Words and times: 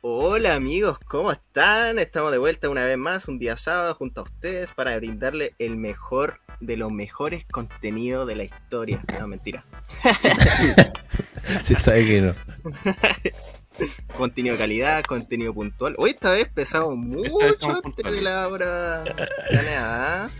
Hola 0.00 0.54
amigos, 0.54 0.98
¿cómo 1.06 1.32
están? 1.32 1.98
Estamos 1.98 2.32
de 2.32 2.38
vuelta 2.38 2.68
una 2.68 2.84
vez 2.84 2.96
más, 2.96 3.28
un 3.28 3.38
día 3.38 3.56
sábado, 3.56 3.94
junto 3.94 4.22
a 4.22 4.24
ustedes 4.24 4.72
para 4.72 4.96
brindarle 4.96 5.54
el 5.58 5.76
mejor 5.76 6.40
de 6.60 6.76
los 6.76 6.90
mejores 6.90 7.44
contenidos 7.44 8.26
de 8.26 8.36
la 8.36 8.44
historia. 8.44 9.02
No, 9.20 9.28
mentira. 9.28 9.64
Se 11.62 11.74
sabe 11.74 12.06
que 12.06 12.20
no. 12.20 12.34
contenido 14.16 14.54
de 14.54 14.58
calidad, 14.58 15.02
contenido 15.04 15.52
puntual. 15.54 15.94
Hoy 15.98 16.10
esta 16.10 16.30
vez 16.30 16.48
pesamos 16.48 16.96
mucho 16.96 17.40
antes 17.68 17.82
puntuales. 17.82 18.14
de 18.16 18.22
la 18.22 18.48
hora 18.48 19.04
planeada. 19.50 20.30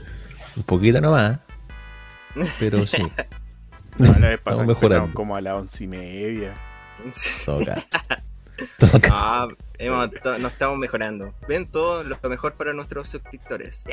Un 0.57 0.63
poquito 0.65 1.01
nomás. 1.01 1.39
Pero 2.59 2.87
sí. 2.87 3.03
No, 3.97 4.09
la 4.09 4.13
vez 4.31 4.39
Estamos 4.39 4.43
pasada 4.43 4.65
mejorando. 4.67 4.75
empezamos 4.97 5.15
como 5.15 5.37
a 5.37 5.41
las 5.41 5.55
once 5.55 5.85
y 5.85 5.87
media. 5.87 6.55
Toca. 7.47 7.77
Toca. 8.77 9.09
Ah, 9.13 9.49
hemos- 9.79 10.11
to- 10.21 10.37
nos 10.41 10.53
estamos 10.53 10.79
mejorando. 10.79 11.33
Ven 11.47 11.65
todo 11.67 12.03
lo 12.03 12.19
mejor 12.29 12.55
para 12.55 12.73
nuestros 12.73 13.09
suscriptores. 13.09 13.85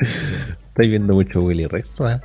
Estáis 0.00 0.90
viendo 0.90 1.14
mucho 1.14 1.42
Willy 1.42 1.66
Rex, 1.68 1.92
¿no? 2.00 2.20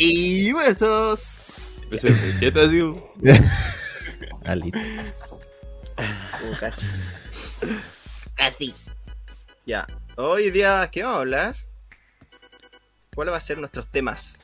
¡Y 0.00 0.52
besos! 0.52 1.36
Ese 1.90 2.12
tío. 2.50 3.12
Ah, 4.44 4.54
listo. 4.56 4.78
Uh, 5.98 6.56
casi. 6.58 6.86
Casi. 8.34 8.74
Ya. 9.66 9.86
Hoy 10.16 10.50
día, 10.50 10.88
¿qué 10.90 11.02
vamos 11.02 11.16
a 11.18 11.20
hablar? 11.20 11.56
¿Cuáles 13.14 13.32
van 13.32 13.38
a 13.38 13.40
ser 13.42 13.58
nuestros 13.58 13.86
temas 13.88 14.38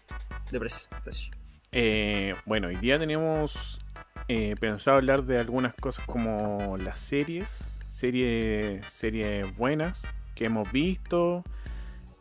de 0.51 0.59
presentación? 0.61 1.35
Eh, 1.73 2.35
bueno, 2.45 2.69
hoy 2.69 2.77
día 2.77 2.99
tenemos 2.99 3.81
eh, 4.29 4.55
pensado 4.61 4.99
hablar 4.99 5.25
de 5.25 5.39
algunas 5.39 5.75
cosas 5.75 6.05
como 6.07 6.77
las 6.79 6.99
series, 6.99 7.81
series, 7.87 8.85
series 8.93 9.55
buenas 9.57 10.07
que 10.35 10.45
hemos 10.47 10.71
visto, 10.71 11.45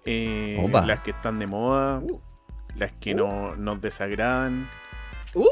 eh, 0.05 0.57
Opa. 0.61 0.85
las 0.85 1.01
que 1.01 1.11
están 1.11 1.39
de 1.39 1.47
moda, 1.47 1.99
Uh. 1.99 2.21
Las 2.77 2.91
que 2.93 3.13
no, 3.13 3.55
nos 3.55 3.81
desagradan. 3.81 4.69
Uh, 5.33 5.45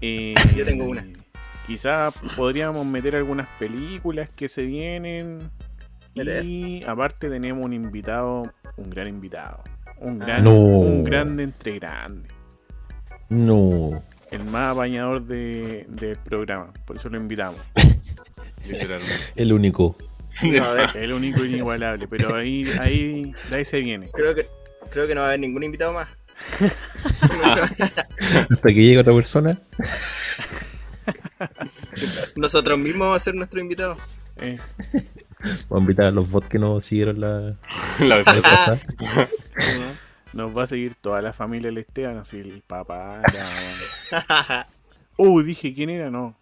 eh, 0.00 0.34
Yo 0.56 0.64
tengo 0.64 0.84
una. 0.84 1.06
Quizás 1.66 2.14
podríamos 2.36 2.86
meter 2.86 3.16
algunas 3.16 3.48
películas 3.58 4.28
que 4.34 4.48
se 4.48 4.62
vienen. 4.64 5.50
Y 6.14 6.82
aparte 6.84 7.28
tenemos 7.28 7.62
un 7.64 7.72
invitado, 7.74 8.50
un 8.76 8.88
gran 8.90 9.08
invitado. 9.08 9.62
Un 9.98 10.22
Ah. 10.22 10.26
gran, 10.26 10.44
No. 10.44 10.54
un 10.54 11.04
grande 11.04 11.42
entre 11.42 11.78
grandes. 11.78 12.32
No. 13.28 14.02
El 14.30 14.44
más 14.44 14.72
apañador 14.72 15.22
de- 15.24 15.86
del 15.88 16.16
programa. 16.16 16.72
Por 16.86 16.96
eso 16.96 17.08
lo 17.08 17.16
invitamos. 17.16 17.60
Literalmente. 18.62 19.12
El 19.36 19.52
único. 19.52 19.96
no, 20.42 20.64
El 20.94 21.12
único 21.12 21.44
inigualable. 21.44 22.06
Pero 22.08 22.34
ahí, 22.34 22.64
ahí, 22.80 23.32
de 23.50 23.56
ahí 23.56 23.64
se 23.64 23.80
viene. 23.80 24.08
creo 24.12 24.34
que, 24.34 24.46
creo 24.90 25.06
que 25.06 25.14
no 25.14 25.20
va 25.20 25.26
a 25.26 25.30
haber 25.30 25.40
ningún 25.40 25.62
invitado 25.64 25.92
más. 25.92 26.08
Hasta 28.50 28.68
que 28.68 28.74
llegue 28.74 28.98
otra 28.98 29.14
persona. 29.14 29.58
Nosotros 32.36 32.78
mismos 32.78 33.00
vamos 33.08 33.16
a 33.22 33.24
ser 33.24 33.34
nuestro 33.34 33.60
invitado. 33.60 33.96
Eh, 34.38 34.58
Voy 35.68 35.78
a 35.78 35.80
invitar 35.80 36.06
a 36.06 36.10
los 36.10 36.30
bots 36.30 36.48
que 36.48 36.58
no 36.58 36.80
siguieron 36.82 37.20
la, 37.20 37.54
La 38.00 38.16
vez 38.16 38.24
pasada. 38.24 38.80
nos 40.32 40.56
va 40.56 40.64
a 40.64 40.66
seguir 40.66 40.94
toda 40.96 41.22
la 41.22 41.32
familia 41.32 41.68
del 41.68 41.78
Esteban. 41.78 42.16
Así 42.18 42.38
el 42.38 42.62
papá. 42.66 43.22
la. 44.12 44.66
Uh, 45.18 45.40
dije 45.40 45.72
quién 45.72 45.88
era. 45.88 46.10
No. 46.10 46.36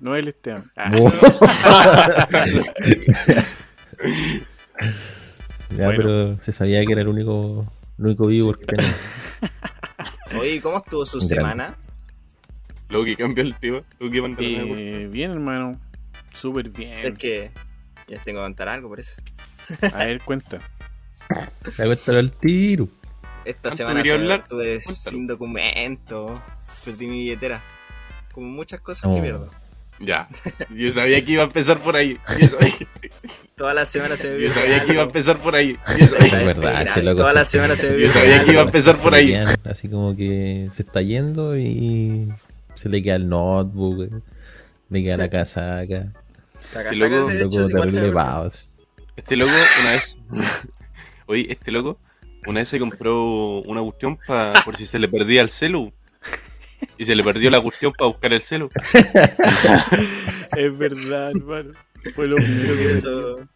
No 0.00 0.16
es 0.16 0.22
el 0.22 0.28
Esteban. 0.28 0.68
Ah, 0.74 0.88
No. 0.88 1.08
ya, 5.70 5.86
Bueno. 5.86 5.92
pero 5.96 6.42
se 6.42 6.52
sabía 6.52 6.84
que 6.84 6.92
era 6.92 7.02
el 7.02 7.08
único, 7.08 7.72
el 7.98 8.06
único 8.06 8.26
vivo 8.26 8.52
que 8.54 8.66
tenía. 8.66 8.92
Oye, 10.38 10.60
¿cómo 10.60 10.78
estuvo 10.78 11.06
su 11.06 11.18
Grande. 11.18 11.34
semana? 11.34 11.76
Luego 12.88 13.04
que 13.04 13.16
cambia 13.16 13.42
el 13.42 13.54
tío. 13.58 13.84
Luego 13.98 14.36
que 14.36 15.02
eh, 15.02 15.06
bien, 15.08 15.30
hermano. 15.32 15.80
Súper 16.32 16.66
Es 16.68 16.72
bien. 16.74 17.16
que 17.16 17.50
ya 18.08 18.22
tengo 18.22 18.40
que 18.40 18.44
contar 18.44 18.68
algo 18.68 18.88
por 18.88 19.00
eso. 19.00 19.20
A 19.94 20.04
ver, 20.04 20.20
cuenta. 20.20 20.60
Ya 21.76 21.86
cuéntalo 21.86 22.18
al 22.18 22.32
tiro. 22.32 22.88
Esta 23.44 23.70
¿Cuánto 23.70 23.76
semana 24.02 24.34
estuve 24.36 24.80
sin 24.80 25.26
documento. 25.26 26.42
Perdí 26.84 27.06
mi 27.06 27.18
billetera. 27.20 27.62
Como 28.32 28.48
muchas 28.48 28.80
cosas 28.80 29.04
Oh. 29.10 29.14
que 29.16 29.22
pierdo. 29.22 29.50
Ya. 29.98 30.28
Yo 30.70 30.92
sabía 30.92 31.24
que 31.24 31.32
iba 31.32 31.42
a 31.42 31.46
empezar 31.46 31.80
por 31.82 31.96
ahí. 31.96 32.18
Yo 32.40 32.48
sabía, 32.48 32.74
Todas 33.58 33.74
las 33.74 33.88
semanas 33.88 34.20
se 34.20 34.28
me 34.28 34.38
yo 34.38 34.52
sabía 34.52 34.84
que 34.84 34.92
iba 34.92 35.00
a 35.00 35.06
empezar 35.06 35.38
por 35.38 35.54
ahí. 35.56 35.78
Es 35.98 36.10
verdad, 36.44 36.82
este 36.88 37.02
loco 37.02 37.16
Todas 37.16 37.32
se- 37.32 37.38
las 37.38 37.48
semanas 37.48 37.78
se 37.80 37.88
me 37.90 38.00
yo 38.02 38.12
sabía 38.12 38.44
que 38.44 38.50
iba 38.52 38.60
a 38.60 38.64
empezar 38.66 38.96
por 38.98 39.14
ahí. 39.14 39.34
Así 39.64 39.88
como 39.88 40.14
que 40.14 40.68
se 40.70 40.82
está 40.82 41.00
yendo 41.00 41.56
y 41.56 42.28
se 42.74 42.90
le 42.90 43.02
queda 43.02 43.14
el 43.16 43.30
notebook, 43.30 44.10
le 44.90 45.02
queda 45.02 45.16
la 45.16 45.30
casaca. 45.30 46.12
La 46.74 46.82
Este 46.82 46.82
casaca, 46.84 47.08
loco- 47.08 47.28
de 47.28 47.38
Loco 47.44 47.46
hecho, 47.56 47.68
terrible 47.68 48.12
pavos. 48.12 48.68
Este 49.16 49.36
loco 49.36 49.52
una 49.80 49.90
vez. 49.92 50.18
Oye, 51.26 51.46
este 51.50 51.70
loco 51.72 51.98
una 52.46 52.60
vez 52.60 52.68
se 52.68 52.78
compró 52.78 53.60
una 53.62 53.80
cuestión 53.80 54.18
pa- 54.18 54.52
por 54.66 54.76
si 54.76 54.84
se 54.84 54.98
le 54.98 55.08
perdía 55.08 55.40
el 55.40 55.48
celu. 55.48 55.94
Y 56.98 57.06
se 57.06 57.14
le 57.14 57.24
perdió 57.24 57.48
la 57.50 57.62
cuestión 57.62 57.94
para 57.96 58.08
buscar 58.08 58.34
el 58.34 58.42
celu. 58.42 58.68
Es 60.56 60.78
verdad, 60.78 61.30
hermano. 61.34 61.72
Fue 62.14 62.28
lo 62.28 62.36
primero 62.36 62.74
que 62.76 62.92
Eso- 62.94 63.48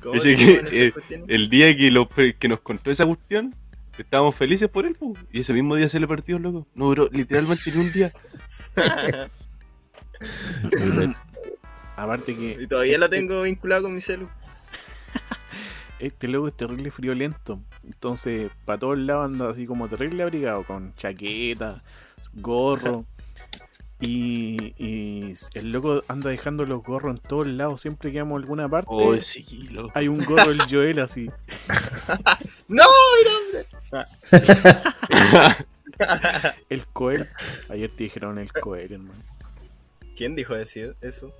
¿Cómo 0.00 0.14
Dice 0.14 0.36
se 0.36 0.36
que, 0.36 0.46
llaman 0.52 0.66
esas 0.66 1.10
eh? 1.10 1.24
El 1.28 1.48
día 1.50 1.76
que, 1.76 1.90
lo, 1.90 2.08
que 2.08 2.48
nos 2.48 2.60
contó 2.60 2.90
esa 2.90 3.06
cuestión, 3.06 3.54
estábamos 3.98 4.34
felices 4.36 4.68
por 4.68 4.86
él, 4.86 4.94
po. 4.94 5.14
y 5.32 5.40
ese 5.40 5.52
mismo 5.52 5.74
día 5.74 5.88
se 5.88 5.98
le 5.98 6.06
perdió, 6.06 6.38
loco. 6.38 6.66
No 6.74 6.86
duró 6.86 7.08
literalmente 7.10 7.72
ni 7.74 7.80
un 7.80 7.92
día. 7.92 8.12
Aparte 11.96 12.36
que 12.36 12.58
Y 12.60 12.66
todavía 12.66 12.98
lo 12.98 13.08
tengo 13.08 13.42
vinculado 13.42 13.84
con 13.84 13.94
mi 13.94 14.00
celu. 14.00 14.28
este 15.98 16.28
loco 16.28 16.48
es 16.48 16.56
terrible 16.56 16.90
friolento. 16.90 17.60
Entonces, 17.84 18.50
para 18.64 18.78
todos 18.78 18.98
lados 18.98 19.24
anda 19.24 19.50
así 19.50 19.66
como 19.66 19.88
terrible 19.88 20.22
abrigado, 20.22 20.64
con 20.64 20.94
chaqueta, 20.94 21.82
gorro. 22.34 23.06
Y, 24.00 24.74
y 24.76 25.32
el 25.54 25.72
loco 25.72 26.02
anda 26.08 26.28
dejando 26.30 26.66
los 26.66 26.82
gorros 26.82 27.16
en 27.16 27.22
todos 27.22 27.46
lados. 27.46 27.80
Siempre 27.80 28.12
que 28.12 28.18
vamos 28.18 28.36
a 28.36 28.40
alguna 28.42 28.68
parte, 28.68 28.88
Oh, 28.90 29.18
sí, 29.20 29.68
loco. 29.70 29.90
hay 29.94 30.08
un 30.08 30.22
gorro 30.24 30.48
del 30.50 30.60
Joel 30.70 30.98
así. 31.00 31.26
¡No! 32.68 32.84
mira, 33.18 33.30
hombre! 33.40 33.66
El 36.68 36.86
Coel. 36.88 37.26
Ayer 37.70 37.90
te 37.90 38.04
dijeron 38.04 38.38
el 38.38 38.52
Coel, 38.52 38.92
hermano. 38.92 39.22
¿Quién 40.14 40.36
dijo 40.36 40.52
decir 40.54 40.94
eso? 41.00 41.32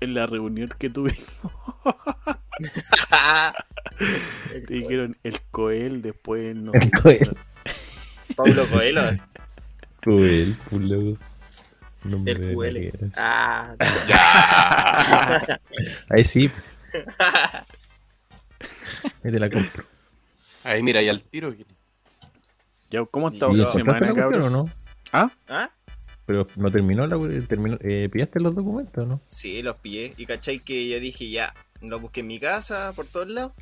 En 0.00 0.14
la 0.14 0.26
reunión 0.26 0.70
que 0.78 0.88
tuvimos, 0.90 1.18
te 4.66 4.74
dijeron 4.74 5.16
el 5.24 5.40
Coel, 5.50 6.02
después 6.02 6.54
no 6.56 6.70
El. 6.74 6.90
Coel. 7.02 7.36
Pablo 8.36 8.64
Coelho. 8.70 9.02
Cruel, 10.00 10.56
pues, 10.70 10.82
loco. 10.82 11.18
No 12.04 12.18
me 12.18 12.30
El 12.30 12.54
QL. 12.54 13.10
Ah, 13.16 13.74
Ya. 14.08 15.60
Ahí 16.08 16.24
sí. 16.24 16.50
Ahí 19.24 19.32
te 19.32 19.38
la 19.38 19.50
compro. 19.50 19.84
Ahí 20.64 20.82
mira, 20.82 21.02
y 21.02 21.08
al 21.08 21.22
tiro. 21.22 21.54
Ya, 22.90 23.04
¿Cómo 23.04 23.28
ha 23.28 23.32
estado 23.32 23.52
¿Y 23.52 23.56
su 23.56 23.62
encontraste 23.62 23.78
semana, 23.78 24.06
la 24.06 24.12
cuestión 24.14 24.42
o 24.42 24.44
cabrón? 24.44 24.52
no? 24.52 24.72
¿Ah? 25.12 25.30
¿Ah? 25.48 25.70
Pero 26.26 26.46
no 26.56 26.70
terminó 26.70 27.06
la 27.06 27.16
terminó, 27.46 27.78
eh, 27.80 28.08
¿Pillaste 28.12 28.40
los 28.40 28.54
documentos 28.54 29.06
no? 29.06 29.20
Sí, 29.28 29.62
los 29.62 29.76
pillé. 29.76 30.14
Y 30.16 30.26
cachai 30.26 30.60
que 30.60 30.88
yo 30.88 31.00
dije 31.00 31.30
ya, 31.30 31.54
los 31.80 32.00
busqué 32.00 32.20
en 32.20 32.26
mi 32.26 32.38
casa, 32.38 32.92
por 32.94 33.06
todos 33.06 33.28
lados. 33.28 33.52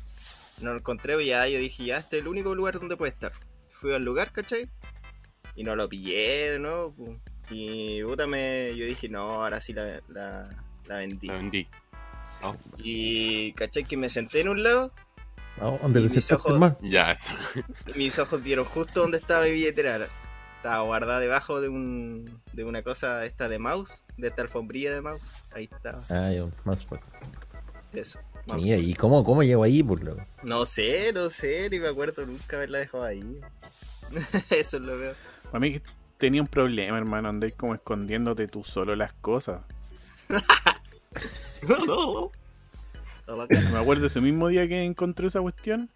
No 0.61 0.71
lo 0.71 0.79
encontré, 0.79 1.21
y 1.23 1.27
ya 1.27 1.47
yo 1.47 1.59
dije 1.59 1.85
ya, 1.85 1.97
este 1.97 2.17
es 2.17 2.21
el 2.23 2.27
único 2.27 2.55
lugar 2.55 2.79
donde 2.79 2.97
puede 2.97 3.11
estar. 3.11 3.31
Fui 3.69 3.93
al 3.93 4.03
lugar, 4.03 4.31
cachai. 4.31 4.69
Y 5.55 5.63
no 5.63 5.75
lo 5.75 5.87
pillé 5.87 6.51
de 6.51 6.59
nuevo. 6.59 6.93
pu. 6.93 7.19
Y 7.49 8.03
puta 8.03 8.27
me. 8.27 8.73
Yo 8.75 8.85
dije, 8.85 9.07
no, 9.09 9.19
ahora 9.43 9.61
sí 9.61 9.73
la, 9.73 10.01
la, 10.09 10.49
la 10.85 10.97
vendí. 10.97 11.27
La 11.27 11.35
vendí. 11.35 11.67
No, 12.41 12.55
Y 12.77 13.51
cachai 13.53 13.83
que 13.83 13.97
me 13.97 14.09
senté 14.09 14.41
en 14.41 14.49
un 14.49 14.63
lado. 14.63 14.91
Ah, 15.59 15.77
¿Dónde 15.81 16.01
te 16.07 16.15
mis 16.15 16.31
ojos- 16.31 16.59
más? 16.59 16.73
ya. 16.81 17.17
mis 17.95 18.19
ojos 18.19 18.43
dieron 18.43 18.65
justo 18.65 19.01
donde 19.01 19.17
estaba 19.17 19.45
mi 19.45 19.51
billetera. 19.51 19.95
Estaba 19.95 20.11
Estaba 20.57 20.81
guardada 20.83 21.19
debajo 21.19 21.61
de 21.61 21.69
un 21.69 22.41
de 22.53 22.63
una 22.63 22.81
cosa 22.83 23.25
esta 23.25 23.47
de 23.47 23.57
mouse, 23.59 24.03
de 24.17 24.27
esta 24.27 24.41
alfombrilla 24.41 24.93
de 24.93 25.01
mouse. 25.01 25.21
Ahí 25.51 25.69
estaba. 25.71 26.01
Ah, 26.09 26.31
yo, 26.31 26.49
mousepad. 26.65 26.99
Eso. 27.93 28.19
mouse. 28.47 28.61
Mira, 28.61 28.77
¿y 28.77 28.93
cómo, 28.93 29.23
cómo 29.23 29.43
llego 29.43 29.63
ahí, 29.63 29.81
por 29.81 30.03
loco? 30.03 30.21
No 30.43 30.65
sé, 30.65 31.11
no 31.13 31.29
sé, 31.29 31.69
ni 31.71 31.79
me 31.79 31.87
acuerdo 31.87 32.25
nunca 32.25 32.57
haberla 32.57 32.79
dejado 32.79 33.03
ahí. 33.05 33.39
Eso 34.51 34.77
es 34.77 34.83
lo 34.83 34.97
peor. 34.97 35.15
Para 35.45 35.59
mí 35.59 35.73
que 35.73 35.81
tenía 36.17 36.41
un 36.41 36.47
problema, 36.47 36.97
hermano. 36.97 37.29
Andáis 37.29 37.53
como 37.55 37.73
escondiéndote 37.75 38.47
tú 38.47 38.63
solo 38.63 38.95
las 38.95 39.13
cosas. 39.13 39.61
Me 43.71 43.77
acuerdo 43.77 44.05
ese 44.07 44.21
mismo 44.21 44.47
día 44.47 44.67
que 44.67 44.83
encontré 44.83 45.27
esa 45.27 45.41
cuestión. 45.41 45.89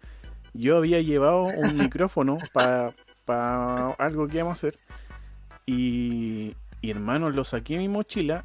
Yo 0.54 0.76
había 0.76 1.00
llevado 1.00 1.44
un 1.44 1.76
micrófono 1.78 2.38
para 2.52 2.92
algo 3.98 4.26
que 4.28 4.36
íbamos 4.36 4.52
a 4.52 4.54
hacer. 4.54 4.78
Y, 5.64 6.54
y 6.80 6.90
hermano, 6.90 7.30
lo 7.30 7.44
saqué 7.44 7.74
de 7.74 7.80
mi 7.80 7.88
mochila. 7.88 8.44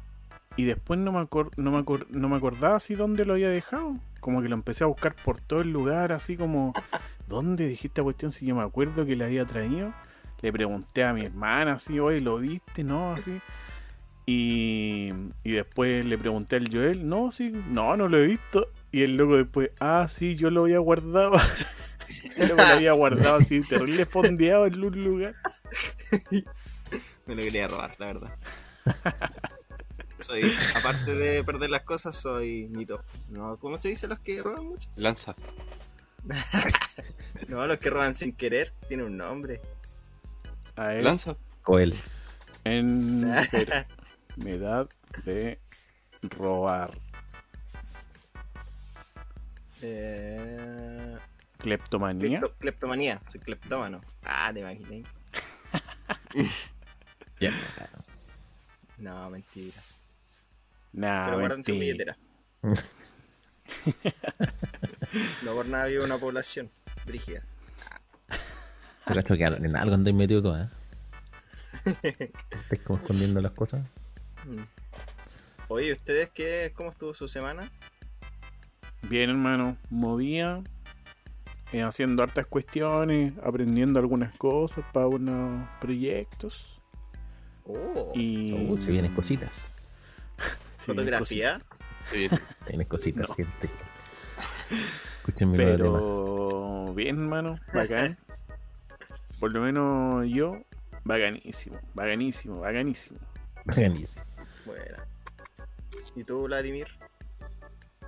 Y 0.56 0.64
después 0.64 0.98
no 0.98 1.12
me, 1.12 1.20
acor- 1.20 1.50
no, 1.56 1.70
me 1.70 1.78
acor- 1.78 2.06
no 2.08 2.28
me 2.28 2.36
acordaba 2.36 2.76
así 2.76 2.94
dónde 2.94 3.24
lo 3.24 3.34
había 3.34 3.48
dejado. 3.50 3.96
Como 4.20 4.42
que 4.42 4.48
lo 4.48 4.54
empecé 4.56 4.82
a 4.84 4.88
buscar 4.88 5.14
por 5.14 5.38
todo 5.40 5.60
el 5.60 5.70
lugar, 5.70 6.10
así 6.10 6.36
como, 6.36 6.72
¿dónde 7.28 7.68
dejé 7.68 7.86
esta 7.88 8.02
cuestión? 8.02 8.32
Si 8.32 8.46
yo 8.46 8.56
me 8.56 8.62
acuerdo 8.62 9.06
que 9.06 9.14
la 9.16 9.26
había 9.26 9.44
traído. 9.44 9.92
Le 10.40 10.52
pregunté 10.52 11.04
a 11.04 11.12
mi 11.12 11.24
hermana, 11.24 11.72
así, 11.72 11.98
oye, 11.98 12.20
¿lo 12.20 12.38
viste? 12.38 12.84
No, 12.84 13.12
así. 13.12 13.40
Y, 14.26 15.10
y 15.42 15.52
después 15.52 16.04
le 16.04 16.18
pregunté 16.18 16.56
al 16.56 16.70
Joel, 16.70 17.08
no, 17.08 17.32
sí, 17.32 17.50
no, 17.68 17.96
no 17.96 18.08
lo 18.08 18.18
he 18.18 18.26
visto. 18.26 18.70
Y 18.92 19.02
el 19.02 19.16
loco 19.16 19.36
después, 19.36 19.70
ah, 19.80 20.06
sí, 20.08 20.36
yo 20.36 20.50
lo 20.50 20.62
había 20.62 20.78
guardado. 20.78 21.32
loco 22.36 22.56
lo 22.56 22.62
había 22.62 22.92
guardado 22.92 23.36
así, 23.36 23.62
terrible 23.62 24.06
fondeado 24.06 24.66
en 24.66 24.84
un 24.84 25.04
lugar. 25.04 25.34
Me 27.26 27.34
lo 27.34 27.42
quería 27.42 27.68
robar, 27.68 27.94
la 27.98 28.06
verdad. 28.06 28.34
Soy, 30.18 30.52
aparte 30.74 31.14
de 31.14 31.44
perder 31.44 31.70
las 31.70 31.82
cosas, 31.82 32.16
soy 32.16 32.68
mito. 32.68 33.02
No, 33.30 33.56
¿Cómo 33.58 33.78
se 33.78 33.88
dice 33.88 34.08
los 34.08 34.18
que 34.18 34.42
roban 34.42 34.66
mucho? 34.66 34.88
Lanza. 34.96 35.34
No, 37.48 37.66
los 37.66 37.78
que 37.78 37.88
roban 37.88 38.14
sin 38.14 38.32
querer. 38.32 38.74
Tiene 38.88 39.04
un 39.04 39.16
nombre. 39.16 39.60
A 40.78 40.94
él, 40.94 41.04
Lanza. 41.04 41.36
O 41.66 41.78
él. 41.78 41.94
en 42.64 43.24
enfermedad 44.36 44.88
de 45.24 45.58
robar. 46.22 46.98
Eh... 49.82 51.16
Cleptomanía. 51.58 52.40
clepto- 52.40 52.54
Cleptomanía. 52.58 53.20
Soy 53.30 53.40
cleptómano. 53.40 54.00
Ah, 54.22 54.50
te 54.52 54.60
imaginé. 54.60 55.04
Ya. 57.40 57.52
No, 58.96 59.30
mentira. 59.30 59.80
Nah, 60.92 61.26
Pero 61.26 61.38
guarden 61.38 61.64
su 61.64 61.70
mentira. 61.72 61.78
billetera. 61.78 62.18
no 65.44 65.52
por 65.54 65.66
nada 65.66 65.84
vive 65.86 66.04
una 66.04 66.18
población 66.18 66.68
brígida. 67.06 67.44
Yo 69.08 69.14
cacho 69.14 69.36
que 69.36 69.44
en 69.44 69.76
algo 69.76 69.94
andáis 69.94 70.16
metido 70.16 70.42
tú, 70.42 70.54
¿eh? 70.54 70.68
¿Estás 72.02 72.78
como 72.84 72.98
escondiendo 72.98 73.40
las 73.40 73.52
cosas? 73.52 73.82
Mm. 74.44 74.62
Oye, 75.68 75.92
¿ustedes 75.92 76.30
qué? 76.30 76.72
¿Cómo 76.74 76.90
estuvo 76.90 77.14
su 77.14 77.28
semana? 77.28 77.70
Bien, 79.02 79.30
hermano. 79.30 79.76
Movía. 79.90 80.62
eh, 81.72 81.82
haciendo 81.82 82.22
hartas 82.22 82.46
cuestiones. 82.46 83.32
Aprendiendo 83.42 83.98
algunas 84.00 84.32
cosas 84.36 84.84
para 84.92 85.06
unos 85.08 85.68
proyectos. 85.80 86.80
Oh, 87.64 88.12
Y. 88.14 88.52
Uh, 88.70 88.78
se 88.78 88.90
vienen 88.92 89.14
cositas. 89.14 89.70
se 90.78 90.92
vienen 90.92 91.06
fotografía. 91.06 91.60
Sí, 92.10 92.28
Se 92.28 92.40
vienen 92.68 92.86
cositas, 92.88 93.28
No. 93.28 93.34
gente. 93.34 93.68
Cositas. 95.22 95.48
problema. 95.48 95.56
Pero. 95.56 96.94
Bien, 96.94 97.18
hermano. 97.18 97.56
Bacán. 97.74 98.18
Por 99.40 99.52
lo 99.52 99.60
menos 99.60 100.26
yo. 100.28 100.56
Bacanísimo. 101.04 101.78
Bacanísimo. 101.94 102.60
Bacanísimo. 102.60 103.18
Buenísimo. 103.64 104.24
Bueno. 104.66 104.96
¿Y 106.16 106.24
tú, 106.24 106.42
Vladimir? 106.42 106.86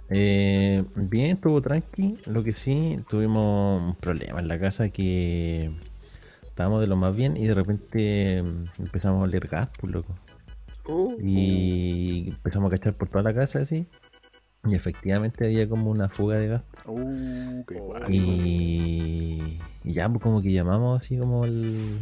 Eh, 0.09 0.85
bien, 0.97 1.37
estuvo 1.37 1.61
tranqui. 1.63 2.19
Lo 2.27 2.43
que 2.43 2.53
sí, 2.53 2.99
tuvimos 3.09 3.83
un 3.83 3.95
problema 3.95 4.41
en 4.41 4.49
la 4.49 4.59
casa 4.59 4.89
que 4.89 5.71
estábamos 6.45 6.81
de 6.81 6.89
lo 6.89 6.97
más 6.97 7.15
bien 7.15 7.37
y 7.37 7.47
de 7.47 7.55
repente 7.55 8.39
empezamos 8.79 9.21
a 9.21 9.25
oler 9.25 9.47
gas, 9.47 9.69
pues 9.79 9.93
loco. 9.93 10.15
Uh, 10.87 11.17
Y 11.21 12.31
empezamos 12.31 12.73
a 12.73 12.77
cachar 12.77 12.95
por 12.95 13.09
toda 13.09 13.23
la 13.23 13.35
casa 13.35 13.61
así. 13.61 13.87
Y 14.65 14.75
efectivamente 14.75 15.47
había 15.47 15.69
como 15.69 15.91
una 15.91 16.09
fuga 16.09 16.39
de 16.39 16.49
gas. 16.49 16.63
Uh, 16.85 17.65
qué. 17.65 17.81
Y, 18.09 19.59
y 19.85 19.93
ya 19.93 20.09
pues 20.09 20.23
como 20.23 20.43
que 20.43 20.53
llamamos 20.53 21.01
así 21.01 21.17
como 21.19 21.47
el 21.47 21.99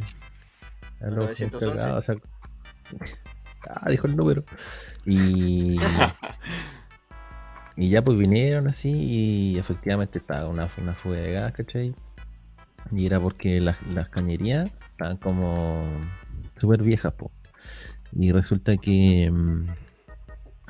a 1.00 1.06
los 1.06 1.40
911. 1.40 1.44
encargados, 1.44 1.98
o 1.98 2.02
sea, 2.02 2.16
ah, 3.68 3.88
dijo 3.90 4.06
el 4.06 4.16
número. 4.16 4.44
Y, 5.04 5.78
y 7.76 7.88
ya 7.90 8.02
pues 8.02 8.18
vinieron 8.18 8.66
así 8.66 8.90
y 8.90 9.58
efectivamente 9.58 10.18
estaba 10.18 10.48
una, 10.48 10.68
una 10.80 10.94
fuga 10.94 11.18
de 11.18 11.32
gas, 11.32 11.52
¿cachai? 11.52 11.94
Y 12.90 13.06
era 13.06 13.20
porque 13.20 13.60
las, 13.60 13.80
las 13.86 14.08
cañerías 14.08 14.70
estaban 14.92 15.18
como 15.18 15.86
súper 16.54 16.82
viejas, 16.82 17.12
po. 17.12 17.30
Y 18.12 18.32
resulta 18.32 18.76
que 18.78 19.30
mm, 19.30 19.66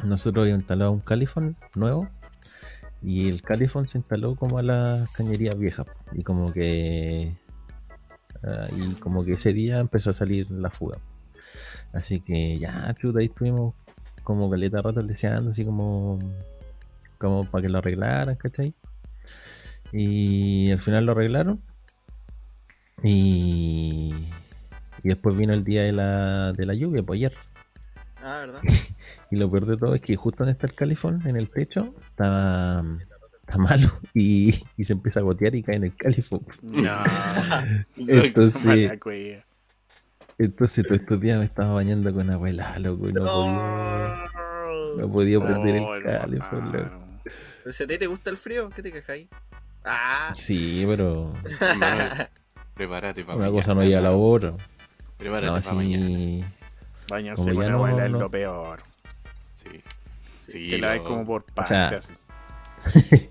nosotros 0.04 0.42
habíamos 0.42 0.62
instalado 0.62 0.92
un 0.92 1.00
califón 1.00 1.56
nuevo 1.74 2.08
y 3.02 3.28
el 3.28 3.42
califón 3.42 3.88
se 3.88 3.98
instaló 3.98 4.34
como 4.34 4.58
a 4.58 4.62
las 4.62 5.10
cañerías 5.12 5.58
viejas. 5.58 5.86
Y 6.12 6.22
como 6.22 6.52
que. 6.52 7.36
ah, 8.42 8.68
y 8.76 8.94
como 8.94 9.24
que 9.24 9.34
ese 9.34 9.52
día 9.52 9.78
empezó 9.78 10.10
a 10.10 10.14
salir 10.14 10.50
la 10.50 10.70
fuga. 10.70 10.98
Así 11.92 12.20
que 12.20 12.58
ya, 12.58 12.94
chuta, 13.00 13.20
ahí 13.20 13.26
estuvimos 13.26 13.74
como 14.24 14.50
caleta 14.50 14.82
rato 14.82 15.02
deseando, 15.02 15.52
así 15.52 15.64
como. 15.64 16.18
Como 17.18 17.50
para 17.50 17.62
que 17.62 17.68
lo 17.68 17.78
arreglaran, 17.78 18.36
¿cachai? 18.36 18.74
Y 19.92 20.70
al 20.70 20.82
final 20.82 21.06
lo 21.06 21.12
arreglaron. 21.12 21.60
Y. 23.02 24.12
Y 25.04 25.08
después 25.08 25.36
vino 25.36 25.54
el 25.54 25.62
día 25.62 25.84
de 25.84 25.92
la, 25.92 26.52
de 26.52 26.66
la 26.66 26.74
lluvia, 26.74 27.02
pues 27.04 27.18
ayer. 27.18 27.32
Ah, 28.28 28.40
¿verdad? 28.40 28.60
Y 29.30 29.36
lo 29.36 29.50
peor 29.50 29.66
de 29.66 29.76
todo 29.76 29.94
es 29.94 30.00
que 30.00 30.16
justo 30.16 30.38
donde 30.44 30.52
está 30.52 30.66
el 30.66 30.74
califón, 30.74 31.26
en 31.26 31.36
el 31.36 31.50
techo, 31.50 31.94
estaba, 32.10 32.82
está 33.40 33.58
malo 33.58 33.90
y, 34.14 34.54
y 34.76 34.84
se 34.84 34.92
empieza 34.94 35.20
a 35.20 35.22
gotear 35.22 35.54
y 35.54 35.62
cae 35.62 35.76
en 35.76 35.84
el 35.84 35.94
califón. 35.96 36.44
No. 36.62 36.98
Entonces, 37.96 38.64
mala 38.64 38.98
cueva. 38.98 39.44
entonces 40.38 40.84
todos 40.86 41.00
estos 41.00 41.20
días 41.20 41.38
me 41.38 41.44
estaba 41.44 41.74
bañando 41.74 42.12
con 42.12 42.30
abuela, 42.30 42.78
loco, 42.78 43.08
y 43.08 43.12
no 43.12 43.24
podía, 43.24 44.26
no 44.98 45.12
podía 45.12 45.40
prender 45.40 45.80
Oh, 45.82 45.94
el 45.94 46.02
califón, 46.04 46.72
loco. 46.72 46.90
¿Pero 47.64 47.72
si 47.72 47.82
a 47.82 47.86
ti 47.86 47.98
te 47.98 48.06
gusta 48.06 48.30
el 48.30 48.36
frío? 48.36 48.70
¿Qué 48.70 48.82
te 48.82 48.92
quejáis? 48.92 49.28
Ah, 49.84 50.32
Sí, 50.34 50.84
pero 50.86 51.32
Prepárate 52.74 53.24
para 53.24 53.36
una 53.38 53.50
cosa 53.50 53.74
no 53.74 53.82
lleva 53.82 54.00
a 54.00 54.02
la 54.02 54.12
otra. 54.12 54.54
Prepárate 55.16 55.52
No, 55.54 55.60
para 55.60 55.74
mañana. 55.74 56.52
Bañarse 57.10 57.42
Como 57.44 57.54
con 57.56 57.64
ya 57.64 57.70
no- 57.70 57.76
abuela 57.78 58.06
es 58.06 58.12
lo 58.12 58.30
peor. 58.30 58.80
Sí. 59.54 59.80
Sí, 60.38 60.70
que 60.70 60.78
la 60.78 60.90
ves 60.92 61.00
como 61.02 61.24
por 61.26 61.44
parte, 61.44 61.68
sea, 61.68 61.88
así. 61.88 62.12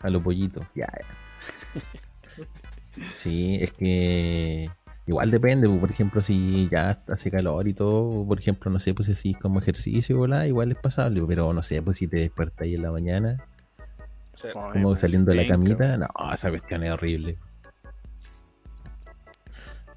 A 0.00 0.10
los 0.10 0.22
pollitos, 0.22 0.64
ya, 0.74 0.86
ya. 0.86 1.80
Sí, 3.12 3.58
es 3.60 3.72
que 3.72 4.70
igual 5.06 5.30
depende, 5.30 5.68
pues, 5.68 5.78
por 5.80 5.90
ejemplo, 5.90 6.22
si 6.22 6.66
ya 6.72 6.98
hace 7.08 7.30
calor 7.30 7.68
y 7.68 7.74
todo, 7.74 8.24
por 8.26 8.38
ejemplo, 8.38 8.70
no 8.70 8.78
sé, 8.78 8.94
pues 8.94 9.08
si 9.18 9.34
como 9.34 9.58
ejercicio, 9.58 10.18
¿verdad? 10.18 10.44
igual 10.44 10.72
es 10.72 10.78
pasable, 10.78 11.22
pero 11.28 11.52
no 11.52 11.62
sé, 11.62 11.82
pues 11.82 11.98
si 11.98 12.06
te 12.08 12.16
despiertas 12.20 12.62
ahí 12.62 12.74
en 12.74 12.82
la 12.82 12.90
mañana, 12.92 13.44
o 14.32 14.36
sea, 14.36 14.50
Ay, 14.54 14.72
como 14.72 14.96
saliendo 14.96 15.30
de 15.32 15.42
la 15.44 15.46
camita, 15.48 15.98
no, 15.98 16.08
esa 16.32 16.48
cuestión 16.48 16.84
es 16.84 16.90
horrible. 16.92 17.36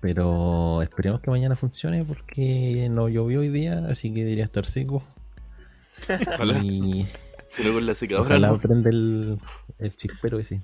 Pero 0.01 0.81
esperemos 0.81 1.19
que 1.21 1.29
mañana 1.29 1.55
funcione 1.55 2.05
porque 2.05 2.87
no 2.89 3.09
llovió 3.09 3.41
hoy 3.41 3.49
día, 3.49 3.85
así 3.89 4.13
que 4.13 4.21
debería 4.23 4.45
estar 4.45 4.65
seco. 4.65 5.03
Ojalá. 6.35 6.57
Y 6.59 7.07
Si 7.49 7.63
no 7.63 7.73
con 7.73 7.85
la 7.85 7.95
secadora. 7.95 8.25
ojalá 8.27 8.47
¿no? 8.49 8.59
prenda 8.59 8.89
el, 8.91 9.39
el 9.79 9.95
chispero 9.97 10.39
ese. 10.39 10.61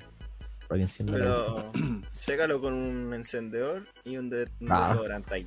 Para 0.67 0.77
que 0.77 0.83
encienda 0.83 1.17
la 1.17 1.23
pero 1.23 1.71
sécalo 2.15 2.61
con 2.61 2.73
un 2.73 3.13
encendedor 3.13 3.83
y 4.03 4.17
un, 4.17 4.29
de, 4.29 4.47
un 4.61 4.71
Ah. 4.71 4.89
desodorante 4.91 5.33
ahí. 5.33 5.45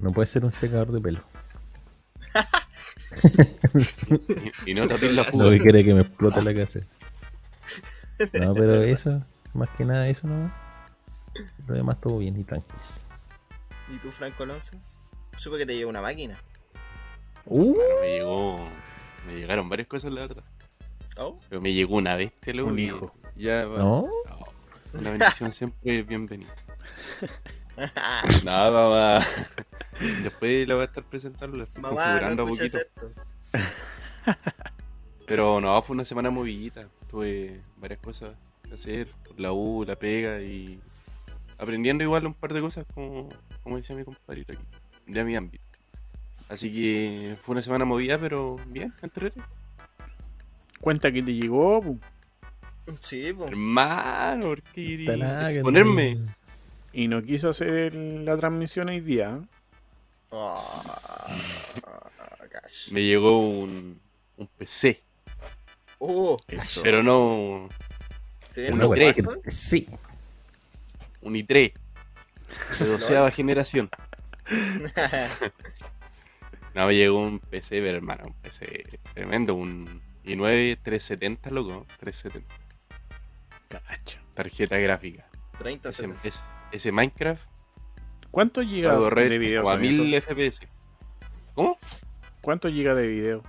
No 0.00 0.12
puede 0.12 0.28
ser 0.28 0.44
un 0.44 0.52
secador 0.52 0.92
de 0.92 1.00
pelo. 1.00 1.20
Y, 4.66 4.70
y 4.72 4.74
no 4.74 4.86
tapes 4.88 5.12
la 5.14 5.22
No 5.24 5.30
fuga. 5.30 5.50
que 5.50 5.58
quiere 5.58 5.84
que 5.84 5.94
me 5.94 6.00
explote 6.02 6.42
la 6.42 6.54
casa. 6.54 6.80
No, 8.40 8.54
pero 8.54 8.82
eso, 8.82 9.22
más 9.54 9.70
que 9.70 9.84
nada 9.84 10.08
eso, 10.08 10.26
¿no? 10.26 10.52
Lo 11.66 11.74
demás 11.74 12.00
todo 12.00 12.18
bien 12.18 12.38
y 12.38 12.44
tranquilos. 12.44 13.04
¿Y 13.92 13.98
tú, 13.98 14.10
Franco 14.10 14.42
Alonso? 14.44 14.76
Supe 15.36 15.58
que 15.58 15.66
te 15.66 15.74
llegó 15.76 15.90
una 15.90 16.00
máquina. 16.02 16.38
Uh, 17.44 17.74
Bueno, 17.74 18.00
me 18.00 18.08
llegó. 18.12 18.66
Me 19.26 19.34
llegaron 19.34 19.68
varias 19.68 19.88
cosas, 19.88 20.12
la 20.12 20.22
verdad. 20.22 20.44
¿Oh? 21.18 21.38
Pero 21.48 21.60
me 21.60 21.72
llegó 21.72 21.96
una 21.96 22.14
bestia, 22.16 22.52
loco. 22.54 22.70
Un 22.70 22.76
que 22.76 22.82
hijo. 22.82 23.14
Ya, 23.36 23.64
¿No? 23.64 23.76
No, 23.78 24.08
Una 24.94 25.10
bendición 25.10 25.52
siempre 25.52 26.00
es 26.00 26.06
bienvenida. 26.06 26.54
Nada, 28.44 28.70
mamá. 28.70 29.26
Después 30.22 30.66
la 30.66 30.74
voy 30.74 30.82
a 30.82 30.86
estar 30.86 31.04
presentando, 31.04 31.56
la 31.56 31.64
estoy 31.64 31.82
Mamá, 31.82 31.96
configurando 31.96 32.42
no 32.44 32.48
a 32.48 32.50
poquito. 32.56 32.78
esto. 32.78 33.10
Pero 35.26 35.60
no, 35.60 35.80
fue 35.82 35.94
una 35.94 36.04
semana 36.04 36.30
movidita. 36.30 36.88
Tuve 37.10 37.60
varias 37.76 38.00
cosas 38.00 38.34
que 38.62 38.74
hacer, 38.74 39.08
por 39.26 39.38
la 39.40 39.52
U, 39.52 39.84
la 39.86 39.96
pega 39.96 40.40
y 40.40 40.80
aprendiendo 41.58 42.04
igual 42.04 42.26
un 42.26 42.34
par 42.34 42.52
de 42.52 42.60
cosas 42.60 42.84
como, 42.94 43.28
como 43.62 43.76
decía 43.76 43.96
mi 43.96 44.04
compadrito 44.04 44.52
aquí, 44.52 44.62
de 45.06 45.24
mi 45.24 45.36
ámbito. 45.36 45.64
Así 46.48 46.72
que 46.72 47.36
fue 47.42 47.54
una 47.54 47.62
semana 47.62 47.84
movida, 47.84 48.18
pero 48.18 48.56
bien, 48.66 48.92
entrete. 49.02 49.40
Cuenta 50.80 51.10
que 51.10 51.22
te 51.22 51.34
llegó, 51.34 51.82
pu, 51.82 51.98
Sí, 53.00 53.32
pues. 53.36 53.50
Hermano, 53.50 54.46
¿por 54.46 54.62
qué 54.62 55.04
que 55.04 55.54
exponerme? 55.54 56.14
no- 56.14 56.34
y 56.92 57.08
no 57.08 57.20
quiso 57.22 57.48
hacer 57.50 57.92
la 57.94 58.36
transmisión 58.36 58.88
hoy 58.88 59.00
día. 59.00 59.40
Oh, 60.30 60.52
gosh. 62.52 62.90
Me 62.90 63.02
llegó 63.02 63.38
un, 63.38 64.00
un 64.36 64.46
PC, 64.58 65.00
Eso. 66.48 66.80
pero 66.82 67.02
no 67.02 67.68
¿se 68.50 68.62
viene 68.62 68.76
Una 68.76 68.86
un 68.86 68.90
wea 68.92 69.06
Warzone? 69.06 69.50
Sí. 69.50 69.88
Un 71.26 71.34
i3 71.34 71.72
de 72.78 72.86
doceava 72.86 73.30
generación. 73.30 73.90
No, 76.74 76.86
me 76.86 76.94
llegó 76.94 77.18
un 77.22 77.38
PC, 77.40 77.80
pero 77.80 77.96
hermano, 77.96 78.26
un 78.26 78.34
PC 78.34 78.84
tremendo, 79.14 79.54
un 79.54 80.02
i9 80.26 80.78
370, 80.82 81.48
loco, 81.48 81.86
370. 82.00 82.54
Cacha. 83.70 84.22
Tarjeta 84.34 84.76
gráfica. 84.76 85.26
30 85.56 85.88
Ese, 85.88 86.06
ese 86.72 86.92
Minecraft 86.92 87.42
¿Cuántos 88.30 88.66
gigas 88.66 88.98
de 89.14 89.38
video 89.38 89.62
como 89.62 89.70
a 89.70 89.76
son 89.76 89.80
1000 89.82 90.14
esos? 90.14 90.34
FPS. 90.34 90.68
¿Cómo? 91.54 91.78
¿Cuántos 92.42 92.70
gigas 92.72 92.94
de 92.94 93.08
video? 93.08 93.42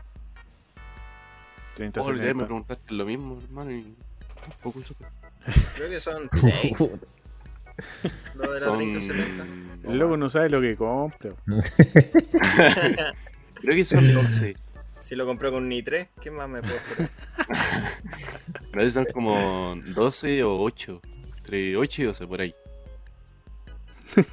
30 1.76 2.00
Oh, 2.00 2.10
me 2.14 2.20
70. 2.20 2.46
preguntaste 2.46 2.94
lo 2.94 3.06
mismo, 3.06 3.42
hermano, 3.44 3.72
y 3.72 3.94
tampoco 4.40 4.82
supe. 4.84 5.06
Creo 5.76 5.90
que 5.90 6.00
son 6.00 6.30
6. 6.32 6.74
Lo 8.36 8.54
de 8.54 8.60
la 8.60 8.66
Son... 8.66 8.78
3070. 8.78 9.68
El 9.92 10.00
loco 10.00 10.18
no 10.18 10.30
sabe 10.30 10.50
lo 10.50 10.62
que 10.62 10.76
compra. 10.76 11.32
Creo 13.62 13.76
que 13.76 13.86
son 13.86 14.14
12. 14.14 14.56
Si 15.02 15.16
lo 15.16 15.26
compró 15.26 15.52
con 15.52 15.64
un 15.64 15.72
i3, 15.72 16.10
¿qué 16.22 16.32
más 16.32 16.50
me 16.50 16.62
puedo 16.62 16.76
esperar? 16.76 17.10
Creo 18.72 18.86
que 18.86 18.92
son 18.92 19.06
como 19.14 19.76
12 19.86 20.44
o 20.44 20.60
8. 20.60 21.02
Entre 21.38 21.78
8 21.78 22.02
y 22.02 22.06
12, 22.06 22.28
por 22.28 22.42
ahí. 22.42 22.54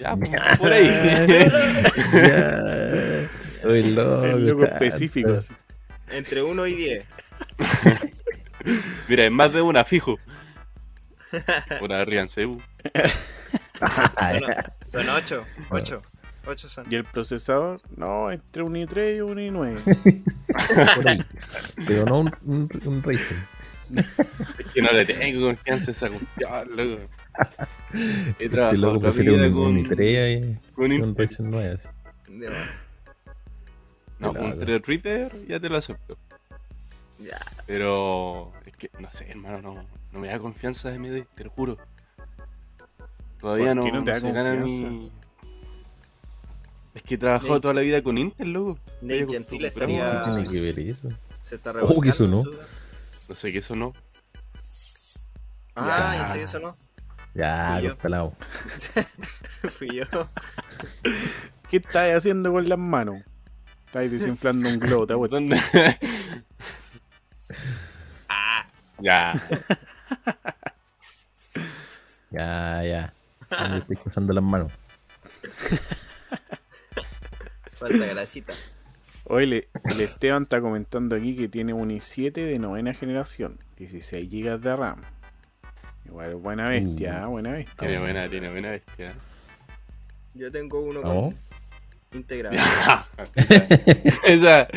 ya, 0.00 0.16
pues, 0.16 0.30
por 0.58 0.72
ahí. 0.72 0.86
Ya. 2.14 3.68
Uy, 3.68 3.82
loco. 3.92 4.24
El 4.24 4.46
loco 4.46 4.64
específico. 4.64 5.32
así. 5.34 5.52
Entre 6.10 6.42
1 6.42 6.66
y 6.66 6.74
10. 6.74 7.04
Mira, 9.08 9.26
es 9.26 9.30
más 9.30 9.52
de 9.52 9.60
una, 9.60 9.84
fijo. 9.84 10.18
Por 11.78 11.90
ríanse. 12.06 12.46
uh. 12.46 12.60
Ah, 13.80 14.32
Son, 14.32 14.40
ya. 14.40 14.74
son 14.86 15.08
8. 15.08 15.44
8. 15.70 16.02
8 16.46 16.68
son. 16.68 16.86
¿Y 16.90 16.94
el 16.96 17.04
procesador? 17.04 17.80
No, 17.96 18.30
entre 18.30 18.62
un 18.62 18.74
i3 18.74 19.16
y 19.16 19.20
un 19.20 19.38
i9. 19.38 20.94
Por 20.96 21.08
ahí. 21.08 21.22
Pero 21.86 22.04
no 22.04 22.20
un, 22.20 22.32
un, 22.44 22.68
un 22.84 23.02
Ryzen. 23.02 23.46
Es 23.94 24.66
que 24.74 24.82
no 24.82 24.92
le 24.92 25.04
tengo 25.04 25.46
confianza 25.46 25.90
a 25.90 25.94
esa 25.94 26.08
cuestión, 26.08 26.76
loco. 26.76 27.02
He 28.38 28.48
trabajado 28.48 28.94
loco 28.94 29.10
vida 29.12 29.46
un, 29.46 29.52
con, 29.52 29.62
un 29.62 29.84
i3 29.84 30.58
con 30.74 30.92
y 30.92 31.00
un. 31.00 31.16
Ryzen 31.16 31.50
9. 31.50 31.76
así. 31.78 31.88
De 32.28 32.50
más. 32.50 32.68
No, 34.18 34.32
un 34.32 34.58
Threadripper 34.60 35.46
ya 35.48 35.58
te 35.58 35.68
lo 35.68 35.76
acepto. 35.78 36.18
Ya. 37.18 37.38
Pero 37.66 38.52
es 38.66 38.76
que, 38.76 38.90
no 38.98 39.10
sé, 39.10 39.30
hermano, 39.30 39.60
no, 39.60 39.86
no 40.12 40.20
me 40.20 40.28
da 40.28 40.38
confianza 40.38 40.90
de 40.90 40.98
MD, 40.98 41.26
te 41.34 41.44
lo 41.44 41.50
juro. 41.50 41.78
Todavía 43.40 43.74
¿Por 43.74 43.76
no, 43.76 43.82
no 44.00 44.04
te 44.04 44.20
se 44.20 44.32
gana 44.32 44.50
confianza? 44.58 44.90
mi... 44.90 45.12
Es 46.94 47.02
que 47.02 47.14
he 47.14 47.18
trabajado 47.18 47.54
Nate- 47.54 47.60
toda 47.62 47.74
la 47.74 47.80
vida 47.82 48.02
con 48.02 48.18
Intel, 48.18 48.52
loco. 48.52 48.78
Nate 49.00 49.36
estaría. 49.66 50.24
¿Qué 50.24 50.30
tiene 50.32 50.48
que 50.50 50.60
ver 50.60 50.78
eso? 50.80 51.08
Se 51.42 51.54
está 51.54 51.72
Oh, 51.82 52.00
que 52.00 52.08
eso 52.10 52.26
no. 52.26 52.42
No 53.28 53.34
sé 53.34 53.52
qué 53.52 53.58
eso 53.58 53.76
no. 53.76 53.92
Ah, 55.76 56.14
Ya. 56.16 56.22
ya 56.26 56.32
sé 56.32 56.42
eso 56.42 56.58
no. 56.58 56.76
Ya, 57.32 57.74
Fui 57.74 57.82
yo. 57.84 57.88
cortalado. 57.90 58.32
Fui 59.70 59.88
yo. 59.94 60.04
¿Qué 61.68 61.76
estás 61.76 62.12
haciendo 62.16 62.52
con 62.52 62.68
las 62.68 62.78
manos? 62.78 63.20
Estás 63.86 64.10
desinflando 64.10 64.68
un 64.68 64.80
globo, 64.80 65.06
te. 65.06 65.56
Ah, 68.28 68.66
ya. 68.98 69.32
Ya, 72.30 72.82
ya. 72.84 73.14
Me 73.70 73.78
estoy 73.78 73.96
cruzando 73.96 74.32
las 74.32 74.44
manos. 74.44 74.70
falta 77.70 78.06
grasita. 78.06 78.52
Hoy 79.24 79.46
le- 79.46 79.68
el 79.84 80.00
Esteban 80.00 80.44
está 80.44 80.60
comentando 80.60 81.16
aquí 81.16 81.36
que 81.36 81.48
tiene 81.48 81.72
un 81.72 81.90
i7 81.90 82.32
de 82.32 82.58
novena 82.58 82.94
generación, 82.94 83.58
16 83.76 84.28
GB 84.30 84.58
de 84.60 84.76
RAM. 84.76 85.02
Igual 86.06 86.34
buena 86.36 86.68
bestia, 86.68 87.20
Uh. 87.20 87.24
¿eh? 87.24 87.26
buena 87.26 87.52
bestia. 87.52 87.76
Tiene 87.78 87.98
buena, 88.00 88.28
tiene 88.28 88.50
buena 88.50 88.70
bestia. 88.70 89.14
Yo 90.34 90.50
tengo 90.50 90.80
uno 90.80 91.00
¿No? 91.00 91.08
con 91.08 91.36
integrado. 92.12 92.56
Esa. 94.24 94.68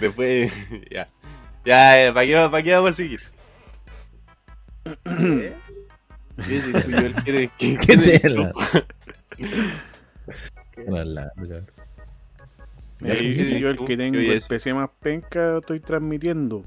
Después, 0.00 0.52
ya. 0.90 1.08
Ya, 1.64 2.12
¿para 2.12 2.26
qué, 2.26 2.48
pa' 2.50 2.62
qué 2.62 2.74
vamos 2.74 2.90
a 2.90 2.92
seguir? 2.94 3.20
¿Qué? 4.84 5.54
¿Qué 6.36 6.56
es 6.56 6.66
eso? 6.68 6.88
Yo 6.90 6.98
el 6.98 7.14
que- 7.24 7.50
que- 7.58 7.78
¿Qué 7.78 7.96
que- 7.96 8.14
es 8.16 8.24
la- 8.24 8.52
la 10.86 11.04
larga? 11.04 11.64
Mira, 13.00 13.14
Ya, 13.16 13.20
yo- 13.22 13.44
¿qué 13.44 13.60
yo 13.60 13.68
el 13.68 13.78
que 13.84 13.96
tengo 13.96 14.18
¿Qué 14.18 14.32
el? 14.34 14.42
PC 14.42 14.72
más 14.74 14.90
penca 15.00 15.58
estoy 15.58 15.80
transmitiendo. 15.80 16.64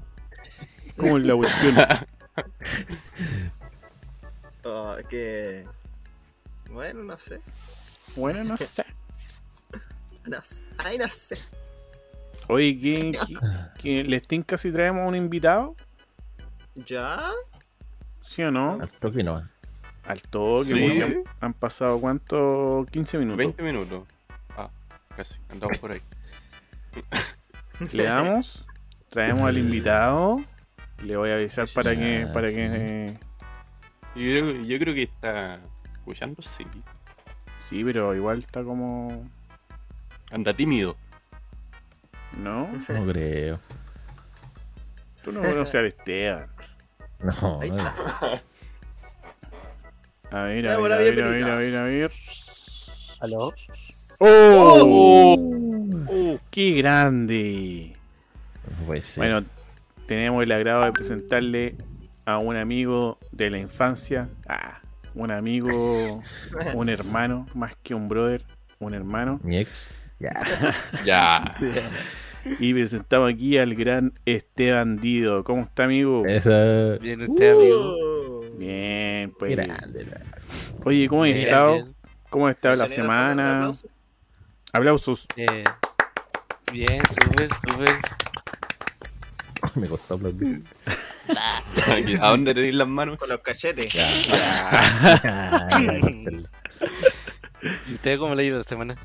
¿Cómo 0.98 1.18
es 1.18 1.24
la 1.24 1.36
cuestión? 1.36 1.76
Oh, 4.64 4.96
que. 5.10 5.66
Bueno, 6.70 7.04
no 7.04 7.18
sé. 7.18 7.40
Bueno, 8.16 8.44
no 8.44 8.58
sé. 8.58 8.84
No 10.26 10.42
sé. 10.44 10.68
Ay, 10.80 10.98
no 10.98 11.08
sé. 11.10 11.38
Oye, 12.50 12.78
¿qué, 12.78 13.18
qué, 13.28 13.36
qué- 13.80 14.04
les 14.04 14.28
tinca 14.28 14.58
si 14.58 14.74
traemos 14.74 15.08
un 15.08 15.16
invitado? 15.16 15.74
¿Ya? 16.76 17.32
¿Sí 18.22 18.44
o 18.44 18.52
no? 18.52 18.78
Al 18.82 18.92
toque 18.92 19.24
no. 19.24 19.48
Al 20.08 20.22
toque, 20.22 20.74
Sí. 20.74 21.02
han, 21.02 21.24
han 21.42 21.54
pasado 21.54 22.00
cuánto? 22.00 22.86
15 22.92 23.18
minutos. 23.18 23.38
20 23.38 23.62
minutos. 23.64 24.08
Ah, 24.56 24.70
casi. 25.16 25.40
Andamos 25.50 25.78
por 25.80 25.92
ahí. 25.92 26.02
Le 27.94 28.04
damos, 28.04 28.66
traemos 29.10 29.44
al 29.44 29.58
invitado. 29.58 30.42
Le 31.04 31.16
voy 31.18 31.30
a 31.30 31.36
avisar 31.36 31.68
Sí, 31.68 31.76
para 31.76 31.92
sí. 31.92 31.98
que, 31.98 32.28
para 32.34 32.50
que 32.50 33.18
Yo 34.16 34.22
creo, 34.22 34.64
yo 34.64 34.80
creo 34.80 34.94
que 34.96 35.04
está 35.04 35.60
escuchando, 35.94 36.42
sí. 36.42 36.66
sí, 37.60 37.84
pero 37.84 38.16
igual 38.16 38.40
está 38.40 38.64
como, 38.64 39.30
Anda 40.32 40.54
tímido. 40.56 40.96
¿no? 42.38 42.68
No 42.90 43.06
creo. 43.06 43.60
Tú 45.24 45.32
no 45.32 45.42
conoces 45.42 45.76
al 45.76 45.86
Esteban. 45.88 46.48
No, 47.20 47.60
Ahí 47.62 47.72
no. 47.72 47.84
A 50.32 50.44
ver, 50.44 50.68
a 50.68 50.78
ver, 50.78 50.92
a 50.92 50.98
ver, 50.98 51.24
a 51.24 51.30
ver, 51.30 51.44
a 51.44 51.56
ver, 51.56 51.76
a 51.76 51.84
ver. 51.84 52.12
¿Aló? 53.22 53.54
¡Oh! 54.20 55.38
¡Qué 56.52 56.72
grande! 56.74 57.96
Bueno, 59.16 59.46
tenemos 60.06 60.44
el 60.44 60.52
agrado 60.52 60.84
de 60.84 60.92
presentarle 60.92 61.76
a 62.26 62.40
un 62.40 62.58
amigo 62.58 63.18
de 63.32 63.50
la 63.50 63.58
infancia. 63.58 64.28
Ah, 64.48 64.82
un 65.16 65.32
amigo, 65.32 66.22
un 66.74 66.90
hermano, 66.90 67.48
más 67.54 67.76
que 67.82 67.96
un 67.96 68.10
brother, 68.10 68.44
un 68.80 68.94
hermano. 68.94 69.40
Mi 69.44 69.58
ex. 69.58 69.92
Ya. 70.20 70.34
Ya. 71.06 71.56
Y 72.60 72.74
presentamos 72.74 73.34
aquí 73.34 73.58
al 73.58 73.76
gran 73.76 74.14
Esteban 74.26 74.98
Dido. 74.98 75.44
¿Cómo 75.44 75.64
está, 75.64 75.84
amigo? 75.86 76.26
Esa. 76.26 76.98
Bien, 76.98 77.22
usted, 77.22 77.52
amigo. 77.52 78.17
Bien, 78.58 79.32
pues. 79.38 79.56
Grande, 79.56 80.06
la- 80.06 80.22
Oye, 80.84 81.08
¿cómo 81.08 81.24
has 81.24 81.34
Bien, 81.34 81.46
estado? 81.48 81.74
bien. 81.74 81.96
¿Cómo 82.30 82.48
ha 82.48 82.52
estado 82.52 82.76
la 82.76 82.84
¿El 82.86 82.90
sonido 82.90 83.04
de 83.04 83.08
fondo 83.10 83.24
de 83.24 83.30
semana? 83.32 83.58
aplauso? 83.58 83.88
Aplausos. 84.74 85.26
Eh, 85.38 85.64
bien, 86.74 87.00
súper, 87.22 87.50
súper. 87.70 87.96
Me 89.76 89.88
costó 89.88 90.16
aplaudir. 90.16 90.64
¿A 92.22 92.30
dónde 92.30 92.54
tenéis 92.54 92.76
las 92.76 92.88
manos? 92.88 93.18
Con 93.18 93.30
los 93.30 93.40
cachetes. 93.40 93.94
¿Y 97.88 97.94
usted 97.94 98.18
cómo 98.20 98.36
le 98.36 98.44
ha 98.44 98.46
ido 98.46 98.60
esta 98.60 98.70
semana? 98.70 98.96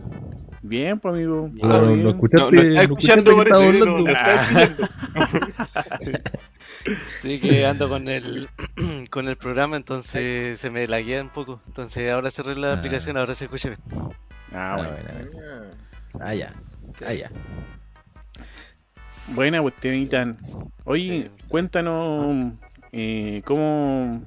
Bien, 0.63 0.99
pues, 1.01 1.15
amigo. 1.15 1.51
No, 1.53 1.59
¿Todo 1.61 1.81
no, 1.83 1.87
bien? 1.89 2.03
no 2.05 2.09
escuchaste, 2.11 2.39
No, 2.39 2.51
no 2.51 2.61
está 2.63 2.75
no 2.75 2.81
escuchando, 2.83 3.31
escuchaste 3.31 3.45
que 3.45 3.51
parece, 3.51 3.65
estaba 3.69 3.73
no, 3.73 3.99
no 3.99 3.99
hablando. 3.99 4.13
está 4.13 4.35
escuchando. 4.43 4.89
Sí, 7.21 7.39
que 7.41 7.65
ando 7.67 7.89
con 7.89 8.09
el 8.09 8.49
con 9.11 9.29
el 9.29 9.37
programa, 9.37 9.77
entonces 9.77 10.59
se 10.61 10.71
me 10.71 10.87
laguea 10.87 11.23
un 11.23 11.29
poco. 11.31 11.61
Entonces 11.67 12.11
ahora 12.13 12.31
cerré 12.31 12.55
la 12.57 12.73
Ah. 12.73 12.79
aplicación, 12.79 13.17
ahora 13.17 13.35
se 13.35 13.45
escucha 13.45 13.69
bien. 13.71 13.81
Ah, 14.53 14.75
Ah, 14.75 14.77
bueno. 14.77 14.91
bueno, 14.91 15.31
bueno. 15.31 15.67
Ah, 16.15 16.19
Ah, 16.21 16.35
ya. 16.35 16.53
Ah, 17.07 17.13
ya. 17.15 17.31
Buena, 19.29 19.63
pues, 19.63 19.75
Temitan. 19.77 20.37
Oye, 20.85 21.31
cuéntanos 21.49 22.53
eh, 22.93 23.41
cómo. 23.45 24.23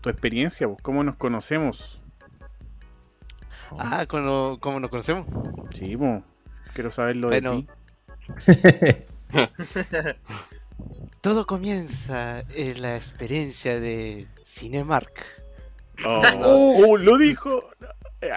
Tu 0.00 0.08
experiencia, 0.10 0.66
pues, 0.68 0.80
cómo 0.82 1.02
nos 1.04 1.16
conocemos. 1.16 2.00
Ah, 3.78 4.06
¿cómo, 4.06 4.58
cómo 4.60 4.78
nos 4.80 4.90
conocemos? 4.90 5.26
Sí, 5.74 5.96
pues. 5.96 6.22
Quiero 6.74 6.90
saberlo 6.90 7.28
Bueno. 7.28 7.64
de 8.46 8.92
ti. 8.92 9.04
Todo 11.24 11.46
comienza 11.46 12.40
en 12.54 12.82
la 12.82 12.96
experiencia 12.96 13.80
de 13.80 14.26
Cinemark. 14.44 15.24
Oh, 16.04 16.22
oh, 16.42 16.96
lo 16.98 17.16
dijo. 17.16 17.70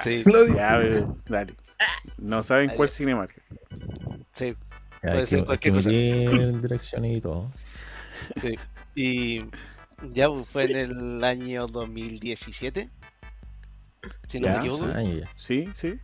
Sí, 0.04 0.22
ya, 0.54 0.76
pero, 0.78 1.18
dale. 1.28 1.56
No 2.18 2.44
saben 2.44 2.70
cuál 2.72 2.90
Cinemark. 2.90 3.34
sí, 4.36 4.54
Puede 5.02 5.26
ser 5.26 5.46
cualquier 5.46 5.74
que 5.74 6.70
cosa. 6.78 7.06
y 7.08 7.22
todo. 7.22 7.52
sí. 8.42 8.56
Y 8.96 9.46
ya 10.14 10.30
fue 10.32 10.66
en 10.72 10.78
el 10.78 11.24
año 11.24 11.68
2017. 11.68 12.90
Si 14.28 14.40
no 14.40 14.48
Ya, 14.48 14.54
me 14.54 14.60
equivoco. 14.60 14.86
Ah, 14.94 15.02
ya. 15.04 15.30
Sí, 15.38 15.70
sí. 15.74 16.00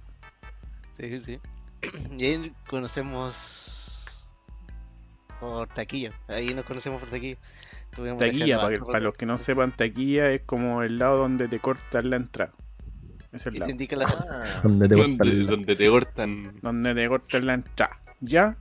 Sí, 0.92 1.20
sí. 1.20 1.40
Y 2.18 2.26
ahí 2.26 2.54
conocemos 2.70 3.83
por 5.44 5.68
taquilla. 5.70 6.12
Ahí 6.28 6.54
nos 6.54 6.66
conocemos 6.66 7.00
por 7.02 7.10
taquilla. 7.10 7.38
Tuvimos 7.94 8.18
Taquilla, 8.18 8.60
para, 8.60 9.00
los 9.00 9.14
que 9.14 9.26
no 9.28 9.38
sepan, 9.38 9.72
taquilla 9.76 10.32
es 10.32 10.42
como 10.46 10.82
el 10.82 10.98
lado 10.98 11.18
donde 11.20 11.48
te 11.48 11.60
cortan 11.60 12.10
la 12.10 12.16
entrada. 12.16 12.52
Es 13.32 13.46
el 13.46 13.54
Y 13.54 13.56
te 13.56 13.60
lado. 13.62 13.72
indica 13.72 13.96
la 13.96 14.06
ah, 14.06 14.60
Donde 14.64 14.88
te 14.90 14.96
cortan 14.96 15.18
Donde, 15.18 15.34
la- 15.36 15.52
donde 15.52 15.76
te 15.76 15.90
cortan. 15.90 16.60
Donde 16.62 16.96
te 16.96 17.08
cortan 17.08 17.46
la 17.46 17.54
entrada. 17.54 18.00
¿Ya? 18.22 18.56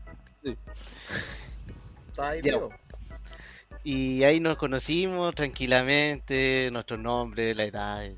está 2.10 2.30
ahí, 2.30 2.40
Ya. 2.42 2.58
Y 3.84 4.22
ahí 4.22 4.38
nos 4.38 4.56
conocimos 4.56 5.34
tranquilamente, 5.34 6.68
nuestros 6.72 7.00
nombres, 7.00 7.56
la 7.56 7.64
edad. 7.64 8.04
eh, 8.04 8.14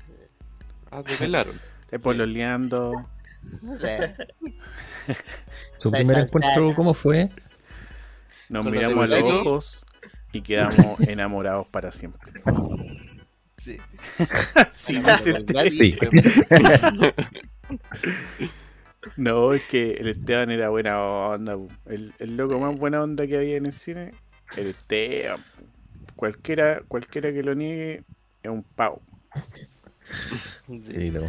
Ah, 0.91 1.01
te 1.03 1.15
pelaron. 1.15 1.59
Te 1.89 1.99
pololeando. 1.99 3.07
sea, 3.79 4.15
¿Tu 5.81 5.91
La 5.91 5.97
primer 5.99 6.17
encuentro 6.19 6.73
cómo 6.75 6.93
fue? 6.93 7.29
Nos 8.49 8.65
miramos 8.65 9.11
a 9.11 9.19
los 9.19 9.31
ojos 9.31 9.85
y 10.31 10.41
quedamos 10.41 10.99
enamorados 11.07 11.67
para 11.67 11.91
siempre. 11.91 12.31
sí. 13.57 13.77
Sí, 14.71 15.01
Sí. 15.75 15.97
No, 19.17 19.53
es 19.53 19.61
que 19.63 19.91
el 19.93 20.07
Esteban 20.07 20.49
era 20.49 20.69
buena 20.69 21.01
onda. 21.01 21.57
El, 21.85 22.13
el 22.17 22.37
loco 22.37 22.59
más 22.59 22.75
buena 22.77 23.03
onda 23.03 23.27
que 23.27 23.37
había 23.37 23.57
en 23.57 23.67
el 23.67 23.73
cine, 23.73 24.13
el 24.57 24.67
Esteban. 24.67 25.39
Cualquiera, 26.15 26.81
cualquiera 26.87 27.31
que 27.31 27.43
lo 27.43 27.53
niegue 27.53 28.03
es 28.41 28.51
un 28.51 28.63
pavo. 28.63 29.01
Sí, 30.89 31.11
lo. 31.11 31.21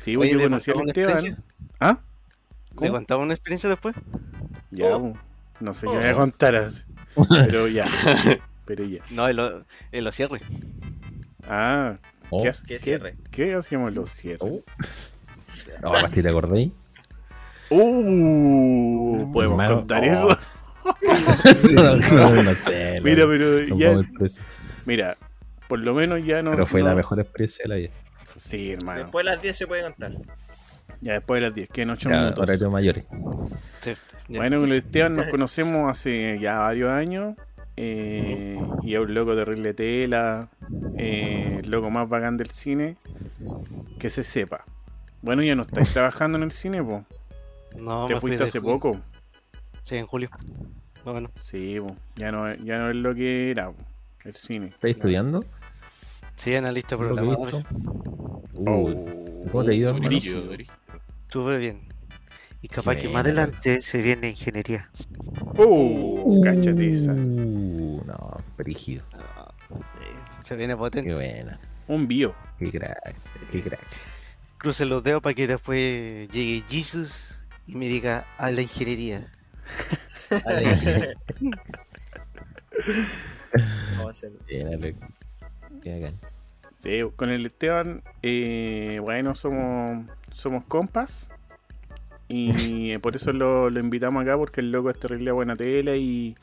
Sí, 0.00 0.16
Oye, 0.16 0.30
yo 0.32 0.38
¿le 0.38 0.44
conocí 0.44 0.70
al 0.70 0.86
Esteban. 0.86 1.44
¿Ah? 1.80 1.98
¿Le 2.70 2.76
¿Cómo? 2.76 2.92
contaba 2.92 3.22
una 3.22 3.34
experiencia 3.34 3.68
después? 3.68 3.94
Ya, 4.70 4.96
Oh. 4.96 5.00
pu. 5.00 5.16
no 5.60 5.74
sé 5.74 5.86
qué 5.86 5.92
Oh. 5.92 5.94
me 5.94 6.00
voy 6.00 6.08
a 6.08 6.14
contar 6.14 6.54
así. 6.56 6.84
Pero 7.28 7.68
ya. 7.68 7.86
Pero 8.64 8.84
ya. 8.84 9.00
No, 9.10 9.28
en 9.28 9.36
lo- 9.36 9.64
en 9.92 10.04
los 10.04 10.14
cierres. 10.14 10.42
Ah, 11.48 11.96
Oh, 12.32 12.44
¿qué, 12.44 12.52
¿Qué 12.52 12.58
qué, 12.74 12.78
cierre? 12.78 13.16
qué 13.32 13.54
hacíamos 13.54 13.92
los 13.92 14.08
cierres? 14.10 14.42
oh. 14.42 14.62
No, 15.82 15.92
¿te 16.08 16.28
acordáis? 16.28 16.70
Uh, 17.70 19.30
podemos 19.32 19.64
contar 19.68 20.04
eso. 20.04 20.28
no, 21.72 21.96
no, 21.96 22.42
no 22.42 22.54
sé. 22.54 22.96
Mira, 23.02 23.26
pero 23.26 23.76
ya, 23.76 24.00
mira, 24.86 25.16
por 25.68 25.78
lo 25.80 25.94
menos 25.94 26.24
ya 26.24 26.42
no. 26.42 26.52
Pero 26.52 26.66
fue 26.66 26.82
la 26.82 26.94
mejor 26.94 27.20
experiencia 27.20 27.64
de 27.64 27.68
la 27.68 27.74
vida. 27.76 27.90
Sí, 28.36 28.72
hermano. 28.72 29.00
Después 29.02 29.24
de 29.26 29.32
las 29.32 29.42
10 29.42 29.56
se 29.56 29.66
puede 29.66 29.82
contar. 29.82 30.12
Ya 31.00 31.14
después 31.14 31.40
de 31.40 31.46
las 31.48 31.54
10, 31.54 31.68
quedan 31.70 31.90
8 31.90 32.10
Ya, 32.10 32.16
minutos. 32.20 32.38
horario 32.40 32.70
mayores. 32.70 33.04
Sí, 33.82 33.92
ya. 34.28 34.38
Bueno, 34.38 34.60
con 34.60 34.68
el 34.70 34.76
Esteban 34.76 35.16
nos 35.16 35.26
conocemos 35.28 35.90
hace 35.90 36.38
ya 36.40 36.58
varios 36.58 36.90
años. 36.90 37.36
eh, 37.76 38.60
y 38.82 38.92
es 38.94 39.00
un 39.00 39.14
loco 39.14 39.34
terrible 39.34 39.72
tela. 39.74 40.48
eh, 40.98 41.60
el 41.64 41.70
loco 41.70 41.90
más 41.90 42.08
bacán 42.08 42.36
del 42.36 42.50
cine. 42.50 42.96
Que 43.98 44.10
se 44.10 44.22
sepa. 44.22 44.64
Bueno, 45.22 45.42
ya 45.42 45.54
no 45.54 45.62
estáis 45.62 45.92
trabajando 45.94 46.36
en 46.38 46.44
el 46.44 46.50
cine, 46.52 46.82
po. 46.82 47.04
No, 47.78 48.06
Te 48.06 48.14
me 48.14 48.20
fuiste 48.20 48.44
hace 48.44 48.58
julio. 48.60 48.74
poco. 48.78 49.00
Sí, 49.84 49.96
en 49.96 50.06
julio. 50.06 50.28
Bueno, 51.04 51.30
Sí, 51.36 51.78
po. 51.80 51.96
Ya 52.16 52.30
no, 52.30 52.52
ya 52.56 52.78
no 52.78 52.90
es 52.90 52.96
lo 52.96 53.14
que 53.14 53.50
era, 53.50 53.70
po, 53.70 53.76
el 54.24 54.34
cine. 54.34 54.66
¿Estás 54.66 54.90
estudiando? 54.90 55.42
sí, 56.36 56.54
analista 56.54 56.96
que 56.96 57.04
programador. 57.04 57.64
Uh. 58.54 59.46
¿Cómo 59.50 59.64
te 59.64 59.70
ha 59.70 59.74
ido, 59.74 59.88
hermano? 59.90 60.06
Brillo, 60.06 60.42
brillo. 60.48 60.72
Estuve 61.30 61.58
bien. 61.58 61.80
Y 62.60 62.66
capaz 62.66 62.96
que 62.96 63.02
Bien, 63.02 63.12
más 63.12 63.24
adelante 63.24 63.82
se 63.82 64.02
viene 64.02 64.30
ingeniería. 64.30 64.90
Oh, 65.56 66.40
cáchate 66.42 66.92
esa. 66.92 67.12
Uh, 67.12 68.02
no, 68.04 68.36
brígido. 68.58 69.04
Ah, 69.12 69.54
sí, 69.70 69.78
se 70.42 70.56
viene 70.56 70.72
Qué 70.72 70.76
potente. 70.78 71.14
buena. 71.14 71.56
Un 71.86 72.08
bio. 72.08 72.34
Qué 72.58 72.72
crack. 72.72 73.14
Qué 73.52 73.62
crack. 73.62 73.86
Crucen 74.58 74.88
los 74.88 75.04
dedos 75.04 75.22
para 75.22 75.32
que 75.36 75.46
después 75.46 76.28
llegue 76.32 76.64
Jesus 76.68 77.14
y 77.68 77.76
me 77.76 77.86
diga 77.86 78.26
a 78.36 78.50
la 78.50 78.62
ingeniería. 78.62 79.32
A 80.46 80.52
la 80.52 80.62
ingeniería. 80.64 81.14
Vamos 83.92 84.06
a 84.06 84.10
hacer. 84.10 84.32
Bien, 84.48 84.74
Alex. 84.74 84.98
Sí, 86.80 87.00
con 87.16 87.28
el 87.30 87.46
Esteban, 87.46 88.02
eh, 88.22 88.98
bueno, 89.02 89.34
somos, 89.34 90.06
somos 90.32 90.64
compas. 90.64 91.30
Y 92.28 92.96
por 92.98 93.16
eso 93.16 93.32
lo, 93.32 93.70
lo 93.70 93.80
invitamos 93.80 94.22
acá, 94.22 94.36
porque 94.36 94.60
el 94.60 94.72
loco 94.72 94.90
es 94.90 94.98
terrible 94.98 95.30
buena 95.32 95.56
tela 95.56 95.96
y, 95.96 96.36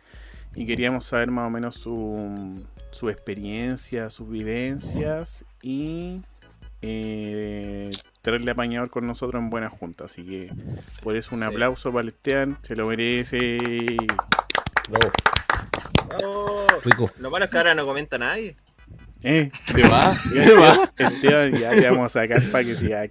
y 0.55 0.65
queríamos 0.65 1.05
saber 1.05 1.31
más 1.31 1.47
o 1.47 1.49
menos 1.49 1.75
su, 1.75 2.63
su 2.91 3.09
experiencia, 3.09 4.09
sus 4.09 4.29
vivencias 4.29 5.43
y 5.61 6.21
eh, 6.83 7.91
traerle 8.21 8.51
apañador 8.51 8.89
con 8.91 9.07
nosotros 9.07 9.41
en 9.41 9.49
buena 9.49 9.69
junta. 9.69 10.05
Así 10.05 10.23
que 10.23 10.51
por 11.01 11.15
eso 11.15 11.33
un 11.33 11.41
Sí. 11.41 11.47
aplauso 11.47 11.91
para 11.91 12.03
el 12.03 12.09
Esteban, 12.09 12.57
se 12.61 12.75
lo 12.75 12.87
merece. 12.87 13.57
Bravo. 14.89 15.11
Rico. 16.83 17.11
lo 17.19 17.31
malo 17.31 17.45
es 17.45 17.51
que 17.51 17.57
ahora 17.57 17.73
no 17.75 17.85
comenta 17.85 18.17
nadie. 18.17 18.55
Eh, 19.23 19.51
¿Te 19.73 19.83
va? 19.87 20.15
ya, 20.33 20.45
¿Te 20.45 20.53
va? 20.53 20.89
Esteban, 20.97 21.51
ya 21.53 21.69
te 21.71 21.89
vamos 21.89 22.15
a 22.15 22.21
sacar 22.21 22.41
para 22.51 22.63
que 22.63 22.75
siga 22.75 23.01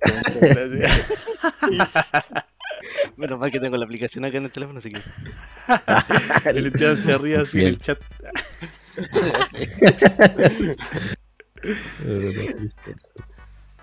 Menos 3.16 3.38
mal 3.38 3.50
que 3.50 3.60
tengo 3.60 3.76
la 3.76 3.84
aplicación 3.84 4.24
acá 4.24 4.38
en 4.38 4.44
el 4.44 4.50
teléfono, 4.50 4.78
así 4.78 4.90
que. 4.90 5.00
El 6.50 6.66
Esteban 6.66 6.96
se 6.96 7.18
ríe 7.18 7.36
así 7.38 7.60
en 7.60 7.66
el 7.68 7.78
chat. 7.80 7.98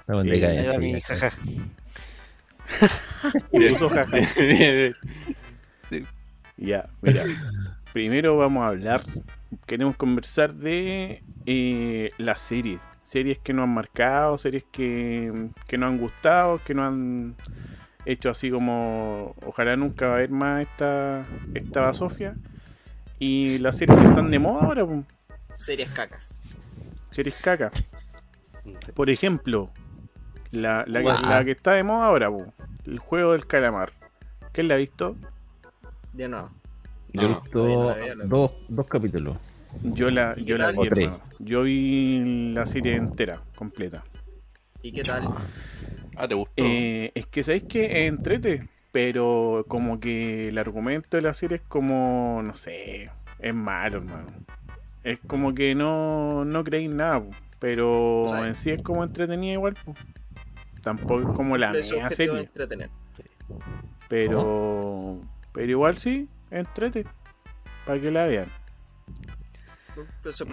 Ahí 0.07 0.15
va 0.15 0.23
decadencia. 0.23 0.79
mi 0.79 1.01
jaja. 1.01 1.33
Puso 3.51 3.89
jaja. 3.89 4.17
Bien. 4.37 4.93
Ya, 6.57 6.87
mira. 7.01 7.23
Primero 7.91 8.37
vamos 8.37 8.63
a 8.63 8.67
hablar. 8.67 9.01
Queremos 9.65 9.95
conversar 9.97 10.53
de 10.55 11.23
eh, 11.45 12.09
las 12.17 12.41
series. 12.41 12.79
Series 13.03 13.37
que 13.39 13.53
nos 13.53 13.63
han 13.63 13.73
marcado, 13.73 14.37
series 14.37 14.63
que, 14.71 15.49
que 15.67 15.77
nos 15.77 15.89
han 15.89 15.97
gustado, 15.97 16.61
que 16.63 16.73
nos 16.73 16.87
han 16.87 17.35
hecho 18.05 18.29
así 18.29 18.49
como. 18.49 19.35
Ojalá 19.45 19.75
nunca 19.75 20.07
va 20.07 20.13
a 20.13 20.15
haber 20.17 20.29
más 20.29 20.61
esta, 20.61 21.25
esta 21.53 21.91
Sofía. 21.93 22.35
Y 23.19 23.57
las 23.59 23.77
series 23.77 23.99
que 23.99 24.07
están 24.07 24.31
de 24.31 24.39
moda 24.39 24.63
ahora. 24.63 24.85
po. 24.85 25.03
Series 25.53 25.89
caca. 25.91 26.19
Series 27.11 27.35
caca. 27.35 27.71
Por 28.93 29.09
ejemplo, 29.09 29.69
la, 30.51 30.85
la, 30.87 31.01
que- 31.01 31.27
la 31.27 31.43
que 31.43 31.51
está 31.51 31.71
de 31.73 31.83
moda 31.83 32.07
ahora, 32.07 32.29
po, 32.29 32.53
el 32.85 32.99
juego 32.99 33.33
del 33.33 33.45
calamar. 33.45 33.89
¿Quién 34.53 34.67
la 34.67 34.75
ha 34.75 34.77
visto? 34.77 35.15
Ya 36.13 36.27
no. 36.27 36.53
Yo 37.13 37.21
he 37.21 37.27
No, 37.29 37.39
visto 37.41 37.65
no 38.15 38.25
dos, 38.27 38.51
dos 38.67 38.87
capítulos. 38.87 39.37
Yo 39.83 40.09
la, 40.09 40.33
¿Y 40.37 40.45
yo 40.45 40.57
la 40.57 40.71
vi, 40.71 40.87
hermano. 40.87 41.19
Yo 41.39 41.63
vi 41.63 42.51
la 42.53 42.65
serie 42.65 42.95
entera, 42.95 43.41
completa. 43.55 44.03
¿Y 44.81 44.91
qué 44.91 45.03
tal? 45.03 45.23
Ah, 46.15 46.27
¿te 46.27 46.35
gustó? 46.35 46.53
Eh, 46.57 47.11
es 47.15 47.25
que 47.25 47.43
sabéis 47.43 47.63
que 47.63 48.05
entrete, 48.07 48.67
pero 48.91 49.65
como 49.67 49.99
que 49.99 50.49
el 50.49 50.57
argumento 50.57 51.17
de 51.17 51.23
la 51.23 51.33
serie 51.33 51.57
es 51.57 51.63
como, 51.67 52.41
no 52.43 52.55
sé, 52.55 53.09
es 53.39 53.53
malo, 53.53 53.97
hermano. 53.97 54.27
Es 55.03 55.19
como 55.27 55.53
que 55.53 55.75
no, 55.75 56.45
no 56.45 56.63
creéis 56.63 56.89
nada, 56.89 57.23
pero 57.59 58.45
en 58.45 58.55
sí 58.55 58.69
es 58.69 58.81
como 58.81 59.03
entretenida 59.03 59.53
igual. 59.53 59.75
po. 59.83 59.95
Tampoco 60.81 61.29
es 61.29 61.35
como 61.35 61.57
la 61.57 61.71
de 61.71 61.83
serie, 61.83 62.39
entretener. 62.41 62.89
pero, 64.07 65.19
pero 65.51 65.71
igual 65.71 65.97
sí, 65.97 66.27
entrete, 66.59 67.05
para 67.85 67.99
que 68.01 68.11
la 68.11 68.25
vean. 68.25 68.51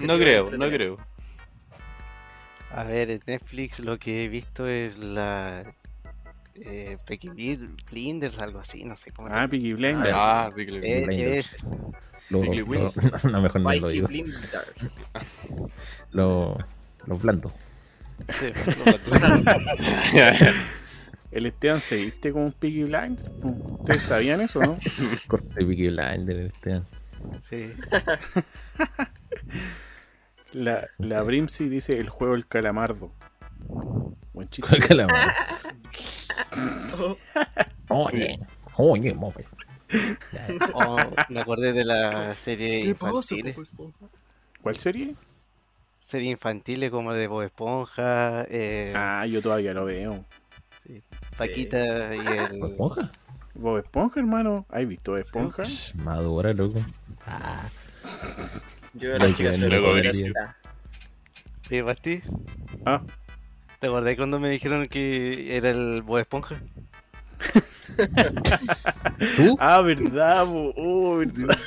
No 0.03 0.17
creo, 0.19 0.51
no 0.51 0.69
creo. 0.69 0.99
A 2.73 2.85
ver, 2.85 3.11
en 3.11 3.23
Netflix 3.27 3.81
lo 3.81 3.99
que 3.99 4.25
he 4.25 4.29
visto 4.29 4.67
es 4.69 4.97
la. 4.99 5.65
Eh, 6.55 6.99
Peaky 7.07 7.29
Blind- 7.31 7.77
Blinders, 7.91 8.39
algo 8.39 8.59
así, 8.61 8.85
no 8.85 8.95
sé 8.97 9.11
cómo. 9.13 9.29
Ah, 9.31 9.49
Peaky 9.49 9.73
Blinders. 9.75 10.13
Ah, 10.15 10.51
Little 10.55 10.79
Eh, 10.79 11.07
Blinders. 11.07 11.55
es- 11.55 11.57
Lo, 12.29 12.41
Big 12.43 12.61
lo- 12.61 12.67
Wings. 12.67 13.25
no, 13.25 13.41
mejor 13.41 13.61
no 13.63 13.73
lo 13.75 13.89
digo. 13.89 14.07
Blinders. 14.09 15.01
Lo- 16.13 16.59
Los 17.07 17.23
blandos. 17.23 17.53
sí, 18.29 18.53
lo- 18.85 19.51
El 21.31 21.47
Esteban 21.47 21.81
se 21.81 21.97
viste 21.97 22.33
como 22.33 22.47
un 22.47 22.55
Blinders. 22.61 23.29
po. 23.41 23.49
¿Ustedes 23.81 24.03
sabían 24.03 24.41
eso, 24.41 24.61
no? 24.61 24.79
Corte 25.29 25.55
Peaky 25.55 25.89
Blinder, 25.89 26.37
este. 26.53 26.83
sí. 27.49 27.73
La, 30.53 30.89
la 30.99 31.23
Brimsy 31.23 31.69
dice 31.69 31.97
el 32.01 32.09
juego 32.09 32.35
del 32.35 32.45
calamardo. 32.47 33.13
Buen 34.33 34.49
chiste. 34.49 34.69
¿Cuál 34.69 34.85
calamar? 34.85 35.17
Oye, 37.89 38.39
oye, 38.77 39.15
mope. 39.15 39.45
Oh, 40.75 40.97
me 41.29 41.41
acordé 41.41 41.73
de 41.73 41.85
la 41.85 42.35
serie 42.35 42.83
¿Qué 42.83 42.91
Esponja? 42.91 43.37
¿Cuál 44.63 44.77
serie? 44.77 45.15
Serie 46.01 46.31
infantiles 46.31 46.91
como 46.91 47.13
de 47.13 47.27
Bob 47.29 47.43
Esponja, 47.43 48.45
eh, 48.49 48.93
Ah, 48.97 49.27
yo 49.27 49.41
todavía 49.43 49.73
lo 49.73 49.85
veo. 49.85 50.25
Paquita 51.37 52.15
y 52.15 52.19
el. 52.19 52.65
¿Esponja? 52.65 53.11
Bob 53.55 53.79
Esponja, 53.79 54.21
hermano. 54.21 54.67
¿Has 54.71 54.87
visto 54.87 55.13
Bob 55.13 55.21
Esponja? 55.21 55.63
Madura, 55.95 56.53
loco. 56.53 56.81
Yo 58.95 59.11
Lo 59.19 59.19
la 59.29 59.35
chica 59.35 59.53
soy 59.53 59.69
luego. 59.69 59.93
¿Sí, 61.69 61.81
Basti? 61.83 62.23
Ah, 62.85 63.03
¿Te 63.79 63.87
acordás 63.87 64.17
cuando 64.17 64.41
me 64.41 64.51
dijeron 64.51 64.89
que 64.89 65.57
era 65.57 65.71
el 65.71 66.03
Bob 66.03 66.19
Esponja? 66.19 66.61
¿Tú? 69.37 69.57
ah 69.61 69.81
verdad, 69.83 70.47
bo. 70.47 70.73
Oh, 70.77 71.17
verdad. 71.19 71.57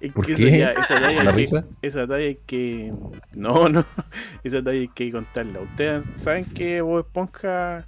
Es 0.00 0.12
¿Por 0.12 0.26
que 0.26 0.34
qué? 0.34 0.46
Esa, 0.48 0.56
ya- 0.58 0.72
esa 0.72 1.00
talla 1.00 1.24
¿La 1.24 1.30
que, 1.30 1.36
risa? 1.38 1.64
esa 1.80 2.06
talla 2.06 2.26
hay 2.26 2.38
que. 2.46 2.92
No, 3.32 3.66
no. 3.70 3.82
Esa 4.44 4.62
talla 4.62 4.78
hay 4.78 4.88
que 4.88 5.10
contarla. 5.10 5.60
Ustedes 5.60 6.04
saben 6.16 6.44
que 6.44 6.82
Bob 6.82 6.98
Esponja 7.00 7.86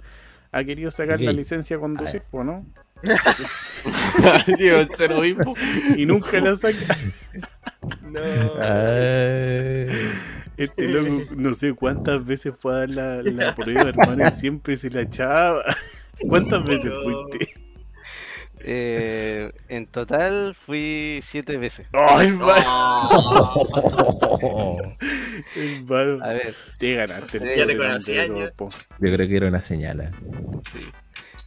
ha 0.51 0.63
querido 0.63 0.91
sacar 0.91 1.21
la 1.21 1.31
licencia 1.31 1.77
a 1.77 1.79
conducir, 1.79 2.21
po, 2.29 2.43
¿no? 2.43 2.65
Mismo. 5.21 5.55
Y 5.97 6.05
nunca 6.05 6.39
la 6.39 6.55
saca. 6.55 6.77
No. 8.03 8.19
Ay. 8.61 9.87
Este 10.57 10.89
loco, 10.89 11.23
no 11.35 11.53
sé 11.53 11.73
cuántas 11.73 12.23
veces 12.23 12.53
fue 12.59 12.73
a 12.73 12.77
dar 12.79 12.89
la, 12.89 13.23
la 13.23 13.55
prueba, 13.55 13.89
hermano, 13.89 14.27
y 14.27 14.31
siempre 14.35 14.77
se 14.77 14.89
la 14.89 15.01
echaba. 15.01 15.63
¿Cuántas 16.27 16.63
veces 16.63 16.91
No. 16.93 17.01
fuiste? 17.01 17.60
Eh, 18.63 19.51
en 19.69 19.87
total 19.87 20.55
fui 20.55 21.21
siete 21.25 21.57
veces. 21.57 21.87
¡Ay, 21.93 22.27
hermano! 22.27 22.63
Oh. 24.43 24.77
hermano! 25.55 26.23
A 26.23 26.29
ver, 26.33 26.53
Te 26.77 26.95
ganaste. 26.95 27.39
Ya 27.55 27.65
te 27.67 28.51
po. 28.55 28.69
Yo 28.99 29.13
creo 29.13 29.27
que 29.27 29.35
era 29.37 29.47
una 29.47 29.59
señal. 29.61 30.01
¿eh? 30.01 30.11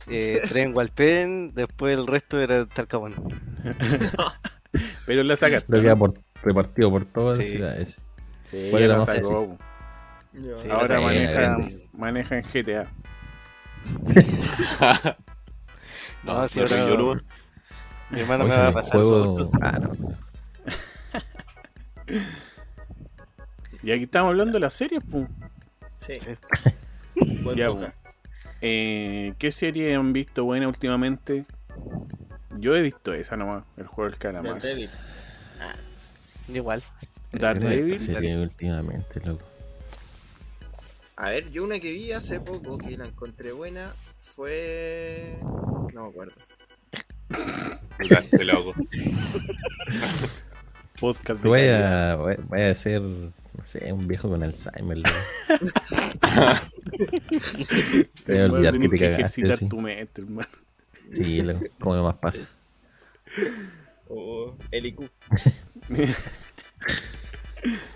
eh, 0.09 0.41
tres 0.43 0.67
en 0.67 0.75
Walpen, 0.77 1.53
después 1.55 1.97
el 1.97 2.07
resto 2.07 2.41
era 2.41 2.67
Talcahuano. 2.67 3.17
Pero 5.07 5.23
la 5.23 5.37
sacaste. 5.37 5.73
Lo 5.73 5.81
que 5.81 5.87
¿no? 5.87 5.93
ha 5.93 5.97
por- 5.97 6.15
repartido 6.43 6.91
por 6.91 7.05
todas 7.07 7.39
las 7.39 7.49
Sí. 7.49 7.57
ciudades. 7.57 8.01
Sí, 8.45 8.69
¿Cuál 8.71 8.83
era 8.83 8.93
la 8.95 8.99
más 8.99 9.07
sacó. 9.07 9.59
Sí. 10.33 10.69
Ahora 10.71 10.99
Sí, 10.99 11.05
maneja, 11.05 11.33
grande. 11.33 11.89
maneja 11.93 12.39
en 12.39 12.45
GTA. 12.45 12.93
No, 16.25 16.41
No, 16.43 16.49
si 16.49 16.61
ahora-. 16.61 17.23
Mi 18.11 18.21
hermano 18.21 18.45
me 18.45 18.57
va 18.57 18.69
a 18.69 18.73
pasar 18.73 18.93
juego. 18.93 19.39
su- 19.39 19.51
Ah, 19.61 19.79
no. 19.79 19.95
Y 23.83 23.93
aquí 23.93 24.05
estamos 24.05 24.31
hablando 24.31 24.53
de 24.55 24.61
las 24.61 24.73
series, 24.75 25.03
pues. 25.11 25.27
Sí. 25.99 26.19
Sí. 26.21 26.71
Buen 27.43 27.57
Ya, 27.57 27.69
Boca. 27.69 27.95
Eh, 28.61 29.35
¿Qué 29.39 29.53
serie 29.53 29.95
han 29.95 30.13
visto 30.13 30.45
buena 30.45 30.69
últimamente? 30.69 31.45
Yo 32.57 32.75
he 32.77 32.81
visto 32.83 33.13
esa 33.13 33.37
nomás, 33.37 33.65
el 33.77 33.87
juego 33.87 34.09
del 34.11 34.19
calamar. 34.19 34.55
Daredevil. 34.55 34.91
Igual. 36.53 36.83
Daredevil. 37.33 38.01
Serie 38.01 38.39
últimamente, 38.41 39.21
loco. 39.25 39.45
A 41.17 41.31
ver, 41.31 41.51
yo 41.51 41.65
una 41.65 41.79
que 41.79 41.93
vi 41.93 42.13
hace 42.13 42.41
poco 42.41 42.79
que 42.79 42.97
la 42.97 43.07
encontré 43.07 43.53
buena 43.53 43.93
fue. 44.35 45.39
No 45.93 46.05
me 46.05 46.09
acuerdo. 46.09 46.33
Este 47.99 48.45
loco. 48.45 48.75
Podcast 51.01 51.41
de 51.43 51.49
Voy 51.49 51.61
a, 51.69 52.15
voy 52.17 52.37
voy 52.49 52.61
a 52.61 52.75
ser, 52.75 53.01
no 53.03 53.33
sé, 53.65 53.93
un 53.93 54.07
viejo 54.07 54.29
con 54.29 54.43
Alzheimer. 54.43 54.99
loco. 54.99 55.11
Te 58.25 58.33
voy 58.33 58.39
a 58.39 58.45
olvidar 58.47 58.79
que 58.79 58.89
te 58.89 58.97
que 58.99 58.99
cagaste. 58.99 59.43
ejercitar 59.43 59.57
Sí, 59.57 59.69
tu 59.69 59.81
mente, 59.81 60.23
hermano. 60.23 60.49
sí 61.11 61.41
loco, 61.43 61.61
como 61.81 62.03
más 62.05 62.17
pasa. 62.17 62.45
O 64.09 64.57
el 64.71 64.87
IQ. 64.87 65.11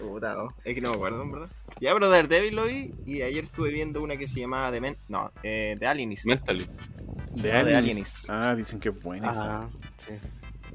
Puta, 0.01 0.35
no. 0.35 0.49
Es 0.65 0.75
que 0.75 0.81
no 0.81 0.91
me 0.91 0.97
acuerdo, 0.97 1.23
en 1.23 1.33
verdad. 1.33 1.49
Ya, 1.81 1.93
pero 1.93 2.09
Daredevil 2.09 2.57
lo 2.57 2.65
vi 2.67 2.95
y 3.07 3.23
ayer 3.23 3.45
estuve 3.45 3.71
viendo 3.71 4.03
una 4.03 4.17
que 4.17 4.27
se 4.27 4.41
llamaba 4.41 4.73
The 4.73 4.81
Men... 4.81 4.97
No, 5.09 5.31
eh, 5.43 5.77
The 5.79 5.87
Alienist. 5.87 6.27
No, 6.27 6.35
de 6.37 7.53
Alienist. 7.53 7.77
Alienist. 7.77 8.31
Ah, 8.31 8.55
dicen 8.55 8.81
que 8.81 8.89
es 8.89 9.03
buena 9.03 9.31
esa. 9.33 9.63
Ah, 9.63 9.69
sí. 10.07 10.15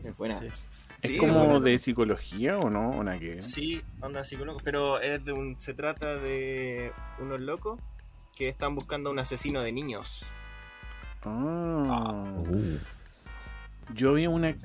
Es 0.07 0.17
buena. 0.17 0.39
Sí. 0.39 0.47
¿Es 0.47 0.65
Sí, 1.11 1.17
como 1.17 1.43
buena. 1.45 1.59
de 1.59 1.77
psicología 1.79 2.57
o 2.59 2.69
no? 2.69 2.91
¿O 2.91 3.03
nada 3.03 3.19
que? 3.19 3.41
Sí, 3.41 3.81
onda 3.99 4.23
psicólogo, 4.23 4.59
pero 4.63 5.01
es 5.01 5.23
de 5.25 5.33
un, 5.33 5.59
se 5.59 5.73
trata 5.73 6.15
de 6.15 6.93
unos 7.19 7.41
locos 7.41 7.81
que 8.37 8.47
están 8.47 8.73
buscando 8.75 9.09
a 9.09 9.13
un 9.13 9.19
asesino 9.19 9.61
de 9.61 9.73
niños. 9.73 10.25
Ah. 11.23 12.31
Uh, 12.37 12.77
Yo 13.93 14.13
vi 14.13 14.27
una 14.27 14.55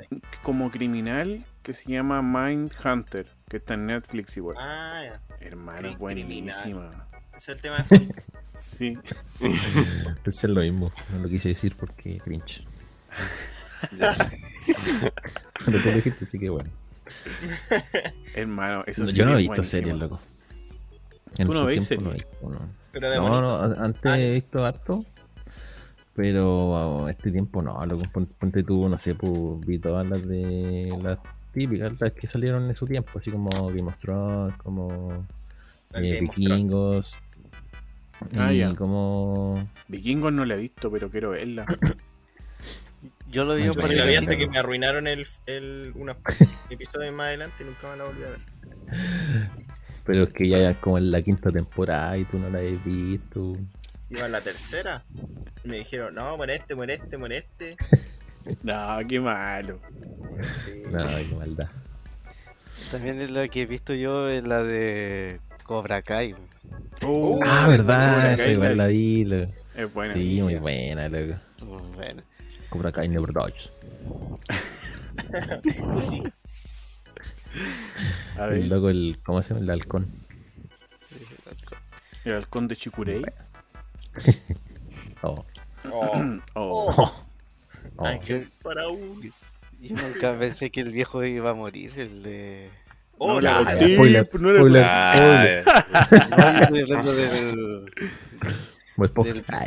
como 0.43 0.71
criminal 0.71 1.45
que 1.65 1.73
se 1.73 1.91
llama 1.91 2.23
Mind 2.23 2.73
Hunter, 2.85 3.27
que 3.49 3.57
está 3.59 3.75
en 3.75 3.87
Netflix 3.87 4.37
igual. 4.37 4.57
Ah, 4.59 5.03
ya. 5.05 5.21
Hermano, 5.41 5.89
cri- 5.91 5.99
buenísima. 5.99 7.09
Ese 7.37 7.53
es 7.53 7.57
el 7.57 7.61
tema 7.63 7.79
de. 7.89 8.15
Sí. 8.61 8.99
es 10.25 10.45
lo 10.45 10.61
mismo. 10.61 10.93
No 11.13 11.19
lo 11.21 11.29
quise 11.29 11.51
decir 11.51 11.75
porque 11.79 12.19
cringe. 12.19 12.67
Pero 15.65 15.81
tú 15.83 15.89
lo 15.89 15.95
dijiste, 15.97 16.25
así 16.25 16.39
que 16.39 16.51
bueno. 16.51 16.69
Hermano, 18.35 18.83
esa 18.87 19.03
Yo 19.03 19.07
serie 19.07 19.25
no 19.25 19.31
he 19.33 19.35
es 19.35 19.49
visto 19.49 19.65
series, 19.65 19.95
loco. 19.97 20.21
En 21.37 21.47
¿Tú 21.47 21.55
no 21.55 21.63
no 21.63 21.71
he 21.71 21.81
series? 21.81 22.15
visto, 22.15 22.49
no. 22.51 22.59
Pero 22.93 23.11
de 23.11 23.17
No, 23.17 23.23
bonito. 23.23 23.41
no, 23.77 23.85
antes 23.85 24.03
Ah, 24.05 24.19
he 24.19 24.33
visto 24.33 24.65
harto, 24.67 25.05
pero 26.15 27.09
este 27.09 27.31
tiempo 27.31 27.63
no, 27.63 27.85
loco, 27.87 28.03
pon- 28.13 28.27
ponte 28.39 28.63
tú, 28.65 28.89
no 28.89 28.99
sé, 28.99 29.15
pues 29.15 29.61
vi 29.67 29.79
todas 29.79 30.07
las 30.07 30.27
de 30.27 30.99
las 31.03 31.19
típicas, 31.59 32.01
las 32.01 32.13
que 32.13 32.27
salieron 32.29 32.69
en 32.69 32.77
su 32.77 32.87
tiempo, 32.87 33.19
así 33.19 33.31
como 33.31 33.69
Game 33.69 33.83
of 33.89 33.99
Thrones, 33.99 34.57
como 34.59 35.27
eh, 35.95 36.19
Vikingos, 36.21 37.17
Ah, 38.37 38.53
y 38.53 38.59
ya. 38.59 38.75
como... 38.75 39.69
Vikingos 39.87 40.33
no 40.33 40.45
la 40.45 40.55
he 40.55 40.59
visto, 40.59 40.91
pero 40.91 41.11
quiero 41.11 41.31
verla. 41.31 41.67
Yo 43.31 43.45
lo 43.45 43.55
vi 43.55 43.69
par 43.71 43.83
Sí, 43.85 43.91
de 43.91 43.97
la 43.97 44.05
vi 44.07 44.11
Claro. 44.13 44.19
antes 44.19 44.37
que 44.39 44.47
me 44.49 44.59
arruinaron 44.59 45.07
el, 45.07 45.27
el, 45.47 45.93
unos 45.95 46.17
episodios 46.71 47.15
más 47.15 47.27
adelante 47.27 47.57
y 47.63 47.65
nunca 47.67 47.91
me 47.91 47.97
la 47.99 48.05
volví 48.05 48.23
a 48.25 48.29
ver. 48.31 48.39
Pero 50.05 50.23
es 50.25 50.31
que 50.31 50.49
ya 50.49 50.71
es 50.71 50.77
como 50.79 50.97
en 50.99 51.11
la 51.11 51.21
quinta 51.23 51.51
temporada 51.51 52.17
y 52.17 52.25
tú 52.25 52.39
no 52.39 52.49
la 52.49 52.59
has 52.61 52.85
visto. 52.85 53.57
Iba 54.11 54.25
a 54.25 54.29
la 54.29 54.41
tercera. 54.41 55.05
Y 55.63 55.69
me 55.69 55.77
dijeron, 55.79 56.15
no, 56.15 56.37
muere 56.39 56.57
este, 56.57 56.75
muere 56.75 56.95
este, 56.95 57.19
muere 57.19 57.37
este. 57.39 57.77
No, 58.63 58.99
qué 59.09 59.21
malo. 59.21 59.79
Sí. 60.43 60.83
No, 60.91 60.99
qué 61.07 61.35
maldad. 61.39 61.69
También 62.91 63.21
es 63.21 63.31
la 63.31 63.49
que 63.49 63.63
he 63.63 63.67
visto 63.67 63.93
yo, 63.95 64.29
es 64.29 64.45
la 64.45 64.63
de 64.63 65.41
Cobra 65.65 66.03
Kai. 66.03 66.35
Oh, 67.03 67.39
Ah, 67.45 67.69
verdad, 67.69 68.33
esa 68.33 68.51
igual 68.51 68.77
la 68.79 68.87
vi. 68.87 69.25
loco. 69.25 69.53
Es 69.75 69.93
buena. 69.93 70.15
Sí, 70.15 70.41
muy 70.43 70.55
buena, 70.57 71.09
loco. 71.09 71.35
Muy 71.65 71.83
Bueno, 71.97 72.23
Cobra 72.71 72.93
Kai 72.93 73.09
Never 73.09 73.33
Dodge. 73.33 73.71
Tú 75.93 76.01
sí. 76.01 76.23
A 78.39 78.47
ver, 78.47 78.59
El 78.59 78.69
loco, 78.69 78.89
el, 78.91 79.19
¿cómo 79.25 79.43
se 79.43 79.49
llama? 79.55 79.61
El 79.65 79.71
halcón. 79.71 80.07
el 82.25 82.35
halcón 82.35 82.69
de 82.69 82.77
Chikurei. 82.77 83.23
Oh, 85.23 85.45
Oh, 85.91 86.39
Oh, 86.55 86.95
oh. 86.97 87.28
Oh. 87.99 88.07
Ángel 88.07 88.51
para 88.63 88.89
un. 88.89 89.23
yo 89.81 89.97
nunca 89.97 90.39
pensé 90.39 90.71
que 90.71 90.81
el 90.81 90.93
viejo 90.93 91.23
iba 91.25 91.51
a 91.51 91.55
morir, 91.55 91.93
el 91.97 92.23
de... 92.23 92.71
Oh, 93.19 93.41
no 93.41 93.63
spoiler, 93.63 94.29
no 94.41 94.51
era 94.51 94.59
spoiler. 94.59 94.85
Ah, 94.89 95.47
No, 96.89 97.13
del... 99.25 99.45
Ah. 99.49 99.67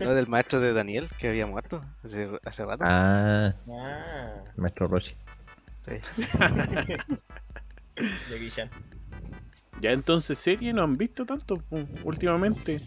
No, 0.00 0.14
del 0.14 0.28
maestro 0.28 0.60
de 0.60 0.72
Daniel, 0.72 1.08
que 1.18 1.28
había 1.28 1.46
muerto 1.46 1.84
hace, 2.04 2.28
hace 2.44 2.64
rato. 2.64 2.84
Ah, 2.86 3.54
Ah, 3.68 4.34
maestro 4.56 4.86
Roshi. 4.86 5.16
Sí. 5.86 5.94
Ya 9.80 9.90
entonces 9.92 10.38
serie 10.38 10.72
no 10.72 10.82
han 10.82 10.96
visto 10.96 11.26
tanto 11.26 11.62
últimamente. 12.04 12.80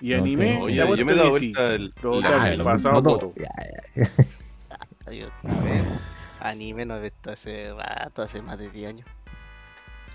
Y 0.00 0.10
No, 0.10 0.16
anime, 0.18 0.46
pero- 0.46 0.60
Oye, 0.62 0.74
yo 0.76 1.04
me 1.06 1.12
he 1.12 1.16
dado 1.16 1.30
vuelta 1.30 1.74
el- 1.74 1.94
Ah, 2.24 2.48
el 2.50 2.62
pasado. 2.62 3.34
Ya, 3.36 3.42
ya. 3.94 4.06
Ah, 5.06 5.12
yo- 5.12 5.26
a 5.48 5.60
ver, 5.62 5.82
anime 6.40 6.84
no 6.86 6.96
he 6.96 7.02
visto 7.02 7.30
hace 7.32 7.72
rato, 7.74 8.22
hace 8.22 8.40
más 8.42 8.58
de 8.58 8.70
10 8.70 8.88
años. 8.88 9.06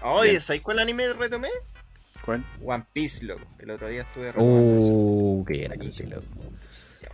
Oye, 0.01 0.39
¿sabes 0.41 0.61
cuál 0.61 0.79
anime 0.79 1.11
retomé? 1.13 1.49
¿Cuál? 2.23 2.43
One 2.63 2.83
Piece, 2.93 3.23
loco. 3.25 3.45
El 3.59 3.69
otro 3.71 3.87
día 3.87 4.01
estuve. 4.01 4.31
Uh, 4.35 5.45
qué 5.45 5.57
grande, 5.59 5.91
loco. 6.09 6.25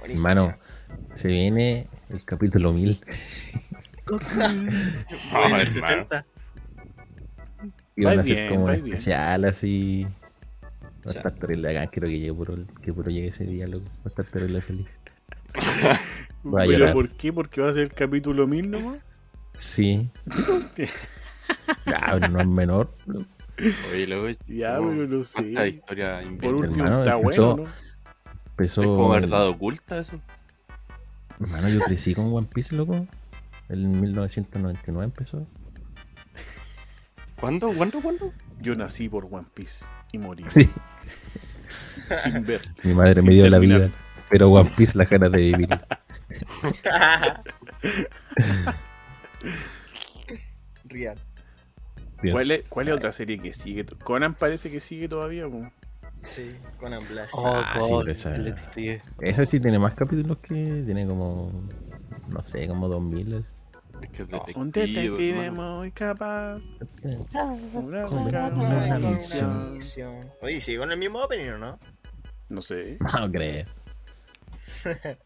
Hermano, 0.07 0.57
se 1.13 1.27
viene 1.27 1.87
el 2.09 2.23
capítulo 2.23 2.71
1000. 2.71 3.01
Ah, 5.31 5.45
el 5.45 5.53
hermano. 5.53 5.65
60. 5.65 6.25
Y 7.95 8.03
van 8.05 8.19
a 8.19 8.21
bien, 8.23 8.49
como 8.49 8.69
especial 8.69 9.45
así. 9.45 10.07
Va 11.07 11.11
a 11.11 11.15
estar 11.15 11.31
terrible 11.33 11.69
acá, 11.77 11.89
quiero 11.91 12.07
que 12.07 12.19
llegue 12.19 12.33
puro, 12.33 12.57
que 12.81 12.93
puro 12.93 13.09
llegue 13.09 13.27
ese 13.29 13.45
día, 13.45 13.67
loco. 13.67 13.85
Va 13.85 14.01
a 14.05 14.09
estar 14.09 14.25
terrible 14.25 14.61
feliz. 14.61 14.87
Voy 16.43 16.61
a 16.63 16.65
¿Pero 16.65 16.77
llorar. 16.79 16.93
por 16.93 17.09
qué? 17.09 17.33
¿Porque 17.33 17.61
va 17.61 17.69
a 17.69 17.73
ser 17.73 17.83
el 17.83 17.93
capítulo 17.93 18.47
1000 18.47 18.71
nomás? 18.71 18.99
Sí. 19.53 20.09
ya, 20.77 20.87
pero 22.13 22.27
no 22.29 22.39
es 22.41 22.47
menor. 22.47 22.95
loco. 23.05 23.25
Oye, 23.91 24.07
luego. 24.07 24.27
Ya, 24.47 24.77
¿cómo- 24.77 24.89
pero 24.91 25.07
no 25.07 25.23
¿Cuánta 25.23 25.61
sé. 25.61 25.67
historia 25.69 26.21
Por 26.41 26.55
último 26.55 26.75
hermano, 26.85 26.99
está 27.03 27.15
empezó- 27.17 27.47
bueno, 27.55 27.63
¿no? 27.63 27.69
Empezó. 28.51 28.81
¿Es 28.81 28.87
como 28.87 29.09
verdad 29.09 29.47
oculta 29.47 29.97
eso? 29.99 30.19
Hermano, 31.39 31.69
yo 31.69 31.79
crecí 31.81 32.13
con 32.15 32.33
One 32.33 32.47
Piece, 32.53 32.75
loco. 32.75 33.07
En 33.69 33.99
1999 34.01 35.05
empezó. 35.05 35.47
¿Cuándo? 37.39 37.73
¿Cuándo? 37.73 38.01
¿Cuándo? 38.01 38.33
Yo 38.61 38.75
nací 38.75 39.09
por 39.09 39.25
One 39.25 39.47
Piece 39.53 39.83
y 40.11 40.17
morí 40.17 40.45
Sí. 40.49 40.69
sin 42.23 42.43
ver. 42.45 42.61
Mi 42.83 42.93
madre 42.93 43.15
Sin 43.15 43.25
me 43.25 43.33
dio 43.33 43.49
la 43.49 43.59
vida. 43.59 43.89
Pero 44.29 44.49
One 44.49 44.71
Piece 44.77 44.97
las 44.97 45.09
ganas 45.09 45.31
de 45.31 45.37
vivir. 45.39 45.69
Real. 50.85 51.17
¿Cuál 52.31 52.51
es, 52.51 52.63
¿Cuál 52.69 52.89
es 52.89 52.95
otra 52.95 53.11
serie 53.11 53.39
que 53.39 53.53
sigue? 53.53 53.85
Conan 54.03 54.35
parece 54.35 54.69
que 54.69 54.79
sigue 54.79 55.07
todavía. 55.07 55.45
Sí, 56.21 56.51
Conan 56.79 57.07
Blast. 57.09 57.33
Oh, 57.35 57.47
Ah, 57.47 57.79
sí, 57.81 58.89
esa-. 58.89 59.07
Esa 59.21 59.45
sí 59.45 59.59
tiene 59.59 59.79
más 59.79 59.95
capítulos 59.95 60.37
que. 60.39 60.83
Tiene 60.85 61.07
como. 61.07 61.51
No 62.27 62.45
sé, 62.45 62.67
como 62.67 62.87
2000. 62.87 63.43
Es 64.01 64.09
que 64.09 64.23
es 64.23 64.55
Un 64.55 64.71
detective, 64.71 65.45
hermano. 65.45 65.77
muy 65.79 65.91
capaz. 65.91 66.63
Una 67.73 68.07
una 68.07 68.47
una 68.47 68.99
misión. 68.99 69.73
misión. 69.73 70.29
Oye, 70.41 70.59
¿sigue 70.61 70.79
con 70.79 70.91
el 70.91 70.97
mismo 70.97 71.19
opening 71.19 71.49
o 71.51 71.57
no? 71.57 71.79
No 72.49 72.61
sé. 72.61 72.97
No 72.99 73.31
creo. 73.31 73.65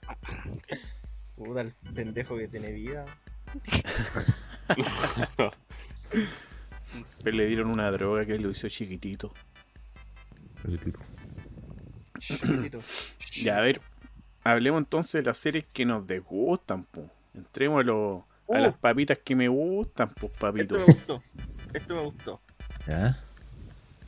Puta, 1.35 1.61
el 1.61 1.73
pendejo 1.93 2.37
que 2.37 2.47
tiene 2.47 2.71
vida. 2.71 3.05
Le 7.23 7.45
dieron 7.47 7.69
una 7.69 7.89
droga 7.91 8.25
que 8.25 8.37
lo 8.39 8.49
hizo 8.51 8.69
chiquitito. 8.69 9.33
Chiquitito. 12.19 12.81
Ya, 13.43 13.57
a 13.57 13.61
ver. 13.61 13.81
Hablemos 14.45 14.79
entonces 14.79 15.13
de 15.21 15.23
las 15.23 15.37
series 15.37 15.67
que 15.67 15.85
nos 15.85 16.07
desgustan, 16.07 16.83
po. 16.85 17.09
Entremos 17.33 17.81
a, 17.81 17.83
lo- 17.83 18.25
a 18.47 18.51
Uh. 18.59 18.61
las 18.61 18.77
papitas 18.77 19.17
que 19.23 19.35
me 19.35 19.47
gustan, 19.47 20.09
pues, 20.09 20.31
papito. 20.33 20.77
Esto 20.77 20.87
me 20.87 20.93
gustó. 20.93 21.23
Esto 21.73 21.95
me 21.95 22.01
gustó. 22.01 22.41
¿Ya? 22.87 23.19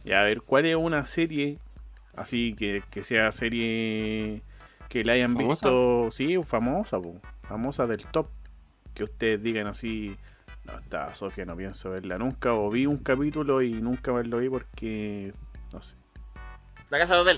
Ya, 0.06 0.22
a 0.22 0.24
ver, 0.24 0.42
¿cuál 0.42 0.66
es 0.66 0.76
una 0.76 1.06
serie 1.06 1.60
así 2.16 2.54
que, 2.58 2.84
que 2.90 3.04
sea 3.04 3.32
serie 3.32 4.42
que 4.90 5.04
la 5.04 5.14
hayan 5.14 5.36
¿Famosa? 5.36 5.68
visto? 5.70 6.10
Sí, 6.12 6.38
famosa, 6.44 7.00
po. 7.00 7.20
famosa 7.48 7.88
del 7.88 8.06
top. 8.08 8.28
Que 8.94 9.04
ustedes 9.04 9.44
digan 9.44 9.68
así, 9.68 10.16
no, 10.64 10.78
esta 10.80 11.14
Sofía 11.14 11.46
no 11.46 11.56
pienso 11.56 11.90
verla 11.92 12.18
nunca, 12.18 12.54
o 12.54 12.70
vi 12.72 12.86
un 12.88 12.98
capítulo 12.98 13.62
y 13.62 13.74
nunca 13.74 14.12
más 14.12 14.26
lo 14.28 14.38
vi 14.40 14.50
porque, 14.50 15.34
no 15.74 15.82
sé, 15.82 15.96
La 16.90 16.98
casa 17.00 17.16
de 17.16 17.20
papel. 17.22 17.38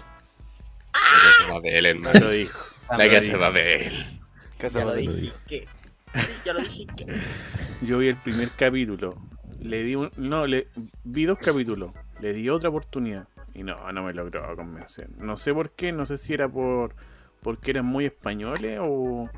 La 0.93 1.01
casa 1.01 1.47
de 1.47 1.53
papel, 1.53 1.83
no 1.83 1.89
hermano. 2.09 2.19
lo 2.25 2.29
dijo. 2.31 2.59
La 2.91 3.09
casa 3.09 3.31
de 3.33 3.37
papel. 3.37 4.19
Casa 4.57 4.79
Ya 4.79 4.85
lo 4.85 4.93
de- 4.93 5.01
dije. 5.01 5.67
Sí, 6.15 6.33
ya 6.45 6.53
lo. 6.53 6.61
¿Qué? 6.61 7.05
Yo 7.81 7.99
vi 7.99 8.07
el 8.07 8.17
primer 8.17 8.49
capítulo, 8.51 9.17
le 9.59 9.83
di 9.83 9.95
un, 9.95 10.11
no, 10.17 10.47
le 10.47 10.67
vi 11.03 11.25
dos 11.25 11.39
capítulos, 11.39 11.93
le 12.19 12.33
di 12.33 12.49
otra 12.49 12.69
oportunidad 12.69 13.27
y 13.53 13.63
no, 13.63 13.91
no 13.91 14.03
me 14.03 14.13
logró 14.13 14.55
convencer. 14.55 15.09
No 15.17 15.37
sé 15.37 15.53
por 15.53 15.71
qué, 15.71 15.91
no 15.91 16.05
sé 16.05 16.17
si 16.17 16.33
era 16.33 16.49
por 16.49 16.95
porque 17.41 17.71
eran 17.71 17.85
muy 17.85 18.05
españoles 18.05 18.79
o 18.81 19.29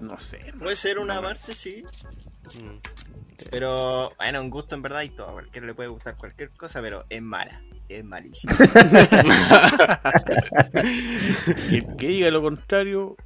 no 0.00 0.20
sé. 0.20 0.52
Puede 0.58 0.76
ser 0.76 0.98
una 0.98 1.20
parte, 1.20 1.52
sí. 1.52 1.84
Mm. 2.62 2.78
Pero, 3.50 4.12
bueno, 4.16 4.40
un 4.40 4.50
gusto 4.50 4.74
en 4.74 4.82
verdad 4.82 5.02
y 5.02 5.08
todo. 5.08 5.30
A 5.30 5.32
cualquiera 5.32 5.66
le 5.66 5.74
puede 5.74 5.88
gustar 5.88 6.16
cualquier 6.16 6.50
cosa, 6.50 6.80
pero 6.80 7.04
es 7.08 7.20
mala. 7.20 7.60
Es 7.88 8.04
malísima. 8.04 8.54
Y 11.70 11.76
el 11.76 11.96
que 11.96 12.08
diga 12.08 12.30
lo 12.30 12.42
contrario, 12.42 13.16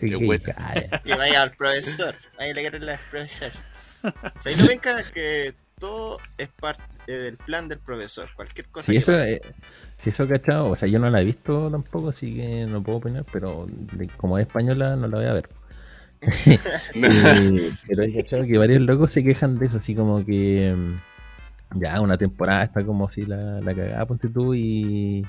Qué 0.00 0.40
calla. 0.40 1.00
que 1.04 1.14
vaya 1.14 1.42
al 1.42 1.50
profesor. 1.52 2.14
Vaya 2.38 2.50
a 2.50 2.54
leerle 2.54 2.92
al 2.92 3.00
profesor. 3.10 3.50
¿Sabes 4.36 4.60
lo 4.60 4.68
venga? 4.68 5.02
Que 5.12 5.54
todo 5.78 6.18
es 6.38 6.48
parte 6.48 6.82
del 7.06 7.36
plan 7.36 7.68
del 7.68 7.78
profesor. 7.78 8.28
Cualquier 8.34 8.66
cosa 8.68 8.86
Sí, 8.86 8.92
que 8.92 8.98
eso, 8.98 9.12
pase. 9.12 9.34
eh, 9.34 9.42
eso 10.04 10.28
cachado. 10.28 10.70
O 10.70 10.76
sea, 10.76 10.88
yo 10.88 10.98
no 10.98 11.08
la 11.10 11.20
he 11.20 11.24
visto 11.24 11.70
tampoco, 11.70 12.10
así 12.10 12.34
que 12.34 12.66
no 12.66 12.82
puedo 12.82 12.98
opinar, 12.98 13.24
pero 13.32 13.66
como 14.16 14.38
es 14.38 14.46
española, 14.46 14.96
no 14.96 15.08
la 15.08 15.18
voy 15.18 15.26
a 15.26 15.32
ver. 15.34 15.48
Eh, 16.94 17.72
pero 17.86 18.02
he 18.02 18.14
cachado 18.22 18.44
que 18.46 18.58
varios 18.58 18.80
locos 18.82 19.12
se 19.12 19.24
quejan 19.24 19.58
de 19.58 19.66
eso, 19.66 19.78
así 19.78 19.94
como 19.94 20.24
que 20.24 20.72
mm, 20.74 21.80
ya 21.80 22.00
una 22.00 22.16
temporada 22.16 22.64
está 22.64 22.84
como 22.84 23.10
si 23.10 23.26
la, 23.26 23.60
la 23.60 23.74
cagada, 23.74 24.06
ponte 24.06 24.28
tú, 24.28 24.54
y, 24.54 25.26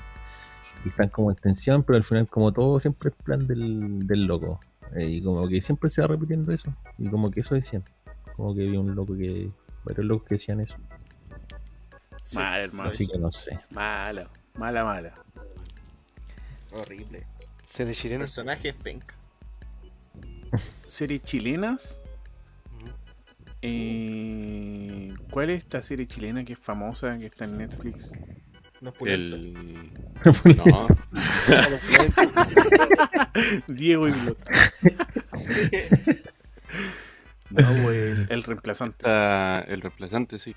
y 0.84 0.88
están 0.88 1.08
como 1.08 1.30
en 1.30 1.36
tensión, 1.36 1.82
pero 1.82 1.96
al 1.96 2.04
final 2.04 2.28
como 2.28 2.52
todo 2.52 2.80
siempre 2.80 3.10
es 3.10 3.16
plan 3.16 3.46
del, 3.46 4.06
del 4.06 4.24
loco. 4.26 4.60
Eh, 4.94 5.06
y 5.06 5.22
como 5.22 5.48
que 5.48 5.62
siempre 5.62 5.90
se 5.90 6.00
va 6.00 6.08
repitiendo 6.08 6.52
eso. 6.52 6.74
Y 6.98 7.08
como 7.08 7.30
que 7.30 7.40
eso 7.40 7.54
decían. 7.54 7.84
Como 8.36 8.54
que 8.54 8.62
vi 8.62 8.76
un 8.76 8.94
loco 8.94 9.16
que... 9.16 9.50
Varios 9.84 10.06
locos 10.06 10.28
que 10.28 10.34
decían 10.34 10.60
eso. 10.60 10.76
Sí, 12.24 12.36
mal, 12.36 12.60
hermano. 12.60 12.90
Así 12.90 13.06
que 13.06 13.18
no 13.18 13.30
sé. 13.30 13.58
Mala, 13.70 14.28
mala, 14.54 14.84
mala. 14.84 15.14
horrible. 16.72 17.24
Serie 17.70 17.94
chilena. 17.94 18.20
Personajes 18.20 18.74
penca. 18.74 19.14
Series 20.88 21.22
chilenas. 21.22 22.00
Eh, 23.62 25.14
¿Cuál 25.30 25.50
es 25.50 25.58
esta 25.58 25.82
serie 25.82 26.06
chilena 26.06 26.44
que 26.44 26.54
es 26.54 26.58
famosa, 26.58 27.16
que 27.18 27.26
está 27.26 27.44
en 27.44 27.58
Netflix? 27.58 28.12
No 28.80 28.90
es. 28.90 29.06
El. 29.14 29.90
No, 30.56 30.86
Diego 33.68 34.08
y 34.08 34.12
Blot. 34.12 34.38
No, 37.50 37.82
güey. 37.82 38.26
El 38.28 38.42
reemplazante. 38.42 38.96
está 38.98 39.60
el 39.60 39.80
reemplazante, 39.80 40.38
sí. 40.38 40.54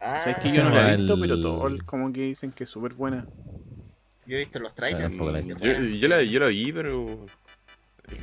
Ah, 0.00 0.18
Sabes 0.18 0.38
que 0.38 0.50
yo 0.50 0.64
no 0.64 0.70
la 0.70 0.80
he 0.80 0.84
llama 0.92 0.96
visto, 0.96 1.14
el- 1.14 1.20
pero 1.20 1.40
todos 1.40 1.82
como 1.84 2.12
que 2.12 2.20
dicen 2.22 2.52
que 2.52 2.64
es 2.64 2.70
súper 2.70 2.92
buena. 2.94 3.26
Yo 4.26 4.36
he 4.36 4.40
visto 4.40 4.58
los 4.58 4.72
Ah, 4.72 4.74
trailers. 4.74 5.14
Yo, 6.00 6.08
la, 6.08 6.22
yo 6.22 6.40
la 6.40 6.46
vi, 6.46 6.72
pero 6.72 7.26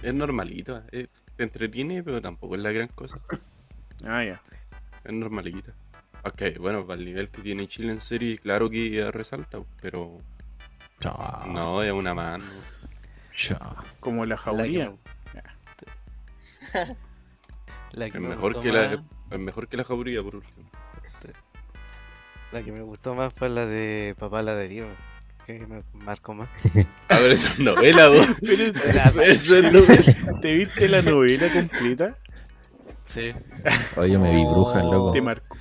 es 0.02 0.14
normalita. 0.14 0.84
Es, 0.92 1.08
te 1.38 1.44
entretiene, 1.44 2.04
pero 2.04 2.22
tampoco 2.22 2.56
es 2.56 2.62
la 2.62 2.72
gran 2.72 2.90
cosa. 2.90 3.20
Ah, 4.06 4.24
ya. 4.24 4.42
Es 5.04 5.14
normalita. 5.14 5.74
Ok, 6.26 6.42
bueno, 6.60 6.86
para 6.86 7.00
el 7.00 7.06
nivel 7.06 7.30
que 7.30 7.42
tiene 7.42 7.68
Chile 7.68 7.92
en 7.92 8.00
serie, 8.02 8.38
claro 8.38 8.70
que 8.70 9.10
resalta, 9.12 9.60
pero 9.82 10.20
no, 11.48 11.84
es 11.84 11.92
una 11.92 12.14
mano. 12.14 12.46
Chao. 13.36 13.76
Como 14.00 14.26
la 14.26 14.36
La 14.36 14.38
jauría. 14.38 14.94
La 17.92 18.10
que 18.10 18.18
Es 18.18 18.24
me 18.24 18.30
mejor 18.30 18.60
que, 18.62 18.72
la, 18.72 18.90
más- 18.90 19.00
es 19.32 19.40
mejor 19.40 19.68
que 19.68 19.78
la 19.78 19.84
jauría, 19.84 20.24
por 20.24 20.36
último. 20.38 20.70
La 22.52 22.62
que 22.64 22.72
me 22.72 22.82
gustó 22.82 23.16
más 23.16 23.34
fue 23.34 23.50
la 23.50 23.66
de 23.66 24.16
Papá 24.18 24.42
la 24.44 24.56
deriva. 24.56 24.88
Que 25.46 25.60
me 25.68 25.84
marcó 25.94 26.34
más. 26.34 26.48
A 27.10 27.20
ver, 27.20 27.32
esa 27.32 27.50
es 27.50 27.60
novela, 27.60 28.08
vos. 28.08 28.28
Eso 28.42 29.58
es 29.58 29.74
novela. 29.74 30.40
¿Te 30.42 30.56
viste 30.56 30.88
la 30.88 31.02
novela 31.02 31.48
completa? 31.52 32.16
Sí. 33.08 33.34
Oye, 33.98 34.14
yo 34.14 34.20
me 34.20 34.34
vi 34.34 34.46
brujas, 34.46 34.84
loco. 34.86 35.12
¿Te 35.12 35.22
marcó? 35.22 35.58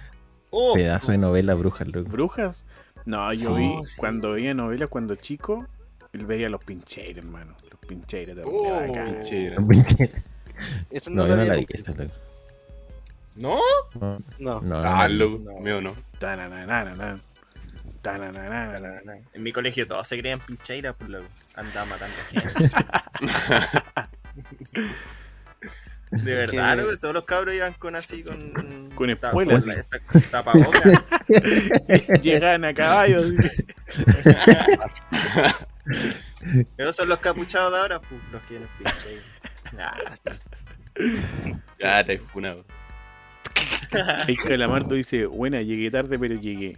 Oh, 0.55 0.75
Pedazo 0.75 1.13
de 1.13 1.19
novela 1.19 1.55
brujas, 1.55 1.89
loco. 1.89 2.09
¿Brujas? 2.11 2.65
No, 3.07 3.33
yo 3.33 3.57
Sí. 3.57 3.63
vi, 3.63 3.73
Oh, 3.75 3.87
sí. 3.87 3.95
cuando 3.97 4.33
veía 4.33 4.53
novelas 4.55 4.89
cuando 4.91 5.17
chico, 5.17 5.67
él 6.13 6.27
veía 6.27 6.49
los 6.51 6.63
pincheros, 6.63 7.17
hermano. 7.17 7.55
Los 7.71 7.81
pincheros 7.81 8.37
también. 8.37 8.57
Oh. 8.67 8.75
bacán. 8.87 9.23
Chira. 9.25 9.57
Eso 10.91 11.11
No, 11.11 11.27
yo 11.27 11.37
no 11.37 11.45
la 11.45 11.57
vi 11.57 11.67
esta, 11.71 11.93
loco. 11.93 12.13
¿No? 13.35 13.57
No, 13.99 14.19
No. 14.39 14.61
no, 14.61 14.63
no 14.63 14.77
Ah, 14.85 15.09
loco, 15.09 15.39
No. 15.43 15.59
mío 15.61 15.81
no. 15.81 15.95
Tananana, 16.19 17.19
tananana. 18.03 19.15
En 19.33 19.43
mi 19.43 19.53
colegio 19.53 19.89
todos 19.89 20.07
se 20.07 20.19
creían 20.19 20.41
pincheiras, 20.41 20.95
pues 20.99 21.09
luego 21.11 21.27
andaban 21.57 21.89
matando 21.89 22.15
gente. 22.31 22.71
De 26.13 26.35
verdad, 26.35 26.77
Que- 26.79 26.97
todos 26.99 27.15
los 27.15 27.25
cabros 27.25 27.55
iban 27.55 27.73
con 27.75 27.97
así, 27.97 28.23
con... 28.23 28.91
Con 28.95 29.11
espuelas. 29.11 29.67
tapabocas. 30.31 30.83
Llegaban 32.23 32.65
a 32.67 32.75
caballo. 32.75 33.23
Esos 36.77 36.97
son 36.97 37.09
los 37.09 37.19
capuchados 37.19 37.73
de 37.73 37.79
ahora, 37.79 38.01
pues, 38.01 38.21
los 38.31 38.43
que 38.43 38.51
vienen 38.59 38.69
pincheiras. 38.79 39.25
Nah. 39.73 39.97
Ya 41.81 42.05
te 42.05 42.19
funado. 42.19 42.63
El 44.29 44.37
calamardo 44.37 44.95
dice, 44.95 45.25
buena, 45.25 45.63
llegué 45.63 45.91
tarde, 45.91 46.19
pero 46.19 46.35
llegué. 46.35 46.77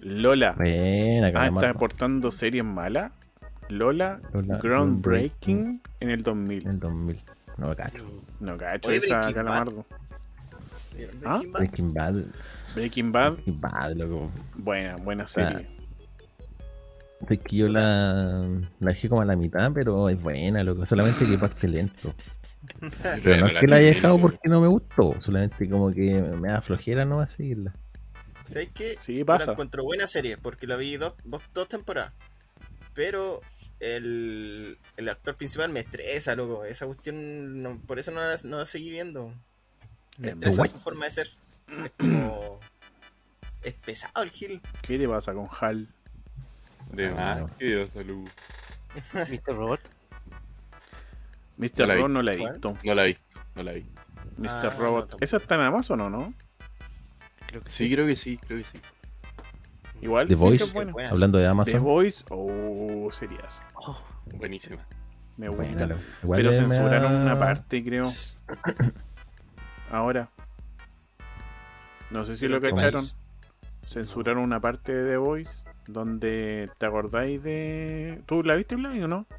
Lola. 0.00 0.54
Buena, 0.56 1.30
Ah, 1.32 1.46
está 1.46 1.70
aportando 1.70 2.32
series 2.32 2.64
malas. 2.64 3.12
Lola, 3.68 4.20
Lola, 4.32 4.58
Groundbreaking 4.58 5.80
en 6.00 6.10
el 6.10 6.24
2000. 6.24 6.62
En 6.64 6.70
el 6.70 6.80
2000. 6.80 7.20
No, 7.56 7.74
cacho. 7.76 8.04
No 8.40 8.56
cacho 8.56 8.88
Oye, 8.88 8.98
esa. 8.98 9.32
Calamardo. 9.32 9.86
¿Ah? 11.24 11.40
Breaking 11.52 11.92
Bad. 11.94 12.14
Breaking 12.14 12.22
Bad. 12.22 12.24
Breaking 12.74 13.12
Bad, 13.12 13.32
Breaking 13.34 13.60
Bad, 13.60 13.92
loco. 13.96 14.30
buena, 14.56 14.96
buena 14.96 15.24
Ah, 15.24 15.28
serie. 15.28 15.68
Es 17.28 17.38
que 17.40 17.56
yo 17.56 17.68
la, 17.68 18.44
la 18.80 18.90
dejé 18.90 19.08
como 19.08 19.22
a 19.22 19.24
la 19.24 19.36
mitad, 19.36 19.72
pero 19.72 20.08
es 20.08 20.20
buena, 20.22 20.62
loco. 20.62 20.84
Solamente 20.84 21.26
que 21.26 21.38
parte 21.38 21.68
lento. 21.68 22.14
Pero 23.22 23.40
no 23.40 23.46
es 23.46 23.54
que 23.60 23.66
la 23.66 23.76
haya 23.76 23.88
dejado 23.88 24.18
porque 24.18 24.48
no 24.48 24.58
me 24.60 24.68
gustó. 24.68 25.14
Solamente 25.20 25.68
como 25.68 25.92
que 25.92 26.14
me 26.14 26.48
da 26.48 26.62
flojera 26.62 27.04
no 27.04 27.18
va 27.18 27.24
a 27.24 27.28
seguirla. 27.28 27.74
¿Sabes 28.44 28.70
qué? 28.74 28.96
Sí, 28.98 29.22
Yo. 29.22 29.46
La 29.46 29.52
encuentro 29.52 29.84
buena 29.84 30.06
serie 30.06 30.38
porque 30.38 30.66
la 30.66 30.76
vi 30.76 30.96
dos, 30.96 31.12
dos, 31.24 31.42
dos 31.52 31.68
temporadas. 31.68 32.12
Pero 32.94 33.42
el, 33.84 34.78
el 34.96 35.08
actor 35.08 35.36
principal 35.36 35.70
me 35.70 35.80
estresa, 35.80 36.34
loco. 36.36 36.64
Esa 36.64 36.86
cuestión, 36.86 37.62
no- 37.62 37.78
por 37.86 37.98
eso 37.98 38.10
no 38.10 38.20
la, 38.20 38.38
no 38.44 38.58
la 38.58 38.66
seguí 38.66 38.90
viendo. 38.90 39.32
Me 40.18 40.30
estresa 40.30 40.64
su 40.66 40.78
forma 40.78 41.04
de 41.06 41.10
ser. 41.10 41.30
Es 41.68 41.92
como. 41.98 42.60
Es 43.62 43.74
pesado 43.74 44.22
el 44.22 44.30
Gil. 44.30 44.60
¿Qué 44.82 44.98
te 44.98 45.08
pasa 45.08 45.32
con 45.32 45.48
Hal? 45.60 45.88
De 46.92 47.08
Ah, 47.08 47.14
más, 47.14 47.40
no. 47.40 47.56
que 47.58 47.64
Dios, 47.64 47.90
salud. 47.94 48.28
Mr. 49.14 49.56
Robot. 49.56 49.80
Mr. 51.56 51.88
Robot 51.88 52.10
no 52.10 52.22
la 52.22 52.32
he 52.32 52.36
visto. 52.36 52.76
No 52.82 52.94
la 52.94 53.04
he 53.04 53.06
visto, 53.08 53.40
no 53.54 53.62
la 53.62 53.72
vi. 53.72 53.86
Mr. 54.36 54.48
Ah, 54.50 54.62
no, 54.74 54.80
Robot. 54.80 55.16
¿Esa 55.22 55.36
está 55.38 55.54
en 55.54 55.60
Amazon 55.62 56.00
o 56.02 56.10
no? 56.10 56.34
Creo 57.46 57.62
que 57.62 57.70
Sí, 57.70 57.90
creo 57.90 58.06
que 58.06 58.16
sí, 58.16 58.36
creo 58.38 58.58
que 58.58 58.64
sí. 58.64 58.80
Igual 60.04 60.28
The 60.28 60.34
sí 60.34 60.40
Voice. 60.40 60.64
Buena. 60.72 61.10
Hablando 61.10 61.38
de 61.38 61.44
The 61.44 61.48
Amazon. 61.50 61.82
Voice, 61.82 62.24
oh, 62.28 63.08
serías. 63.10 63.62
Oh, 63.74 63.98
Buenísima. 64.34 64.86
Me 65.38 65.48
gusta. 65.48 65.96
Pero 66.30 66.50
me 66.50 66.54
censuraron 66.54 67.14
una 67.14 67.38
parte, 67.38 67.82
creo. 67.82 68.04
Ahora. 69.90 70.28
No 72.10 72.24
sé 72.26 72.36
si 72.36 72.46
lo 72.48 72.60
Pero, 72.60 72.74
¿qué 72.76 72.80
cacharon. 72.82 73.04
Censuraron 73.88 74.42
una 74.44 74.60
parte 74.60 74.92
de 74.94 75.10
The 75.12 75.16
Voice 75.16 75.64
donde 75.86 76.70
te 76.78 76.86
acordáis 76.86 77.42
de. 77.42 78.20
¿Tú 78.26 78.42
la 78.42 78.54
viste, 78.56 78.76
Vlad, 78.76 79.02
o 79.02 79.08
no? 79.08 79.26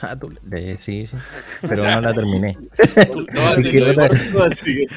Ah, 0.00 0.18
tú- 0.18 0.34
eh, 0.50 0.76
sí, 0.80 1.06
sí. 1.06 1.16
Pero 1.68 1.84
no 1.84 2.00
la 2.00 2.14
terminé. 2.14 2.54
Tú- 3.12 3.26
No, 3.32 3.54
Es 3.54 3.66
que 3.66 4.88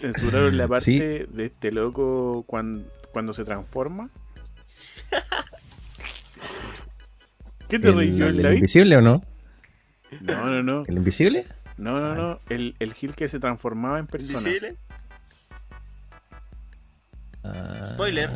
Censuraron 0.00 0.56
la 0.56 0.66
parte 0.66 0.84
Sí. 0.84 0.98
de 0.98 1.44
este 1.46 1.70
loco 1.72 2.44
cuando, 2.46 2.88
cuando 3.12 3.34
se 3.34 3.44
transforma. 3.44 4.08
¿Qué 7.68 7.78
te 7.78 7.92
reí 7.92 8.16
yo, 8.16 8.26
el, 8.26 8.44
el 8.44 8.54
invisible 8.54 8.96
o 8.96 9.00
no? 9.02 9.22
No, 10.22 10.46
no, 10.46 10.62
no. 10.62 10.84
¿El 10.86 10.96
invisible? 10.96 11.46
No, 11.76 12.00
no, 12.00 12.14
no. 12.14 12.40
El, 12.48 12.74
el 12.80 12.94
Gil 12.94 13.14
que 13.14 13.28
se 13.28 13.38
transformaba 13.38 13.98
en 13.98 14.06
personas. 14.06 14.44
Invisible. 14.44 14.76
Ah, 17.44 17.84
Spoiler. 17.86 18.28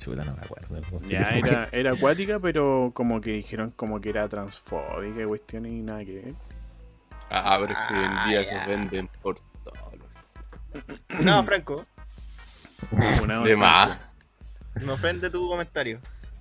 chuta, 0.00 0.24
no 0.24 0.34
me 0.36 0.42
acuerdo. 0.42 0.80
Ya 1.08 1.20
era, 1.38 1.68
era 1.72 1.92
acuática, 1.92 2.40
pero 2.40 2.90
como 2.94 3.20
que 3.20 3.32
dijeron 3.32 3.70
como 3.76 4.00
que 4.00 4.10
era 4.10 4.28
transfóbica 4.28 5.22
y 5.22 5.26
cuestiones 5.26 5.72
y 5.72 5.82
nada 5.82 6.04
que 6.04 6.14
ver. 6.14 6.34
Ah, 7.30 7.56
pero 7.60 7.72
es 7.72 7.78
que 7.88 7.94
hoy 7.94 8.04
en 8.04 8.10
día 8.28 8.40
Ah, 8.40 8.42
ya. 8.42 8.64
se 8.64 8.70
venden 8.70 9.08
por 9.22 9.36
todo. 9.64 9.74
No, 11.22 11.42
Franco, 11.44 11.84
Una 13.22 13.40
De 13.40 13.54
otra. 13.54 13.56
más. 13.56 13.98
me 14.84 14.92
ofende 14.92 15.30
tu 15.30 15.48
comentario. 15.48 16.00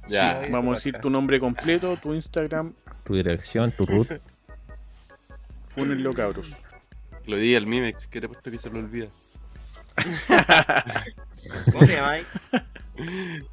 Ya. 0.10 0.44
Sí, 0.46 0.52
Vamos 0.52 0.74
a 0.74 0.76
decir 0.76 0.98
tu 1.00 1.10
nombre 1.10 1.40
completo, 1.40 1.96
tu 1.98 2.14
Instagram, 2.14 2.74
Tu 3.06 3.16
dirección, 3.16 3.72
tu 3.72 3.86
root. 3.86 4.08
Funenlo 5.68 6.14
cabros. 6.14 6.52
Lo 7.26 7.38
di 7.38 7.56
al 7.56 7.66
Mimex, 7.66 8.08
que 8.08 8.20
te 8.20 8.26
he 8.26 8.30
puesto 8.30 8.52
que 8.52 8.58
se 8.58 8.70
lo 8.70 8.80
olvida. 8.80 9.08
¿Cómo 11.72 11.86
te 11.86 11.94
llamas? 11.96 12.22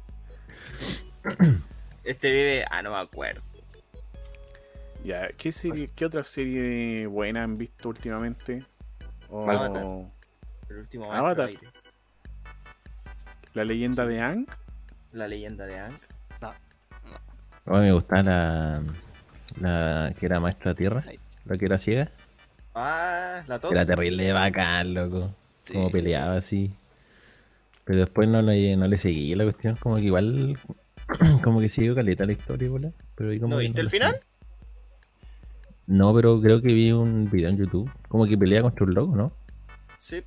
Este 2.03 2.31
vive. 2.31 2.65
Ah, 2.69 2.81
no 2.81 2.91
me 2.91 2.97
acuerdo. 2.97 3.41
Ya, 5.03 5.29
¿qué 5.35 5.51
serie, 5.51 5.89
qué 5.95 6.05
otra 6.05 6.23
serie 6.23 7.07
buena 7.07 7.43
han 7.43 7.55
visto 7.55 7.89
últimamente? 7.89 8.63
O 9.29 9.49
Avatar. 9.49 9.85
El 10.69 10.77
último 10.77 11.11
Avatar. 11.11 11.47
aire. 11.49 11.67
La 13.53 13.63
leyenda 13.65 14.05
de 14.05 14.21
Ang. 14.21 14.47
La 15.13 15.27
leyenda 15.27 15.65
de 15.65 15.79
Ang. 15.79 15.93
A 17.63 17.73
mí 17.73 17.79
me 17.79 17.91
gustaba 17.91 18.23
la, 18.23 18.81
la 19.59 20.13
que 20.19 20.25
era 20.25 20.39
maestra 20.39 20.73
tierra, 20.73 21.03
la 21.45 21.57
que 21.57 21.65
era 21.65 21.77
ciega. 21.79 22.09
Ah, 22.73 23.43
la 23.47 23.59
top. 23.59 23.71
Era 23.73 23.85
terrible 23.85 24.31
bacán, 24.33 24.93
loco. 24.93 25.33
sí, 25.65 25.73
Como 25.73 25.89
sí. 25.89 25.93
peleaba 25.97 26.35
así. 26.37 26.71
Pero 27.85 27.99
después 27.99 28.27
no 28.29 28.41
le, 28.41 28.75
no 28.77 28.87
le 28.87 28.97
seguí 28.97 29.35
la 29.35 29.43
cuestión, 29.43 29.75
como 29.75 29.95
que 29.97 30.03
igual, 30.03 30.57
como 31.43 31.59
que 31.59 31.69
siguió 31.69 31.93
caleta 31.95 32.25
la 32.25 32.31
historia, 32.31 32.69
bola. 32.69 32.91
Pero 33.15 33.31
ahí 33.31 33.39
como 33.39 33.55
¿No 33.55 33.57
viste 33.59 33.81
el 33.81 33.89
final? 33.89 34.11
seguí. 34.13 34.30
No, 35.91 36.13
pero 36.15 36.39
creo 36.39 36.61
que 36.61 36.71
vi 36.73 36.93
un 36.93 37.29
video 37.29 37.49
en 37.49 37.57
YouTube, 37.57 37.91
como 38.07 38.25
que 38.25 38.37
pelea 38.37 38.61
contra 38.61 38.85
un 38.85 38.93
loco, 38.93 39.13
¿no? 39.13 39.33
Sí. 39.99 40.23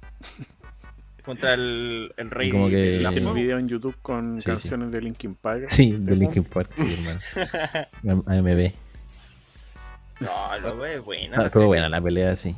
Contra 1.25 1.55
el, 1.55 2.13
el 2.19 2.31
rey 2.31 2.51
Como 2.51 2.69
que- 2.69 2.99
¿Viste 2.99 3.25
un 3.27 3.35
video 3.35 3.57
en 3.59 3.67
YouTube 3.67 3.97
con 4.03 4.43
Sí, 4.43 4.45
canciones 4.47 4.93
de 4.93 5.01
Linkin 5.01 5.35
Park? 5.35 5.63
Sí, 5.65 5.93
de? 5.93 6.17
Linkin 6.17 6.45
Park, 6.45 6.71
sí, 6.77 6.95
hermano. 8.03 8.23
AMB. 8.27 8.73
No, 10.21 10.59
loco, 10.61 10.85
es 10.85 11.03
buena. 11.03 11.37
Ah, 11.39 11.41
la 11.41 11.47
estuvo 11.47 11.67
buena 11.69 11.89
la 11.89 12.01
pelea, 12.03 12.37
sí. 12.37 12.55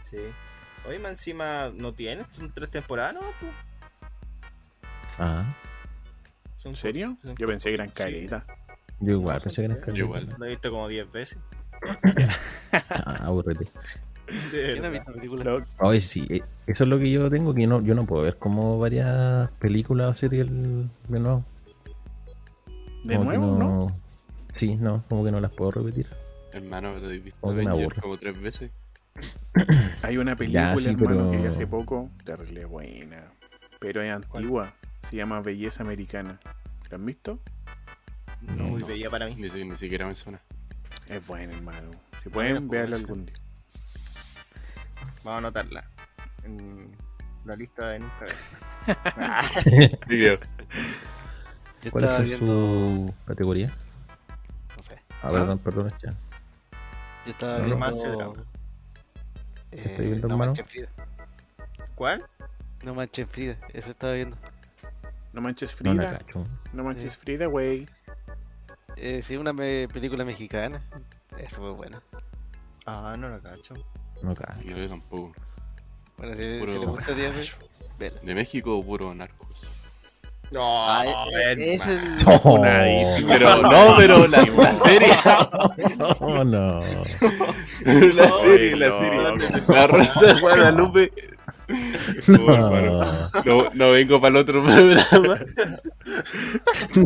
Sí. 0.00 0.16
Oye, 0.88 0.98
más 1.00 1.10
encima 1.10 1.70
no 1.74 1.92
tiene. 1.92 2.24
Son 2.30 2.50
tres 2.50 2.70
temporadas, 2.70 3.12
¿no? 3.12 3.20
Tú? 3.38 3.46
Ah, 5.18 5.54
¿En 6.64 6.74
serio? 6.76 7.18
Yo 7.38 7.46
pensé 7.46 7.68
que 7.68 7.74
eran 7.74 7.90
caritas. 7.90 8.42
yo 9.00 9.12
igual 9.12 9.38
pensé 9.42 9.60
que 9.60 9.66
era 9.66 9.74
tres. 9.74 9.84
caleta. 9.84 9.98
Yo 9.98 10.04
igual. 10.06 10.34
Lo 10.38 10.46
he 10.46 10.48
visto 10.48 10.70
como 10.70 10.88
10 10.88 11.12
veces. 11.12 11.38
Ah, 12.72 13.18
aburrete. 13.26 13.66
¿Quién 14.50 14.84
ha 14.84 14.90
visto? 14.90 15.10
Lo- 15.12 16.00
sí, 16.00 16.26
eh, 16.30 16.42
eso 16.66 16.84
es 16.84 16.90
lo 16.90 16.98
que 16.98 17.10
yo 17.10 17.28
tengo, 17.30 17.52
que 17.54 17.66
no, 17.66 17.82
yo 17.82 17.94
no 17.94 18.04
puedo 18.06 18.22
ver 18.22 18.36
como 18.38 18.78
varias 18.78 19.50
películas 19.52 20.08
o 20.10 20.14
series 20.16 20.46
el- 20.48 20.88
de 21.08 21.18
nuevo. 21.20 21.44
de 23.04 23.14
Como 23.16 23.24
nuevo, 23.24 23.58
¿no? 23.58 23.96
Sí, 24.52 24.76
no, 24.76 25.02
como 25.08 25.24
que 25.24 25.32
no 25.32 25.40
las 25.40 25.50
puedo 25.52 25.70
repetir. 25.72 26.06
Hermano, 26.52 26.92
¿te 26.94 27.06
has 27.06 27.22
visto 27.24 27.38
Como 27.40 27.52
Avenger 27.54 28.00
como 28.00 28.18
tres 28.18 28.40
veces? 28.40 28.70
Hay 30.02 30.16
una 30.18 30.36
película, 30.36 30.76
sí, 30.78 30.90
hermano, 30.90 31.30
pero- 31.30 31.42
que 31.42 31.48
hace 31.48 31.66
poco, 31.66 32.10
terrible 32.24 32.64
buena. 32.66 33.24
Pero 33.80 34.02
es 34.02 34.12
antigua. 34.12 34.74
Se 35.08 35.16
llama 35.16 35.40
Belleza 35.40 35.82
Americana. 35.82 36.38
¿La 36.90 36.96
han 36.96 37.06
visto? 37.06 37.38
No, 38.42 38.64
Muy 38.64 38.80
no. 38.82 38.86
bella 38.86 39.08
para 39.10 39.26
mí. 39.26 39.34
Ni 39.36 39.76
siquiera 39.76 40.06
me 40.06 40.14
suena. 40.14 40.40
Es 41.10 41.26
buena, 41.26 41.54
hermano. 41.54 41.90
Si 42.22 42.28
pueden, 42.28 42.68
puedo 42.68 42.82
véanla 42.82 42.96
ver. 42.96 43.04
algún 43.04 43.26
día. 43.26 43.34
Vamos 45.24 45.34
a 45.34 45.38
anotarla. 45.38 45.84
En 46.44 46.92
la 47.44 47.56
lista 47.56 47.88
de 47.90 47.98
nunca 47.98 48.24
ver. 48.26 48.36
¿Cuál 51.90 52.04
es 52.04 52.24
viendo. 52.24 52.46
su 52.46 53.14
categoría? 53.26 53.72
No 54.76 54.82
sé. 54.82 54.98
Ah, 55.22 55.30
perdón, 55.30 55.58
perdón, 55.58 55.92
ya. 56.02 56.14
Yo 57.26 57.32
estaba 57.32 57.52
No, 57.52 57.58
viendo. 57.58 57.74
romance, 57.74 58.08
drama. 58.08 58.34
Eh, 59.72 59.82
¿Estás 59.84 59.98
viendo, 59.98 60.28
no 60.28 60.34
hermano? 60.34 60.52
manches 60.52 60.66
Frida. 60.70 60.88
¿Cuál? 61.94 62.26
No 62.84 62.94
manches 62.94 63.28
Frida. 63.28 63.56
Eso 63.72 63.90
estaba 63.90 64.12
viendo. 64.14 64.36
No 65.32 65.40
manches 65.40 65.72
No 65.82 65.90
Frida. 65.92 66.18
cacho. 66.18 66.46
No 66.72 66.84
manches 66.84 67.12
Sí. 67.14 67.18
Frida, 67.20 67.46
güey. 67.46 67.88
Eh, 69.02 69.20
sí, 69.22 69.36
una 69.36 69.52
me- 69.52 69.88
película 69.88 70.24
mexicana. 70.24 70.82
Es 71.38 71.58
muy 71.58 71.70
buena. 71.70 72.02
Ah, 72.86 73.16
no 73.18 73.28
la 73.28 73.38
cacho. 73.40 73.74
No 74.22 74.34
cacho. 74.34 74.60
No, 74.64 74.76
yo 74.76 74.88
tampoco. 74.88 75.32
Bueno, 76.18 76.34
si, 76.36 76.42
si 76.42 76.58
Puro 76.58 76.72
le 76.72 76.86
gustaría 76.86 77.30
ver, 77.30 77.48
vela. 77.98 78.20
De 78.22 78.34
México, 78.34 78.82
puro 78.84 79.14
narcos. 79.14 79.48
No, 80.50 80.60
Ah, 80.62 81.04
eh, 81.32 81.74
es 81.74 81.86
el. 81.86 82.20
Funadísimo. 82.40 83.28
Pero 83.28 83.62
no, 83.62 83.94
pero 83.96 84.26
la, 84.26 84.38
la 84.38 84.76
serie. 84.84 85.08
Oh, 86.18 86.44
no. 86.44 86.80
la 88.14 88.30
serie, 88.32 88.76
la 88.76 88.88
no. 88.88 88.98
serie. 88.98 89.62
La 89.68 89.86
Rosa 89.86 90.26
de 90.26 90.40
Guadalupe. 90.40 91.12
No, 92.26 93.30
No, 93.44 93.70
no 93.74 93.90
vengo 93.92 94.20
para 94.20 94.30
el 94.30 94.36
otro 94.38 94.62
programa. 94.64 95.40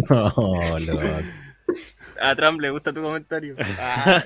no, 0.08 0.78
loco. 0.80 1.02
A 2.20 2.34
Trump 2.36 2.60
le 2.60 2.70
gusta 2.70 2.92
tu 2.92 3.02
comentario. 3.02 3.56
Ah, 3.78 4.22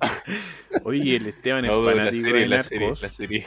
Oye, 0.84 1.16
el 1.16 1.26
Esteban 1.26 1.64
es 1.64 1.70
No, 1.70 1.82
la 1.84 1.92
fanático 1.96 2.24
serie, 2.26 2.40
de 2.40 2.48
la 2.48 2.62
serie, 2.62 2.86
narcos. 2.86 3.02
la 3.02 3.12
serie. 3.12 3.46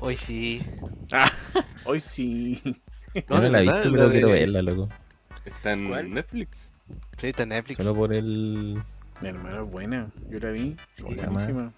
Hoy 0.00 0.16
sí. 0.16 0.62
Hoy 1.84 2.00
sí. 2.00 2.60
No 3.28 3.40
la 3.40 3.58
he 3.58 3.62
visto, 3.62 3.82
pero 3.92 4.06
de- 4.08 4.12
quiero 4.12 4.28
verla, 4.30 4.62
loco. 4.62 4.88
Está 5.44 5.72
en 5.72 5.88
¿Cuál? 5.88 6.12
Netflix. 6.14 6.70
Sí, 7.16 7.28
está 7.28 7.42
en 7.44 7.50
Netflix. 7.50 7.78
Solo 7.78 7.94
por 7.94 8.12
el. 8.12 8.80
Mi 9.20 9.28
hermano 9.28 9.64
es 9.64 9.70
buena. 9.70 10.08
Yo 10.30 10.38
la 10.40 10.50
vi. 10.50 10.76
¿Cómo 11.00 11.14
se 11.16 11.26
Buenísima. 11.26 11.72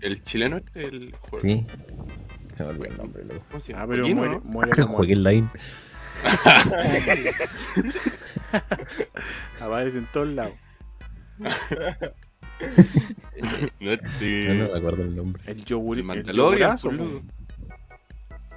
El 0.00 0.22
chileno 0.22 0.58
este, 0.58 0.84
el 0.84 1.14
juego. 1.20 1.40
Sí. 1.40 1.66
Se 2.54 2.62
me 2.62 2.68
olvidó 2.70 2.84
el 2.86 2.96
nombre, 2.98 3.24
loco. 3.24 3.44
¿Cómo 3.50 3.60
se 3.60 3.74
Ah, 3.74 3.86
pero 3.88 4.02
Joaquín, 4.02 4.18
¿o 4.18 4.20
muere, 4.20 4.34
no? 4.34 4.40
muere 4.42 4.72
como 4.82 5.02
el 5.02 5.22
line. 5.22 5.48
aparece 9.60 9.98
en 9.98 10.06
todos 10.12 10.28
lados. 10.28 10.54
No, 13.80 13.90
sí. 14.18 14.44
No, 14.48 14.54
no 14.54 14.72
me 14.72 14.78
acuerdo 14.78 15.02
el 15.02 15.16
nombre. 15.16 15.42
El 15.46 15.64
yogur. 15.64 15.96
El 15.96 16.00
el 16.00 16.06
Mandalorian. 16.06 16.76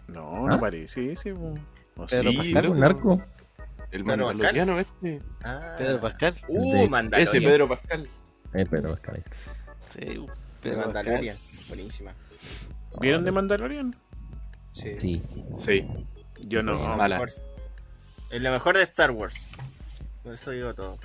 No, 0.08 0.48
no 0.48 0.56
¿Ah? 0.56 0.60
parece 0.60 1.12
ese. 1.12 1.34
No 1.34 1.56
Pedro. 2.10 2.32
Sí, 2.32 2.38
Pascal, 2.54 2.70
¿Un 2.70 2.80
narco? 2.80 3.24
El 3.92 4.04
Pedro 4.04 4.26
mandaloriano 4.28 4.80
este. 4.80 5.22
ah. 5.44 5.76
Pedro 5.78 6.00
Pascal. 6.02 6.36
Uh, 6.48 6.74
De- 6.74 6.90
Mandalorian. 6.90 7.36
Ese 7.36 7.42
Pedro 7.42 7.68
Pascal. 7.68 8.08
Eh, 8.54 8.66
pero 8.70 8.90
Pascal. 8.92 9.24
Sí, 9.94 10.00
De 10.00 10.06
Pedro 10.62 10.84
Pascal. 10.84 10.94
Mandalorian. 10.94 11.38
Buenísima. 11.70 12.12
¿Vieron 13.02 13.26
de 13.26 13.32
Mandalorian? 13.32 13.96
Sí. 14.74 14.96
Sí. 14.96 15.24
Sí. 15.58 15.88
Yo 16.42 16.64
no. 16.64 16.98
Mala. 16.98 17.22
Es 17.24 18.42
lo 18.42 18.52
mejor 18.52 18.78
de 18.78 18.84
Star 18.84 19.12
Wars. 19.12 19.50
Por 20.24 20.34
eso 20.34 20.52
digo 20.52 20.74
todo. 20.74 20.98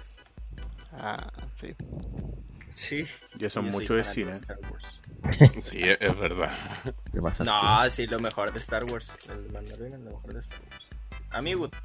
Ah, 0.93 1.31
sí. 1.61 1.75
Sí. 2.75 3.05
Yo 3.37 3.49
son 3.51 3.67
mucho 3.71 3.95
de 3.95 4.05
cine. 4.05 4.33
Star 4.33 4.59
Wars. 4.71 5.01
Sí, 5.63 5.79
es, 5.83 6.19
verdad. 6.19 6.51
¿Qué 7.13 7.21
pasa? 7.23 7.45
No, 7.45 7.89
sí, 7.91 8.07
lo 8.09 8.19
mejor 8.19 8.53
de 8.53 8.59
Star 8.59 8.85
Wars. 8.85 9.13
El 9.29 9.53
Mandalorian 9.53 9.93
es 10.01 10.01
lo 10.01 10.11
mejor 10.11 10.33
de 10.35 10.41
Star 10.41 10.61
Wars. 10.71 10.87
A 11.31 11.41
mi 11.43 11.55
gusto. 11.55 11.77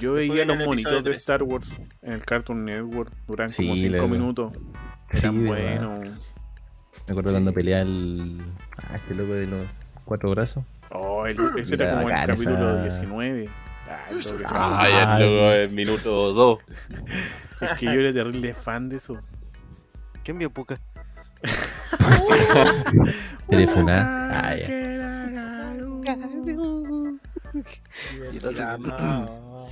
Yo 0.00 0.12
veía 0.14 0.44
los 0.44 0.58
monitos 0.58 1.02
de. 1.02 1.12
Star 1.12 1.42
Wars 1.42 1.68
en 2.02 2.12
el 2.12 2.24
Cartoon 2.26 2.64
Network. 2.64 3.12
Duran 3.26 3.48
Sí, 3.48 3.64
como 3.66 3.76
5 3.76 3.96
la- 3.96 4.06
minutos. 4.06 4.52
Sí, 5.06 5.18
Eran 5.18 5.46
buenos. 5.46 6.08
Me 7.06 7.12
acuerdo 7.12 7.30
cuando 7.30 7.52
pelea 7.54 7.80
el. 7.82 8.42
Ah, 8.82 8.96
este 8.96 9.14
loco 9.14 9.32
de 9.32 9.46
los 9.46 9.66
cuatro 10.04 10.30
brazos. 10.30 10.64
Oh, 10.98 11.26
el- 11.26 11.36
ese 11.58 11.74
era 11.76 11.94
como 11.96 12.10
el 12.10 12.26
capítulo 12.26 12.84
esa- 12.84 13.00
19. 13.00 13.48
Ah. 13.88 14.08
Ah, 14.80 14.88
ya 14.88 15.18
luego 15.20 15.52
en 15.52 15.74
minuto 15.74 16.32
2. 16.32 16.58
Es 17.60 17.78
que 17.78 17.86
yo 17.86 17.92
era 17.92 18.12
terrible 18.12 18.52
fan 18.54 18.88
de 18.90 18.96
eso. 18.96 19.18
¿Quién 20.24 20.38
vio 20.38 20.50
Puka? 20.50 20.78
Telefona. 23.48 24.28
Ah, 24.32 24.56
ya. 24.56 24.66
Y 28.32 28.36
el 28.36 28.46
otro- 28.46 28.78
No. 28.78 29.68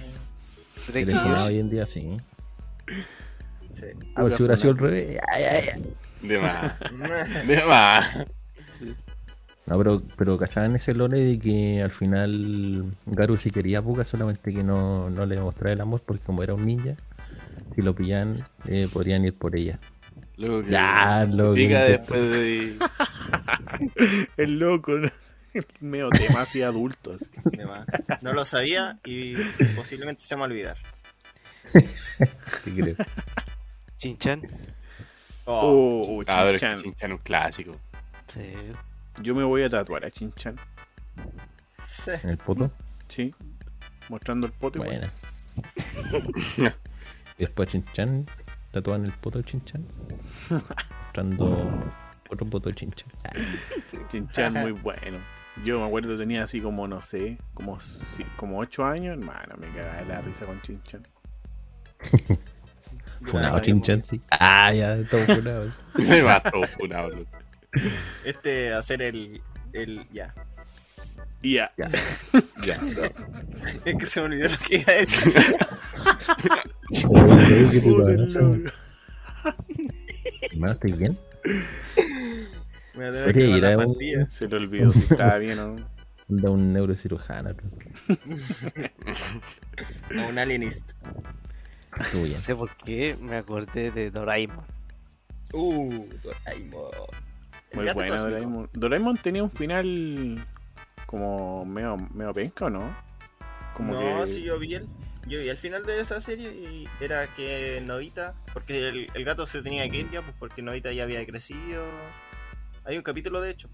Telefona 0.93 1.45
hoy 1.45 1.59
en 1.61 1.71
día, 1.71 1.87
sí. 1.87 2.17
Sí. 3.71 3.87
Ah, 4.15 4.23
pero 4.23 4.35
si 4.35 4.43
hubiera 4.43 4.59
sido 4.59 4.73
al 4.73 4.79
revés. 4.79 5.19
Ay, 5.33 5.43
ay, 5.45 5.65
ay. 5.75 5.97
De 6.23 6.39
más. 6.39 6.75
De 7.47 7.65
más. 7.65 8.09
No, 9.67 9.79
pero, 9.79 10.03
pero 10.17 10.37
cachaban 10.39 10.77
ese 10.77 10.93
lore 10.95 11.21
de 11.21 11.39
que 11.39 11.83
al 11.83 11.91
final 11.91 12.85
Garu 13.07 13.39
sí 13.39 13.51
quería 13.51 13.79
a 13.79 13.83
Puka, 13.83 14.05
solamente 14.05 14.53
que 14.53 14.63
no, 14.63 15.09
no 15.09 15.25
le 15.25 15.41
mostraba 15.41 15.73
el 15.73 15.81
amor 15.81 16.03
porque 16.05 16.23
como 16.25 16.43
era 16.43 16.53
un 16.55 16.67
ninja, 16.67 16.95
si 17.75 17.81
lo 17.81 17.95
pillan 17.95 18.45
eh, 18.69 18.89
podrían 18.93 19.25
ir 19.25 19.35
por 19.35 19.57
ella. 19.57 19.79
Luego 20.37 20.65
que 20.65 20.71
Ya, 20.71 21.27
lo 21.31 21.55
que- 21.55 21.69
después 21.69 22.31
de. 22.31 22.77
El 24.37 24.59
loco, 24.59 24.93
¿no? 24.99 25.09
El 25.55 25.65
medio 25.81 26.11
tema 26.11 26.43
así 26.43 26.63
adulto. 26.63 27.13
Así. 27.15 27.31
No 28.21 28.33
lo 28.35 28.45
sabía 28.45 28.99
y 29.05 29.35
posiblemente 29.77 30.23
se 30.25 30.35
me 30.37 30.41
va 30.41 30.47
a 30.47 30.51
olvidar. 30.51 30.77
Sí, 31.67 32.71
creo. 32.77 32.97
Chinchan. 33.99 34.43
Oh, 35.47 36.03
Oh, 36.07 36.25
Chinchan. 36.25 37.13
Un 37.13 37.19
clásico. 37.19 37.77
Sí. 38.35 38.41
Yo 39.23 39.35
me 39.35 39.45
voy 39.45 39.63
a 39.63 39.71
tatuar 39.71 40.05
a 40.05 40.11
Chinchan. 40.11 40.57
sí. 41.89 42.11
En 42.23 42.31
el 42.31 42.39
poto. 42.39 42.71
Sí. 43.09 43.35
Mostrando 44.09 44.47
el. 44.47 44.53
Buena. 44.79 45.11
Y 46.59 46.63
después 47.39 47.69
Chinchan, 47.69 48.27
tatuan 48.71 49.05
el 49.05 49.13
poto 49.13 49.39
de 49.39 49.45
Chinchan. 49.45 49.87
Mostrando 51.03 51.93
otro 52.31 52.47
poto 52.47 52.69
de 52.69 52.75
Chinchan. 52.75 53.09
Chinchan 54.09 54.53
muy 54.63 54.73
bueno. 54.73 55.19
Yo 55.65 55.79
me 55.81 55.87
acuerdo 55.87 56.19
tenía 56.19 56.43
así 56.43 56.61
como, 56.61 56.89
no 56.89 57.01
sé, 57.01 57.39
como, 57.55 57.79
si- 57.79 58.25
como 58.37 58.59
8 58.59 58.85
años. 58.85 59.17
Hermano, 59.17 59.55
me 59.57 59.69
cagaba 59.73 60.01
de 60.01 60.07
la 60.07 60.21
risa 60.21 60.45
con 60.47 60.61
Chinchan. 60.63 61.07
Funado 63.27 63.61
Chinchan, 63.61 64.03
sí. 64.05 64.21
Ah, 64.31 64.73
ya, 64.75 65.03
todos 65.09 65.25
funados. 65.27 65.83
Me 65.95 66.23
mató 66.23 66.63
funado, 66.65 67.09
loco. 67.11 67.31
Este, 68.25 68.73
hacer 68.73 69.03
el. 69.03 69.43
el 69.73 70.07
ya. 70.13 70.35
Y 71.43 71.55
ya. 71.55 71.73
Ya. 71.77 71.89
Ya. 72.65 72.79
Es 73.85 73.97
que 73.97 74.07
se 74.07 74.21
me 74.21 74.27
olvidó 74.27 74.49
lo 74.49 74.59
que 74.59 74.77
iba 74.79 74.93
a 74.93 74.97
decir. 74.97 75.35
Hermano, 80.53 80.73
¿estás 80.73 80.99
bien? 80.99 81.19
Me 82.95 83.11
debe 83.11 83.25
Oye, 83.25 83.33
quedar 83.35 83.59
era 83.59 83.71
la 83.71 83.79
un- 83.79 83.87
pastilla. 83.93 84.31
Se 84.31 84.49
le 84.49 84.57
olvidó 84.57 84.93
si 84.93 84.99
estaba 85.01 85.37
bien 85.39 85.59
o 85.59 85.67
no. 85.77 85.89
Da 86.29 86.51
un 86.51 86.73
neurocirujano. 86.73 87.51
O 90.17 90.29
un 90.29 90.39
alienist. 90.39 90.93
Estuvo 92.01 92.23
bien. 92.23 92.35
No 92.37 92.41
sé 92.41 92.55
por 92.57 92.75
qué 92.79 93.17
me 93.21 93.37
acordé 93.37 93.91
de 93.91 94.11
Doraemon. 94.11 94.65
Uh, 95.53 96.07
Doraemon. 96.23 96.91
Muy 97.75 97.93
buena. 97.93 98.17
Doraemon. 98.17 98.71
Doraemon 98.73 99.19
tenía 99.19 99.43
un 99.43 99.51
final 99.51 100.47
como 101.07 101.65
medio, 101.65 101.97
medio 101.97 102.33
penca, 102.35 102.67
¿o 102.67 102.71
no? 102.71 102.97
Como 103.75 103.93
no, 103.93 104.21
que... 104.21 104.27
sí, 104.27 104.43
yo 104.43 104.59
vi 104.59 104.75
el. 104.75 104.89
Yo 105.27 105.39
vi 105.39 105.49
el 105.49 105.57
final 105.57 105.87
de 105.87 106.01
esa 106.01 106.21
serie 106.21 106.51
y 106.51 106.89
era 107.01 107.33
que 107.35 107.81
Novita, 107.83 108.35
porque 108.53 108.89
el, 108.89 109.11
el 109.15 109.25
gato 109.25 109.47
se 109.47 109.63
tenía 109.63 109.89
que 109.89 110.01
ir 110.01 110.11
ya, 110.11 110.21
pues 110.21 110.35
porque 110.39 110.61
Novita 110.61 110.93
ya 110.93 111.05
había 111.05 111.25
crecido 111.25 111.83
Hay 112.85 112.99
un 112.99 113.03
capítulo 113.03 113.41
de 113.41 113.51
hecho. 113.51 113.71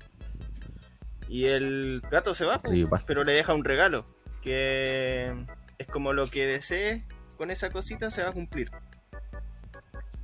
Y 1.28 1.46
el 1.46 2.02
gato 2.10 2.34
se 2.34 2.44
va, 2.44 2.60
Creepypasta. 2.60 3.06
pero 3.06 3.24
le 3.24 3.32
deja 3.32 3.54
un 3.54 3.64
regalo. 3.64 4.06
Que 4.42 5.34
es 5.78 5.86
como 5.86 6.12
lo 6.12 6.28
que 6.28 6.46
desee 6.46 7.04
con 7.36 7.50
esa 7.50 7.70
cosita 7.70 8.10
se 8.10 8.22
va 8.22 8.30
a 8.30 8.32
cumplir. 8.32 8.70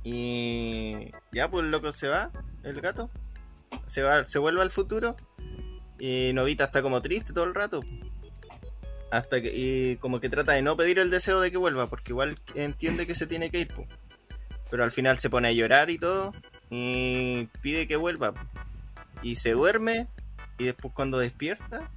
Y 0.03 1.11
ya, 1.31 1.49
pues 1.49 1.65
el 1.65 1.71
loco 1.71 1.91
se 1.91 2.07
va, 2.07 2.31
el 2.63 2.79
gato. 2.79 3.09
Se 3.85 4.01
va, 4.03 4.25
se 4.27 4.39
vuelve 4.39 4.61
al 4.61 4.71
futuro. 4.71 5.15
Y 5.99 6.31
Novita 6.33 6.65
está 6.65 6.81
como 6.81 7.01
triste 7.01 7.33
todo 7.33 7.45
el 7.45 7.55
rato. 7.55 7.81
Hasta 9.11 9.41
que, 9.41 9.51
y 9.55 9.95
como 9.97 10.19
que 10.19 10.29
trata 10.29 10.51
de 10.51 10.61
no 10.61 10.75
pedir 10.75 10.99
el 10.99 11.09
deseo 11.09 11.39
de 11.39 11.49
que 11.49 11.57
vuelva, 11.57 11.87
porque 11.87 12.11
igual 12.11 12.37
entiende 12.55 13.07
que 13.07 13.15
se 13.15 13.25
tiene 13.25 13.49
que 13.49 13.59
ir, 13.61 13.67
po. 13.73 13.85
Pero 14.69 14.83
al 14.83 14.91
final 14.91 15.17
se 15.17 15.29
pone 15.29 15.47
a 15.47 15.51
llorar 15.53 15.89
y 15.89 15.97
todo. 15.97 16.33
Y 16.69 17.45
pide 17.61 17.87
que 17.87 17.95
vuelva. 17.95 18.33
po. 18.33 18.41
Y 19.21 19.37
se 19.37 19.51
duerme. 19.51 20.07
Y 20.57 20.65
después 20.65 20.93
cuando 20.93 21.19
despierta. 21.19 21.89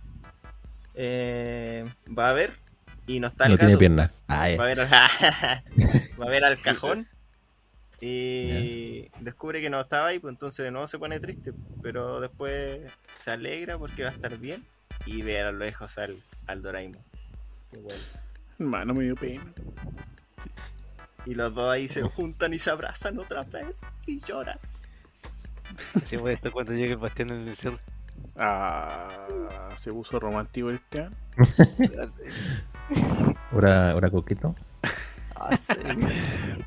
eh, 0.94 1.84
va 2.16 2.30
a 2.30 2.32
ver. 2.32 2.52
Y 3.06 3.18
no 3.18 3.26
está 3.26 3.46
el 3.46 3.52
No 3.52 3.58
tiene. 3.58 4.08
Ah, 4.28 4.48
Va 4.56 4.64
a 4.64 4.66
ver, 4.66 4.78
va 4.80 6.26
a 6.26 6.28
ver 6.28 6.44
al 6.44 6.60
cajón 6.62 7.08
y 8.00 9.10
descubre 9.20 9.60
que 9.60 9.68
no 9.68 9.80
estaba 9.80 10.06
ahí, 10.06 10.18
pues 10.18 10.32
entonces 10.32 10.64
de 10.64 10.70
nuevo 10.70 10.88
se 10.88 10.98
pone 10.98 11.20
triste, 11.20 11.52
pero 11.82 12.20
después 12.20 12.80
se 13.16 13.30
alegra 13.30 13.76
porque 13.76 14.04
va 14.04 14.08
a 14.08 14.12
estar 14.12 14.36
bien 14.38 14.64
y 15.04 15.22
ve 15.22 15.40
a 15.40 15.52
lo 15.52 15.58
lejos 15.58 15.98
al, 15.98 16.16
al 16.46 16.62
Doraemon. 16.62 17.02
Bueno. 17.72 18.02
Hermano, 18.58 18.94
me 18.94 19.04
dio 19.04 19.16
pena. 19.16 19.44
Y 21.26 21.34
los 21.34 21.54
dos 21.54 21.70
ahí 21.70 21.88
se 21.88 22.02
juntan 22.02 22.54
y 22.54 22.58
se 22.58 22.70
abrazan 22.70 23.18
otra 23.18 23.42
vez 23.44 23.76
y 24.06 24.18
lloran. 24.20 24.58
Así 25.94 26.16
fue 26.16 26.32
esto 26.32 26.50
cuando 26.50 26.72
llegue 26.72 26.92
el 26.92 26.98
bastión 26.98 27.30
en 27.30 27.48
el 27.48 27.56
cerro. 27.56 27.78
Ah, 28.36 29.74
se 29.76 29.92
puso 29.92 30.18
romántico 30.18 30.70
este 30.70 31.02
año. 31.02 31.12
Hora, 33.52 33.94
hora 33.94 34.10
coqueto. 34.10 34.54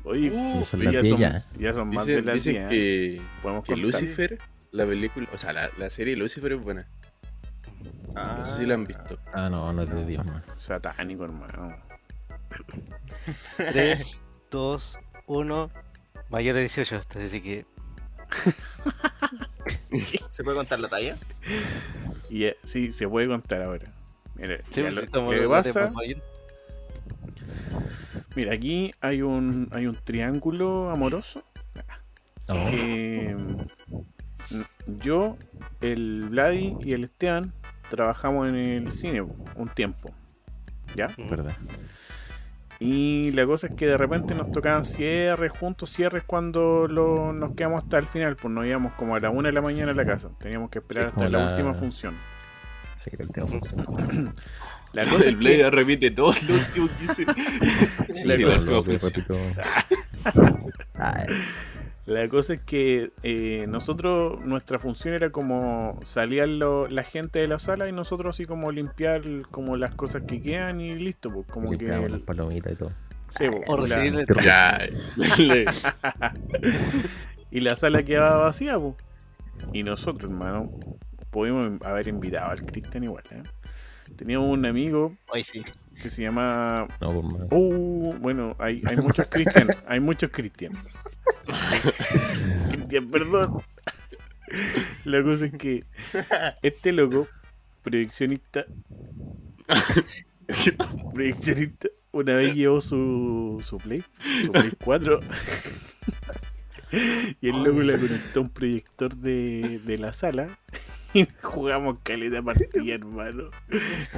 Oye, 0.04 0.30
Uh, 0.30 0.62
Eso 0.62 0.76
es 0.76 0.82
ya, 0.82 0.92
la 0.92 1.02
son, 1.08 1.60
ya 1.60 1.74
son 1.74 1.88
más 1.88 2.06
de 2.06 2.12
Dicen, 2.12 2.26
las 2.26 2.34
dicen 2.34 2.52
10. 2.54 2.64
¿eh? 2.64 2.68
que, 2.68 3.22
Podemos 3.42 3.64
que. 3.64 3.76
Lucifer, 3.76 4.38
la 4.72 4.86
película, 4.86 5.28
o 5.32 5.38
sea, 5.38 5.52
la, 5.52 5.70
la 5.78 5.90
serie 5.90 6.16
Lucifer 6.16 6.52
es 6.52 6.60
buena. 6.60 6.86
No 8.14 8.46
sé 8.46 8.58
si 8.58 8.66
la 8.66 8.74
han 8.74 8.84
visto. 8.84 9.18
Ah, 9.32 9.48
no, 9.50 9.72
no 9.72 9.82
es 9.82 9.90
de 9.90 10.06
Dios, 10.06 10.24
man. 10.24 10.42
Satánico, 10.56 11.24
hermano. 11.24 11.76
3, 13.56 14.20
2, 14.50 14.98
1. 15.26 15.70
Mayor 16.30 16.54
de 16.54 16.60
18, 16.62 16.96
hasta 16.96 17.18
así 17.20 17.40
que. 17.40 17.66
¿Se 20.28 20.42
puede 20.44 20.56
contar 20.56 20.78
la 20.80 20.88
talla? 20.88 21.16
Y 22.30 22.44
eh, 22.44 22.56
sí, 22.64 22.92
se 22.92 23.08
puede 23.08 23.26
contar 23.28 23.62
ahora. 23.62 23.92
Mira, 24.36 24.58
Sí, 24.70 24.80
pues, 24.80 24.94
lo, 24.94 25.02
lo 25.02 25.30
que 25.30 25.40
la 25.40 25.48
pasa. 25.48 25.92
Mira, 28.36 28.52
aquí 28.54 28.92
hay 29.00 29.22
un, 29.22 29.68
hay 29.72 29.86
un 29.86 29.96
triángulo 30.02 30.90
amoroso 30.90 31.44
No, 32.48 32.70
que 32.70 33.36
mm, 33.38 34.60
yo, 35.00 35.36
el 35.80 36.26
Vladi 36.30 36.76
y 36.80 36.92
el 36.92 37.04
Esteban 37.04 37.52
trabajamos 37.90 38.48
en 38.48 38.54
el 38.56 38.92
cine 38.92 39.20
un 39.22 39.68
tiempo. 39.74 40.10
¿Ya? 40.96 41.06
Ujú. 41.18 41.28
verdad. 41.28 41.56
Y 42.80 43.30
la 43.32 43.46
cosa 43.46 43.68
es 43.68 43.74
que 43.74 43.86
de 43.86 43.96
repente 43.96 44.34
nos 44.34 44.50
tocaban 44.52 44.84
cierres 44.84 45.52
juntos, 45.52 45.90
cierres 45.90 46.24
cuando 46.24 46.86
lo- 46.88 47.32
nos 47.32 47.52
quedamos 47.54 47.82
hasta 47.84 47.98
el 47.98 48.06
final, 48.06 48.36
pues 48.36 48.52
nos 48.52 48.66
íbamos 48.66 48.92
como 48.94 49.14
a 49.16 49.20
la 49.20 49.30
una 49.30 49.48
de 49.48 49.52
la 49.52 49.62
mañana 49.62 49.92
a 49.92 49.94
la 49.94 50.04
casa. 50.04 50.28
Teníamos 50.38 50.70
que 50.70 50.80
esperar 50.80 51.06
Sí, 51.06 51.12
hasta 51.16 51.28
la, 51.30 51.38
la- 51.38 51.50
última 51.52 51.72
función. 51.74 52.14
Sí, 52.96 53.10
el 53.18 53.28
tema 53.30 53.46
funciona. 53.46 53.84
La 54.94 55.04
cosa 55.06 55.28
El 55.28 55.36
Blade 55.36 55.56
que, 55.58 55.70
repite 55.70 56.10
todos 56.10 56.42
los 56.44 56.76
últimos. 56.76 56.90
Sí, 58.14 58.26
La 58.28 58.36
sí, 58.36 58.42
cosa- 58.44 58.60
la 62.06 62.28
es 62.54 62.60
que 62.60 63.10
eh, 63.22 63.66
nosotros, 63.68 64.40
nuestra 64.44 64.78
función 64.78 65.14
era 65.14 65.30
como 65.30 65.98
lo- 66.46 66.86
la 66.88 67.02
gente 67.02 67.38
de 67.40 67.48
la 67.48 67.58
sala 67.58 67.88
y 67.88 67.92
nosotros 67.92 68.36
así 68.36 68.44
como 68.46 68.70
limpiar 68.72 69.22
como 69.50 69.76
las 69.76 69.94
cosas 69.94 70.22
que 70.26 70.40
quedan 70.42 70.80
y 70.80 70.94
listo, 70.94 71.30
pues 71.32 71.46
como 71.48 71.70
que... 71.70 71.76
limpiamos 71.78 72.10
las 72.10 72.20
el- 72.20 72.24
palomitas 72.26 72.72
y 72.72 72.76
todo. 72.76 72.92
sí, 73.36 73.46
pues, 73.50 73.62
O 73.68 73.86
la- 73.86 73.96
recibirle. 73.96 74.26
Ya, 74.42 74.78
le- 75.38 75.64
y 77.50 77.60
la 77.60 77.74
sala 77.76 78.02
quedaba 78.02 78.36
vacía, 78.44 78.78
pues. 78.78 78.94
Y 79.72 79.82
nosotros, 79.82 80.30
hermano, 80.30 80.70
pudimos 81.30 81.80
haber 81.82 82.08
invitado 82.08 82.50
al 82.50 82.64
Cristian 82.64 83.04
igual, 83.04 83.24
¿eh? 83.30 83.42
Teníamos 84.16 84.48
un 84.50 84.64
amigo 84.66 85.16
Ay, 85.32 85.44
sí. 85.44 85.62
que 86.00 86.10
se 86.10 86.22
llama 86.22 86.86
No, 87.00 87.12
por 87.12 87.24
más. 87.24 87.42
Uh, 87.50 88.14
bueno, 88.20 88.54
hay, 88.58 88.82
hay 88.86 88.96
muchos 88.96 89.26
Cristian, 89.28 89.68
hay 89.86 90.00
muchos 90.00 90.30
Cristian. 90.30 90.72
Cristian, 92.70 93.10
perdón. 93.10 93.62
La 95.04 95.22
cosa 95.22 95.46
es 95.46 95.52
que 95.52 95.84
este 96.62 96.92
loco, 96.92 97.26
proyeccionista, 97.82 98.66
proyeccionista, 101.12 101.88
una 102.12 102.34
vez 102.34 102.54
llevó 102.54 102.80
su, 102.80 103.62
su 103.64 103.78
Play, 103.78 104.04
su 104.44 104.52
Play 104.52 104.72
4. 104.82 105.20
Y 107.40 107.48
el 107.48 107.64
loco 107.64 107.80
le 107.80 107.96
conectó 107.98 108.42
un 108.42 108.50
proyector 108.50 109.16
de, 109.16 109.80
de 109.84 109.98
la 109.98 110.12
sala 110.12 110.60
y 111.20 111.28
jugamos 111.42 111.98
caleta 112.02 112.42
partida, 112.42 112.94
hermano. 112.96 113.44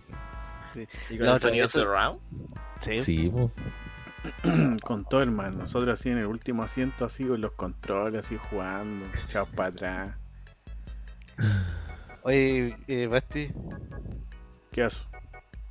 Y 1.10 1.18
con 1.18 1.26
No, 1.26 1.32
el 1.32 1.38
sonido 1.38 1.68
surround. 1.68 2.20
Sí. 2.80 2.98
Sí. 2.98 3.32
Con 4.82 5.04
todo, 5.06 5.22
hermano. 5.22 5.58
Nosotros 5.58 5.98
así 5.98 6.10
en 6.10 6.18
el 6.18 6.26
último 6.26 6.62
asiento, 6.62 7.06
así 7.06 7.24
con 7.24 7.40
los 7.40 7.52
controles, 7.52 8.26
así 8.26 8.36
jugando, 8.36 9.06
echados 9.26 9.48
para 9.50 9.68
atrás. 9.70 10.16
Oye, 12.22 12.76
eh, 12.86 13.06
Basti, 13.06 13.50
¿Qué 14.72 14.82
haces? 14.82 15.06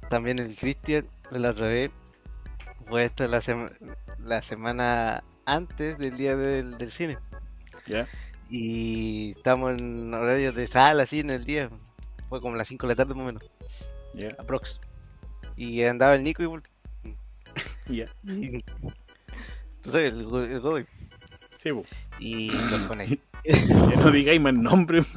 También 0.10 0.40
el 0.40 0.56
Cristian, 0.58 1.08
la 1.32 1.52
vez, 1.54 1.92
fue 2.88 3.06
esta 3.06 3.28
la, 3.28 3.40
sema- 3.42 3.72
la 4.20 4.42
semana 4.42 5.24
antes 5.46 5.98
del 5.98 6.18
día 6.18 6.36
del, 6.36 6.78
del 6.78 6.92
cine. 6.92 7.18
¿Ya? 7.88 8.08
Y 8.50 9.32
estamos 9.38 9.80
en 9.80 10.14
horarios 10.14 10.56
de 10.56 10.68
sala, 10.68 11.04
así 11.04 11.20
en 11.20 11.30
el 11.30 11.46
día. 11.46 11.70
Fue 12.30 12.42
como 12.42 12.56
las 12.56 12.68
5 12.68 12.88
de 12.88 12.94
la 12.94 12.96
tarde, 12.96 13.14
más 13.14 13.24
o 13.24 13.26
menos, 13.28 13.52
¿Ya? 14.14 14.30
aprox. 14.40 14.80
Y 15.56 15.84
andaba 15.84 16.16
el 16.16 16.24
Nico 16.24 16.44
igual. 16.44 16.64
¿Ya? 17.88 18.06
Y, 18.24 18.64
Tú 19.82 19.92
sabes, 19.92 20.14
el, 20.14 20.20
el 20.22 20.60
Godoy. 20.60 20.86
Sí. 21.58 21.70
Y 22.20 22.50
los 22.52 22.82
conecté. 22.88 23.20
No 23.98 24.12
digáis 24.12 24.42
más 24.42 24.54
nombre. 24.54 25.02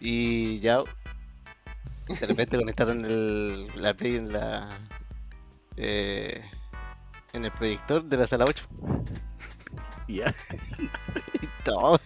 Y 0.00 0.60
ya 0.60 0.82
de 2.08 2.26
repente 2.26 2.56
conectaron 2.58 3.04
el, 3.04 3.68
la 3.80 3.94
play 3.94 4.16
en 4.16 4.32
la 4.32 4.78
eh, 5.76 6.42
en 7.32 7.44
el 7.44 7.50
proyector 7.52 8.04
de 8.04 8.16
la 8.16 8.26
sala 8.26 8.44
8 8.48 8.64
¿Ya? 10.08 10.34
y 11.42 11.46
todo. 11.64 12.00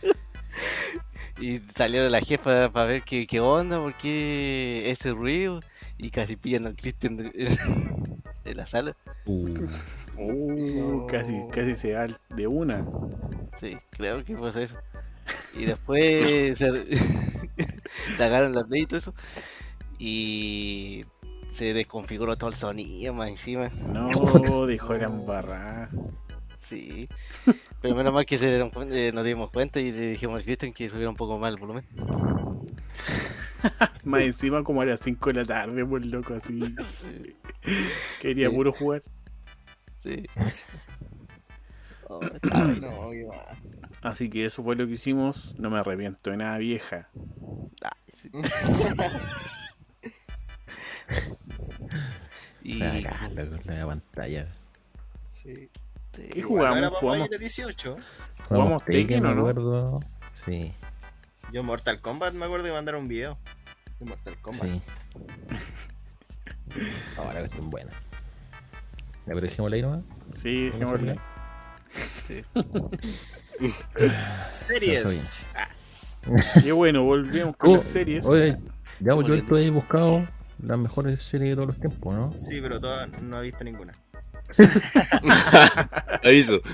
Y 1.41 1.61
salió 1.77 2.09
la 2.09 2.21
jefa 2.21 2.71
para 2.71 2.87
ver 2.87 3.03
qué, 3.03 3.27
qué 3.27 3.41
onda, 3.41 3.79
por 3.79 3.97
qué 3.97 4.91
ese 4.91 5.11
ruido. 5.13 5.61
Y 5.99 6.11
casi 6.11 6.37
pillan 6.37 6.67
al 6.67 6.77
Christian 6.77 7.17
de- 7.17 7.33
en 8.45 8.57
la 8.57 8.67
sala. 8.67 8.97
Uh, 9.25 9.67
Uh, 10.19 11.07
casi, 11.09 11.47
casi 11.53 11.75
se 11.75 11.95
va 11.95 12.07
de 12.31 12.47
una. 12.47 12.87
Sí, 13.61 13.77
creo 13.91 14.25
que 14.25 14.35
pasó 14.35 14.61
eso. 14.61 14.77
Y 15.59 15.67
después 15.67 16.57
se 16.59 16.71
la 18.19 18.65
play 18.65 18.83
y 18.83 18.87
todo 18.87 18.99
eso. 18.99 19.15
Y 19.99 21.05
se 21.53 21.73
desconfiguró 21.73 22.37
todo 22.37 22.51
el 22.51 22.57
sonido 22.57 23.15
más 23.15 23.29
encima. 23.31 23.69
No, 23.69 24.11
dejó 24.67 24.95
la 24.95 25.05
embarrada. 25.05 25.89
Sí. 26.69 27.09
Pero 27.81 27.95
menos 27.95 28.13
mal 28.13 28.27
que 28.27 28.39
se 28.39 28.49
dieron 28.49 28.71
eh, 28.93 29.13
nos 29.15 29.25
dimos 29.25 29.51
cuenta 29.51 29.81
y 29.81 29.93
le 29.93 30.09
dijimos 30.11 30.39
al 30.39 30.45
Cristian 30.45 30.73
que 30.73 30.89
subiera 30.89 31.09
un 31.09 31.17
poco 31.17 31.39
más 31.39 31.53
el 31.53 31.61
volumen. 31.61 31.85
Más 34.05 34.21
encima 34.23 34.63
como 34.63 34.83
a 34.83 34.85
las 34.85 35.01
5 35.01 35.31
de 35.31 35.35
la 35.41 35.45
tarde, 35.45 35.85
pues 35.85 36.07
loco, 36.07 36.35
así. 36.35 36.63
Quería 38.21 38.49
Sí. 38.49 38.55
puro 38.55 38.71
jugar. 38.73 39.03
Sí. 40.05 40.25
Oh. 42.09 42.21
No. 42.81 43.11
Así 44.03 44.31
que 44.31 44.45
eso 44.45 44.63
fue 44.63 44.77
lo 44.77 44.87
que 44.87 44.93
hicimos. 44.93 45.57
No 45.59 45.71
me 45.71 45.79
arrepiento 45.79 46.31
de 46.31 46.37
nada, 46.37 46.59
vieja. 46.59 47.09
Ay, 47.83 48.13
sí. 48.23 48.31
y 52.63 52.83
Acá, 52.83 53.29
loco, 53.35 53.57
la 53.65 53.87
pantalla. 53.87 54.49
Sí. 55.29 55.71
sí, 56.17 56.29
¿Qué 56.33 56.43
jugamos? 56.43 56.83
A 56.83 56.91
jugamos. 56.91 57.29
ir 57.29 57.35
a 57.35 57.39
18. 57.39 57.97
¿Jugamos 58.49 58.85
Tekken 58.85 59.07
Tekken, 59.07 59.27
o 59.27 59.29
me 59.29 59.35
no? 59.35 59.41
acuerdo. 59.41 60.01
Sí, 60.33 60.73
Yo 61.53 61.63
Mortal 61.63 62.01
Kombat 62.01 62.35
me 62.35 62.45
acuerdo 62.45 62.67
de 62.67 62.73
mandar 62.73 62.97
un 62.97 63.09
video. 63.09 63.39
De 63.99 64.07
Mortal 64.07 64.37
Kombat. 64.41 64.69
sí. 64.69 64.83
Ahora 67.17 67.39
que 67.41 67.45
estén 67.47 67.71
buenas. 67.71 67.95
¿Le 69.27 69.33
aprovechamos 69.33 69.71
la 69.71 69.79
nomás? 69.79 70.01
Sí, 70.33 70.71
¿Vamos 70.71 70.93
a 70.93 70.97
dejémosle. 70.99 71.21
Series. 74.51 75.05
Eso 75.05 75.47
Ah, 75.57 75.71
Qué 76.63 76.73
bueno, 76.73 77.05
volvemos 77.05 77.57
con 77.57 77.71
Oh, 77.71 77.75
las 77.77 77.85
series. 77.85 78.27
Oye, 78.27 78.49
ya 78.51 78.59
pues, 78.59 79.05
yo 79.07 79.15
Volviendo. 79.15 79.35
esto 79.37 79.59
he 79.59 79.71
buscado 79.71 80.27
las 80.63 80.79
mejores 80.79 81.23
series 81.23 81.51
de 81.51 81.55
todos 81.57 81.69
los 81.69 81.79
tiempos, 81.79 82.15
¿no? 82.15 82.35
sí, 82.39 82.61
pero 82.61 82.81
todas 82.81 83.09
no 83.23 83.39
he 83.41 83.43
visto 83.43 83.65
ninguna. 83.65 83.93
Aviso. 86.25 86.61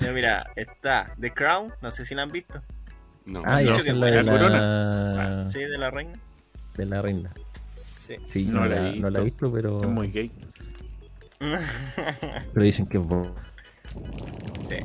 Ya, 0.00 0.10
mira, 0.12 0.50
está 0.56 1.14
The 1.20 1.32
Crown, 1.32 1.72
no 1.82 1.90
sé 1.92 2.04
si 2.04 2.14
la 2.14 2.22
han 2.22 2.32
visto. 2.32 2.62
No. 3.24 3.42
Ah, 3.46 3.60
que 3.62 3.70
es 3.70 3.86
la 3.86 4.06
de 4.06 4.22
la, 4.24 5.44
Sí, 5.44 5.60
de 5.60 5.78
la 5.78 5.90
reina. 5.90 6.18
de 6.76 6.86
la 6.86 7.02
reina. 7.02 7.32
Sí. 7.98 8.16
Sí, 8.28 8.46
No 8.46 8.60
no, 8.60 8.66
la 8.66 8.76
he 8.76 8.92
la, 8.94 9.00
no 9.00 9.10
la 9.10 9.20
he 9.20 9.24
visto, 9.24 9.52
pero, 9.52 9.80
Es 9.80 9.88
muy 9.88 10.10
gay. 10.10 10.32
pero 12.52 12.64
dicen 12.64 12.86
que 12.86 12.98
es 12.98 13.04
sí. 14.68 14.76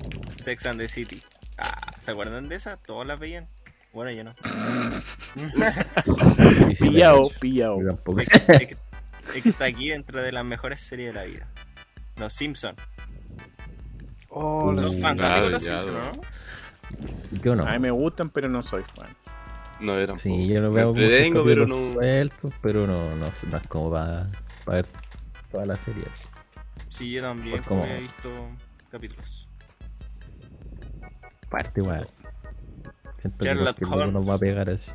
Sex 0.42 0.66
and 0.68 0.80
the 0.80 0.88
City. 0.88 1.22
Ah, 1.58 1.94
¿se 2.00 2.12
acuerdan 2.12 2.50
de 2.50 2.56
esa? 2.56 2.78
Todos 2.78 3.08
las 3.08 3.20
veían. 3.20 3.48
Bueno, 3.98 4.12
yo 4.12 4.24
no. 4.24 4.36
sí, 5.34 6.76
sí, 6.76 6.90
Pillao, 6.90 7.32
pillao. 7.40 7.80
Es 8.20 8.30
que, 8.30 8.38
es 8.38 8.44
que- 8.68 8.78
es 9.36 9.42
que 9.44 9.50
está 9.50 9.66
aquí 9.66 9.90
dentro 9.90 10.22
de 10.22 10.32
las 10.32 10.46
mejores 10.46 10.82
series 10.82 11.08
de 11.08 11.14
la 11.20 11.24
vida. 11.24 11.48
Los 12.16 12.32
Simpsons. 12.32 12.78
Oh, 14.30 14.72
Son 14.78 14.96
Uh, 14.96 15.00
fanáticos 15.02 15.42
de 15.46 15.50
los 15.50 15.64
Simpsons. 15.64 16.20
Yo 17.42 17.56
no. 17.56 17.64
A 17.66 17.72
mí 17.72 17.80
me 17.80 17.90
gustan, 17.90 18.30
pero 18.30 18.48
no 18.50 18.62
soy 18.62 18.84
fan. 18.84 19.10
No, 19.80 19.96
tampoco. 19.98 20.18
Sí, 20.18 20.48
yo 20.48 20.62
lo 20.62 20.72
veo 20.72 20.90
como 20.94 21.02
entretengo, 21.02 21.44
pero 21.44 21.66
no. 21.66 21.76
sueltos, 21.94 22.54
pero 22.62 22.86
no, 22.86 23.16
no, 23.16 23.26
no 23.26 23.58
es 23.58 23.68
como 23.68 23.92
para 23.94 24.30
ver 24.68 24.86
toda 25.52 25.66
la 25.66 25.80
serie. 25.82 26.04
Sí, 26.88 27.14
yo 27.14 27.24
también 27.24 27.56
Pues 27.58 27.68
como- 27.68 27.84
he 27.84 28.00
visto 28.02 28.30
capítulos. 28.92 29.50
Parte 31.50 31.82
igual. 31.82 32.08
Siento 33.30 33.38
que 33.40 33.46
Sherlock 33.46 33.78
cualquier 33.80 33.90
loco 33.90 34.12
nos 34.12 34.16
Holmes. 34.16 34.30
va 34.30 34.34
a 34.34 34.40
pegar 34.40 34.70
así. 34.70 34.92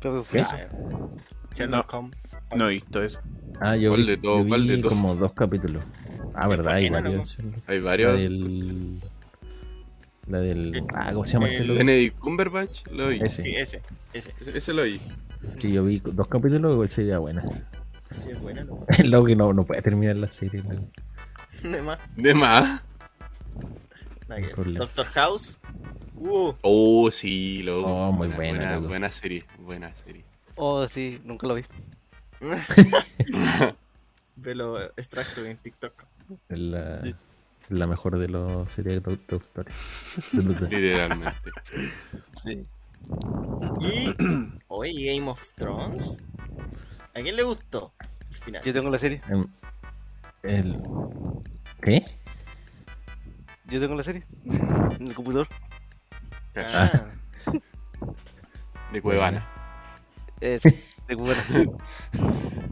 Propio 0.00 0.22
¿Qué? 0.24 0.28
Friso. 0.44 0.50
Ah, 0.52 1.54
Sherlock 1.54 1.94
Holmes. 1.94 2.16
No 2.56 2.66
he 2.68 2.70
visto 2.70 3.02
eso. 3.02 3.20
Ah, 3.60 3.76
yo 3.76 3.90
¿Cuál 3.90 4.02
vi, 4.02 4.06
de 4.08 4.16
todo? 4.16 4.42
yo 4.42 4.48
¿Cuál 4.48 4.66
de 4.66 4.76
vi 4.76 4.82
todo? 4.82 4.88
como 4.90 5.14
dos 5.16 5.32
capítulos. 5.32 5.82
Ah, 6.34 6.46
verdad, 6.48 6.78
igual. 6.78 7.04
loco. 7.04 7.16
yo 7.16 7.24
Sherlock. 7.24 7.68
Hay 7.68 7.78
La 7.78 7.84
varios. 7.84 8.18
del. 8.18 9.00
La 10.26 10.38
del. 10.40 10.82
Ah, 10.94 11.10
¿cómo 11.12 11.26
se 11.26 11.32
llama 11.34 11.46
este 11.48 11.58
El- 11.62 11.68
loco? 11.68 11.78
Benedict 11.78 12.18
Cumberbatch 12.18 12.86
lo 12.92 13.06
oí. 13.06 13.20
Ese. 13.20 13.42
Sí, 13.42 13.56
ese. 13.56 13.82
Ese. 14.12 14.34
Ese, 14.40 14.58
ese 14.58 14.72
lo 14.72 14.82
oí. 14.82 15.00
Sí, 15.56 15.72
yo 15.72 15.84
vi 15.84 16.00
dos 16.04 16.26
capítulos, 16.28 16.72
igual 16.72 16.88
sería 16.88 17.18
buena. 17.18 17.42
Sí, 18.16 18.30
es 18.30 18.40
buena, 18.40 18.64
¿no? 18.64 18.84
El 18.98 19.10
loco 19.10 19.26
que 19.26 19.36
no, 19.36 19.52
no 19.52 19.64
puede 19.64 19.82
terminar 19.82 20.16
la 20.16 20.30
serie. 20.30 20.62
loco. 20.62 20.86
De 21.62 21.82
más. 21.82 21.98
De 22.16 22.34
más. 22.34 22.80
Nada 24.28 24.40
que-. 24.42 24.72
Doctor 24.72 25.06
House. 25.06 25.58
Uh, 26.20 26.54
Oh, 26.62 27.10
sí, 27.10 27.62
lo 27.62 27.84
Oh, 27.84 28.12
muy 28.12 28.28
buena, 28.28 28.78
buena, 28.78 29.10
serie. 29.10 29.44
Buena 29.58 29.94
serie. 29.94 30.24
Oh, 30.56 30.86
sí, 30.88 31.20
nunca 31.24 31.46
lo 31.46 31.54
vi. 31.54 31.64
velo 34.36 34.80
extracto 34.96 35.44
en 35.44 35.56
TikTok. 35.58 36.04
Es 36.48 36.58
la, 36.58 36.96
es 37.06 37.14
la 37.68 37.86
mejor 37.86 38.18
de 38.18 38.28
los 38.28 38.72
series 38.72 39.02
de 39.02 39.18
los- 39.28 40.70
Literalmente. 40.70 41.50
Sí. 42.42 42.64
Y. 43.80 44.14
Oye, 44.68 45.14
Game 45.16 45.28
of 45.30 45.54
Thrones. 45.54 46.22
¿A 47.14 47.20
quién 47.20 47.36
le 47.36 47.42
gustó 47.42 47.92
el 48.30 48.36
final? 48.36 48.62
Yo 48.64 48.72
tengo 48.72 48.90
la 48.90 48.98
serie. 48.98 49.22
Em, 49.28 49.46
El... 50.42 50.80
¿Qué? 51.82 52.04
Yo 53.68 53.80
tengo 53.80 53.94
la 53.94 54.02
serie. 54.02 54.24
En 54.98 55.08
el 55.08 55.14
computador. 55.14 55.48
Ah, 56.64 57.04
De 58.92 59.02
Cuevana. 59.02 59.46
Sí, 60.40 60.68
de 61.08 61.16
cubana. 61.16 61.42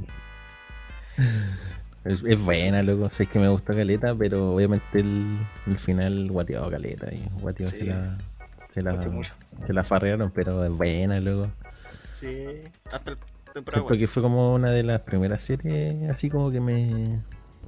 Es, 2.04 2.22
es 2.22 2.40
buena, 2.40 2.82
loco. 2.84 3.10
Sé 3.10 3.26
que 3.26 3.38
me 3.40 3.48
gusta 3.48 3.74
Caleta, 3.74 4.14
pero 4.14 4.54
obviamente 4.54 5.00
el, 5.00 5.38
el 5.66 5.76
final 5.78 6.30
guateado 6.30 6.70
Caleta. 6.70 7.12
Y 7.12 7.20
guateado 7.40 7.72
Sí. 7.72 7.78
se 7.78 7.86
la, 7.86 8.18
se, 8.68 8.82
la, 8.82 9.22
se 9.66 9.72
la 9.72 9.82
farrearon, 9.82 10.30
pero 10.30 10.64
es 10.64 10.70
buena, 10.70 11.18
loco. 11.18 11.50
sí. 12.14 12.46
Hasta 12.92 13.10
el 13.12 13.18
temporada 13.52 13.96
que 13.96 14.06
fue 14.06 14.22
como 14.22 14.54
una 14.54 14.70
de 14.70 14.82
las 14.84 15.00
primeras 15.00 15.42
series 15.42 16.08
así 16.10 16.28
como 16.30 16.50
que 16.52 16.60
me, 16.60 17.20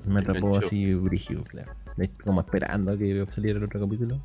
me 0.04 0.20
atrapó 0.20 0.56
así 0.56 0.94
brígido, 0.94 1.42
claro. 1.44 1.72
De- 1.96 2.10
Como 2.10 2.40
esperando 2.42 2.92
a 2.92 2.96
que 2.96 3.24
saliera 3.30 3.58
el 3.58 3.64
otro 3.64 3.80
capítulo. 3.80 4.20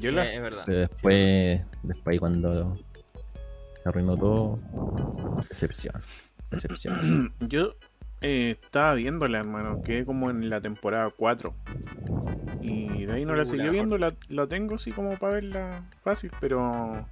Yo 0.00 0.10
la, 0.10 0.26
Eh, 0.26 0.36
es 0.36 0.42
verdad. 0.42 0.62
Pero 0.66 0.78
después, 0.80 1.62
después 1.82 2.14
ahí 2.14 2.18
cuando 2.18 2.78
se 3.82 3.88
arruinó 3.88 4.16
todo, 4.16 4.58
decepción. 5.48 6.02
Decepción. 6.50 7.34
yo 7.40 7.74
eh, 8.20 8.58
estaba 8.62 8.94
viéndola, 8.94 9.38
hermano. 9.38 9.82
Quedé 9.82 10.04
como 10.04 10.30
en 10.30 10.48
la 10.50 10.60
temporada 10.60 11.10
4. 11.16 11.54
Y 12.62 13.04
de 13.06 13.12
ahí 13.12 13.24
no 13.24 13.34
la 13.34 13.44
Uh, 13.44 13.46
seguí 13.46 13.68
viendo. 13.68 13.96
La, 13.98 14.14
la 14.28 14.46
tengo 14.46 14.74
así 14.74 14.92
como 14.92 15.16
para 15.18 15.34
verla 15.34 15.84
fácil, 16.02 16.30
pero 16.40 17.06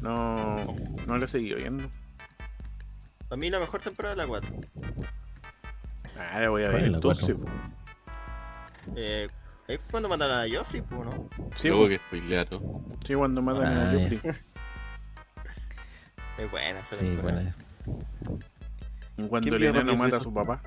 no, 0.00 0.56
no 1.06 1.18
la 1.18 1.26
seguí 1.26 1.54
viendo. 1.54 1.90
Para 3.28 3.38
mí 3.38 3.50
la 3.50 3.60
mejor 3.60 3.80
temporada 3.82 4.14
es 4.14 4.18
la 4.18 4.26
4. 4.26 4.50
Ah, 6.18 6.40
la 6.40 6.48
voy 6.50 6.64
a 6.64 6.70
¿Cuál 6.70 6.82
ver 6.82 6.92
entonces. 6.94 7.36
cuatro? 7.36 7.52
Eh, 8.96 9.28
es 9.70 9.80
cuando 9.90 10.08
matan 10.08 10.30
a 10.30 10.44
Joffrey, 10.56 10.82
pues, 10.82 11.00
¿no? 11.04 11.28
Sí, 11.56 11.68
Luego 11.68 11.88
que 11.88 11.96
spoilear 11.96 12.46
todo. 12.48 12.60
sí, 13.06 13.14
cuando 13.14 13.40
matan 13.42 13.66
a 13.66 13.82
Ah, 13.82 13.92
Joffrey. 13.92 14.20
Es 16.38 16.50
buena 16.50 16.80
esa 16.80 16.96
Sí, 16.96 17.16
buena. 17.16 17.54
Cuando 19.28 19.40
¿Quién 19.40 19.54
el 19.54 19.62
enano 19.64 19.96
mata 19.96 20.16
a 20.16 20.20
su 20.20 20.32
papá. 20.32 20.62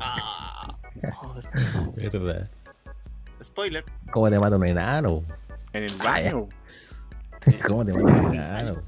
Ah, 0.00 0.74
Verdad. 1.96 2.50
spoiler. 3.42 3.84
¿Cómo 4.10 4.30
te 4.30 4.38
mata 4.38 4.56
un 4.56 4.66
enano? 4.66 5.22
En 5.72 5.84
el 5.84 6.00
Ah, 6.00 6.04
baño. 6.04 6.48
¿Cómo 7.66 7.84
te 7.84 7.92
mata 7.92 8.06
un 8.06 8.34
enano? 8.34 8.82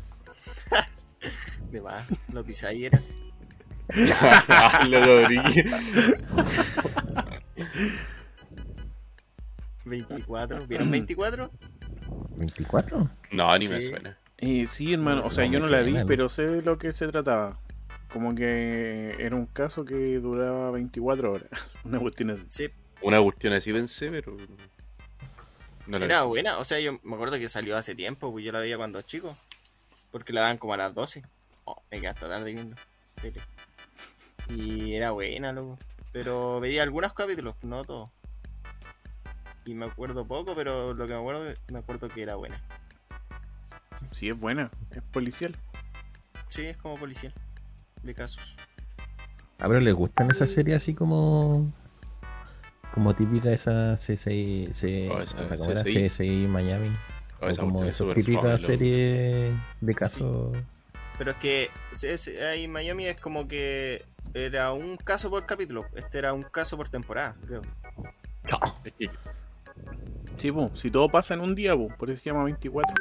De 1.71 1.81
más, 1.83 2.07
lo 2.33 2.43
pisáis 2.45 2.87
era. 2.87 2.99
Lo 4.89 5.01
logré. 5.05 5.67
24. 9.89 10.67
¿Vieron 10.67 10.91
24? 10.91 11.51
¿24? 12.37 13.11
No, 13.33 13.59
ni 13.59 13.69
me 13.69 13.83
suena. 13.83 14.19
Eh, 14.39 14.67
sí, 14.69 14.93
hermano. 14.93 15.23
O 15.25 15.31
sea, 15.31 15.47
No 15.47 15.53
yo 15.55 15.61
no 15.61 15.69
la 15.69 15.81
vi, 15.83 15.97
pero 16.07 16.29
sé 16.29 16.47
de 16.47 16.63
lo 16.63 16.79
que 16.79 16.93
se 16.93 17.09
trataba. 17.09 17.59
Como 18.11 18.35
que 18.35 19.17
era 19.19 19.35
un 19.37 19.47
caso 19.47 19.85
que 19.85 20.19
duraba 20.19 20.71
24 20.71 21.33
horas. 21.33 21.79
Una 21.85 21.99
cuestión 21.99 22.31
así. 22.31 22.45
Sí, 22.49 22.69
Una 23.03 23.21
cuestión 23.21 23.53
así 23.53 23.73
pensé, 23.73 24.11
pero. 24.11 24.37
No 25.87 25.97
era 25.97 26.23
vi. 26.23 26.29
buena. 26.29 26.59
O 26.59 26.65
sea, 26.65 26.79
yo 26.81 26.99
me 27.03 27.15
acuerdo 27.15 27.39
que 27.39 27.49
salió 27.49 27.77
hace 27.77 27.95
tiempo, 27.95 28.31
pues 28.31 28.45
yo 28.45 28.53
la 28.53 28.61
veía 28.61 28.77
cuando 28.77 29.03
chico. 29.03 29.37
Porque 30.11 30.33
la 30.33 30.43
daban 30.43 30.59
como 30.59 30.75
a 30.75 30.77
las 30.79 30.95
12. 30.95 31.23
Oh, 31.65 31.83
me 31.91 31.99
quedé 31.99 32.09
hasta 32.09 32.29
tarde 32.29 32.53
viendo. 32.53 32.77
Y 34.49 34.95
era 34.95 35.11
buena, 35.11 35.53
loco. 35.53 35.79
Pero 36.13 36.61
veía 36.61 36.83
algunos 36.83 37.13
capítulos, 37.13 37.57
no 37.63 37.85
todos. 37.85 38.09
Y 39.69 39.75
me 39.75 39.85
acuerdo 39.85 40.25
poco, 40.25 40.55
pero 40.55 40.95
lo 40.95 41.07
que 41.07 41.13
me 41.13 41.19
acuerdo, 41.19 41.45
me 41.71 41.79
acuerdo 41.79 42.09
que 42.09 42.23
era 42.23 42.37
buena. 42.37 42.59
Sí, 44.13 44.31
es 44.31 44.41
buena. 44.41 44.71
Es 44.93 45.03
policial. 45.03 45.55
Sí, 46.47 46.65
es 46.65 46.79
como 46.79 46.97
policial. 46.97 47.35
De 48.03 48.15
casos. 48.15 48.57
A 49.59 49.69
ver, 49.69 49.83
¿les 49.83 49.93
gustan 49.93 50.31
esas 50.31 50.51
series 50.51 50.79
así 50.79 50.95
como. 50.95 51.71
como 52.95 53.15
típica 53.15 53.53
esa 53.53 53.97
CSI. 53.97 54.71
C, 54.73 55.11
Oh. 55.11 55.23
CSI. 55.23 56.09
CSI 56.09 56.31
Miami? 56.49 56.97
Oh, 57.43 57.45
o 57.45 57.49
esa 57.51 57.61
como 57.61 57.85
esas 57.85 58.15
típicas 58.15 58.63
series 58.63 59.53
de 59.83 59.95
casos. 59.95 60.57
Pero 61.19 61.33
es 61.33 61.37
que 61.37 61.71
en 61.93 62.73
Miami 62.73 63.05
es 63.05 63.21
como 63.21 63.47
que 63.47 64.03
era 64.33 64.73
un 64.73 64.97
caso 64.97 65.29
por 65.29 65.45
capítulo. 65.45 65.85
Este 65.95 66.21
era 66.21 66.33
un 66.33 66.45
caso 66.45 66.79
por 66.79 66.89
temporada, 66.89 67.37
creo. 67.47 67.61
Sí, 70.37 70.53
po. 70.53 70.71
Si 70.75 70.91
todo 70.91 71.09
pasa 71.09 71.35
en 71.35 71.41
un 71.41 71.55
día, 71.55 71.75
po. 71.77 71.89
Por 71.97 72.11
eso 72.11 72.23
se 72.23 72.31
llama 72.31 72.45
24. 72.45 72.95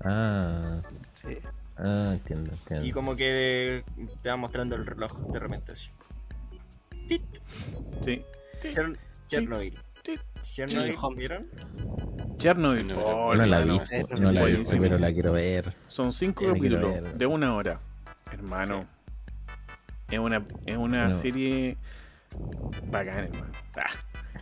Ah, 0.00 0.80
Sí. 1.20 1.36
ah, 1.76 2.10
entiendo, 2.14 2.52
entiendo. 2.52 2.86
Y 2.86 2.92
como 2.92 3.14
que 3.16 3.84
te 4.22 4.28
va 4.30 4.36
mostrando 4.36 4.74
el 4.76 4.86
reloj 4.86 5.20
de 5.32 5.38
repente 5.38 5.72
así. 5.72 5.90
Tit, 7.06 7.22
Sí. 8.00 8.22
Chern- 8.62 8.96
Chernobyl. 9.28 9.78
Tit. 10.02 10.20
Chernobyl. 10.42 10.96
Chernobyl. 12.38 12.92
Oh, 12.92 13.34
no 13.34 13.46
la 13.46 13.60
vi, 13.64 13.78
no 14.20 14.32
la 14.32 14.44
vi, 14.44 14.64
pero 14.78 14.98
la 14.98 15.12
quiero 15.12 15.32
ver. 15.32 15.74
Son 15.88 16.12
cinco 16.12 16.44
la 16.46 16.54
capítulos 16.54 17.18
de 17.18 17.26
una 17.26 17.54
hora. 17.54 17.80
Hermano. 18.32 18.86
Es 20.10 20.18
una, 20.18 20.44
es 20.66 20.76
una 20.76 21.08
No. 21.08 21.12
serie 21.12 21.76
bacán, 22.90 23.24
hermano. 23.24 23.52
Ah, 23.76 23.90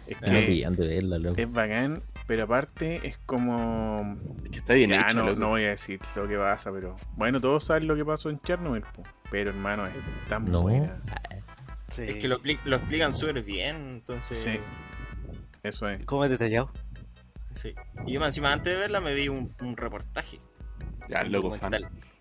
es 0.07 0.16
que 0.18 0.68
verla, 0.76 1.32
es 1.36 1.52
bacán, 1.52 2.02
pero 2.26 2.44
aparte 2.44 3.07
es 3.07 3.18
como. 3.18 4.16
Es 4.44 4.50
que 4.50 4.59
está 4.59 4.74
bien 4.74 4.90
Ya, 4.90 5.02
hecho, 5.02 5.14
no, 5.16 5.26
loco. 5.26 5.40
no 5.40 5.48
voy 5.48 5.64
a 5.64 5.68
decir 5.70 6.00
lo 6.14 6.28
que 6.28 6.36
pasa, 6.36 6.70
pero. 6.72 6.96
Bueno, 7.16 7.40
todos 7.40 7.64
saben 7.64 7.86
lo 7.86 7.96
que 7.96 8.04
pasó 8.04 8.30
en 8.30 8.40
Chernobyl, 8.40 8.84
pero 9.30 9.50
hermano, 9.50 9.86
es 9.86 9.94
tan 10.28 10.44
No. 10.50 10.62
buena. 10.62 10.96
Sí. 11.94 12.02
Es 12.02 12.16
que 12.16 12.28
lo, 12.28 12.38
expli- 12.40 12.59
lo 12.64 12.76
explican 12.76 13.12
súper 13.14 13.42
bien, 13.42 13.76
entonces. 13.76 14.36
Sí. 14.38 14.59
Eso 15.62 15.88
es. 15.88 16.04
¿Cómo 16.04 16.24
es 16.24 16.30
detallado? 16.30 16.70
sí. 17.52 17.74
Y 18.07 18.12
yo 18.12 18.24
encima 18.24 18.52
antes 18.52 18.72
de 18.74 18.78
verla 18.78 19.00
me 19.00 19.14
vi 19.14 19.28
un, 19.28 19.52
un 19.61 19.76
reportaje. 19.76 20.38
Ya, 21.09 21.22
loco, 21.24 21.52
fan. 21.54 21.72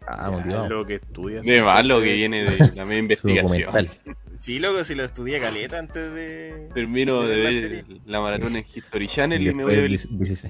Ah, 0.07 0.29
motivado. 0.31 0.69
lo 0.69 0.85
que 0.85 0.95
estudias. 0.95 1.45
De 1.45 1.61
más 1.61 1.85
lo 1.85 1.99
que 2.01 2.11
es- 2.11 2.15
viene 2.17 2.43
de 2.45 2.71
la 2.75 2.85
media 2.85 2.99
investigación. 2.99 3.89
Sí, 4.35 4.59
loco, 4.59 4.83
si 4.83 4.95
lo 4.95 5.03
estudié 5.03 5.39
caleta 5.39 5.79
antes 5.79 6.13
de. 6.13 6.69
Termino 6.73 7.23
de 7.23 7.35
de 7.35 7.41
ver 7.41 7.53
la 7.53 7.59
serie. 7.59 7.85
la 8.05 8.19
maratón 8.21 8.55
en 8.55 8.65
History 8.73 9.07
Channel 9.07 9.41
Y 9.41 9.49
y 9.49 9.53
me 9.53 9.63
voy 9.63 9.75
a 9.75 9.81
ver. 9.81 9.89
después, 9.91 10.49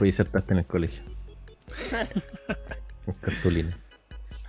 disertaste 0.00 0.52
en 0.54 0.58
el 0.60 0.66
colegio. 0.66 1.02
Con 3.04 3.14
cartulina. 3.20 3.78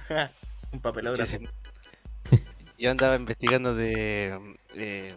un 0.71 0.80
papelógrafo. 0.80 1.38
Yo 2.78 2.91
andaba 2.91 3.15
investigando 3.15 3.73
de 3.76 4.38
eh, 4.76 5.13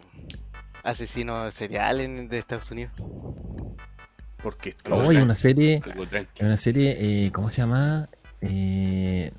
asesinos 0.83 1.53
seriales 1.53 2.05
en- 2.05 2.29
de 2.29 2.37
Estados 2.39 2.69
Unidos. 2.71 2.91
Porque 4.41 4.69
estoy. 4.69 4.93
Oh, 4.93 5.09
hay 5.09 5.17
una 5.17 5.35
serie, 5.37 5.81
una 6.39 6.57
serie, 6.57 6.97
eh, 7.25 7.31
¿cómo 7.31 7.51
se 7.51 7.61
llama? 7.61 8.07
Eh, 8.41 9.31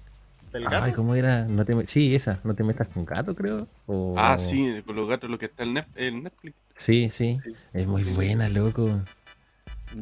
¿Del 0.52 0.66
ay, 0.66 0.70
gato? 0.70 0.96
¿cómo 0.96 1.14
era? 1.14 1.44
No 1.44 1.64
te 1.64 1.86
sí, 1.86 2.14
esa, 2.14 2.40
no 2.44 2.54
te 2.54 2.64
metas 2.64 2.88
con 2.88 3.04
gato, 3.04 3.34
creo. 3.34 3.68
o- 3.86 4.14
Ah, 4.18 4.38
sí, 4.38 4.82
con 4.84 4.96
los 4.96 5.08
gatos, 5.08 5.30
lo 5.30 5.38
que 5.38 5.46
está 5.46 5.62
en 5.62 5.74
Net- 5.74 5.86
en 5.96 6.24
Netflix. 6.24 6.56
Sí, 6.72 7.08
sí, 7.10 7.38
es 7.72 7.86
muy 7.86 8.02
buena, 8.04 8.48
loco. 8.48 9.00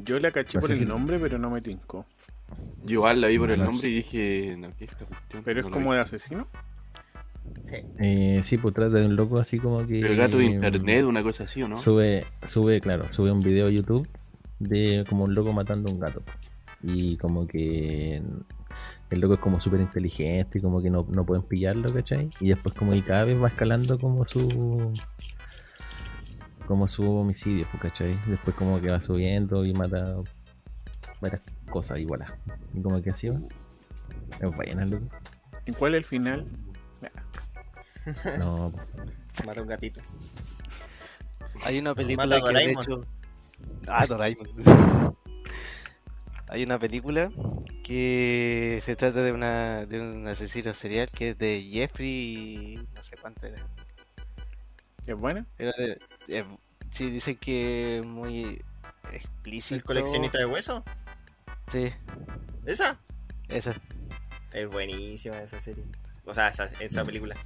Yo 0.04 0.18
la 0.18 0.30
caché 0.30 0.56
No 0.58 0.60
por 0.62 0.70
el 0.72 0.78
si- 0.78 0.84
nombre, 0.84 1.18
pero 1.18 1.38
no 1.38 1.50
me 1.50 1.60
tincó. 1.60 2.06
Yo 2.84 2.94
igual 2.94 3.20
la 3.20 3.28
vi 3.28 3.38
por 3.38 3.50
el 3.50 3.58
No 3.58 3.66
nombre 3.66 3.82
sé. 3.82 3.88
y 3.90 3.94
dije, 3.96 4.56
no, 4.58 4.68
¿qué 4.78 4.84
es 4.86 4.92
esta 4.92 5.04
cuestión? 5.04 5.42
Pero 5.44 5.60
es 5.60 5.66
como 5.66 5.92
de 5.92 6.00
asesino. 6.00 6.46
Sí. 7.64 7.76
Eh, 7.98 8.40
sí, 8.42 8.56
pues 8.58 8.74
trata 8.74 8.96
de 8.98 9.06
un 9.06 9.16
loco 9.16 9.38
así 9.38 9.58
como 9.58 9.86
que... 9.86 10.00
El 10.00 10.16
gato 10.16 10.38
de 10.38 10.46
internet, 10.46 11.04
una 11.04 11.22
cosa 11.22 11.44
así, 11.44 11.62
¿o 11.62 11.68
no? 11.68 11.76
Sube, 11.76 12.26
sube, 12.46 12.80
claro, 12.80 13.12
sube 13.12 13.30
un 13.32 13.42
video 13.42 13.66
a 13.66 13.70
YouTube 13.70 14.08
de 14.58 15.04
como 15.08 15.24
un 15.24 15.34
loco 15.34 15.52
matando 15.52 15.90
a 15.90 15.92
un 15.92 16.00
gato. 16.00 16.22
Y 16.82 17.16
como 17.18 17.46
que 17.46 18.22
el 19.10 19.20
loco 19.20 19.34
es 19.34 19.40
como 19.40 19.60
súper 19.60 19.80
inteligente 19.80 20.58
y 20.58 20.62
como 20.62 20.82
que 20.82 20.90
no, 20.90 21.06
no 21.08 21.24
pueden 21.24 21.42
pillarlo, 21.42 21.92
¿cachai? 21.92 22.30
Y 22.40 22.48
después 22.48 22.74
como 22.74 22.92
que 22.92 23.02
cada 23.02 23.24
vez 23.24 23.40
va 23.42 23.48
escalando 23.48 23.98
como 23.98 24.26
su 24.26 24.92
como 26.66 26.86
su 26.86 27.10
homicidio, 27.10 27.66
pues, 27.70 27.82
¿cachai? 27.84 28.18
Después 28.26 28.54
como 28.54 28.80
que 28.80 28.90
va 28.90 29.00
subiendo 29.00 29.64
y 29.64 29.72
mata 29.72 30.16
varias 31.20 31.40
cosas 31.70 31.98
igual. 31.98 32.24
Y 32.74 32.82
como 32.82 33.00
que 33.00 33.10
así 33.10 33.30
va. 33.30 33.38
Es 34.40 34.54
buena, 34.54 34.84
loco. 34.84 35.06
¿Y 35.64 35.72
cuál 35.72 35.94
es 35.94 35.98
el 35.98 36.04
final? 36.04 36.46
No, 38.38 38.72
Mata 39.46 39.60
a 39.60 39.62
un 39.62 39.68
gatito. 39.68 40.00
Hay 41.64 41.78
una 41.78 41.94
película 41.94 42.26
Mata 42.26 42.40
que 42.40 42.46
de 42.46 42.52
Doraemon. 42.52 42.82
hecho. 42.82 43.06
Ah, 43.86 44.06
Doraemon. 44.06 44.48
Hay 46.50 46.62
una 46.62 46.78
película 46.78 47.30
que 47.84 48.78
se 48.82 48.96
trata 48.96 49.22
de 49.22 49.32
una 49.32 49.84
de 49.86 50.00
un 50.00 50.26
asesino 50.26 50.72
serial 50.74 51.08
que 51.14 51.30
es 51.30 51.38
de 51.38 51.66
Jeffrey 51.70 52.86
no 52.94 53.02
sé 53.02 53.16
cuánto 53.20 53.46
era. 53.46 53.64
¿Es 55.06 55.14
buena? 55.16 55.46
Era 55.58 55.72
de- 55.78 55.98
eh, 56.28 56.44
sí, 56.90 57.10
dicen 57.10 57.36
que 57.36 57.98
es 57.98 58.04
muy 58.04 58.62
explícito. 59.12 59.74
¿El 59.76 59.84
coleccionista 59.84 60.38
de 60.38 60.46
hueso? 60.46 60.84
Sí, 61.68 61.90
¿Esa? 62.66 62.98
esa. 63.48 63.74
Es 64.52 64.68
buenísima 64.70 65.40
esa 65.42 65.60
serie. 65.60 65.84
O 66.24 66.32
sea, 66.34 66.48
esa, 66.48 66.70
esa 66.80 67.04
película. 67.04 67.36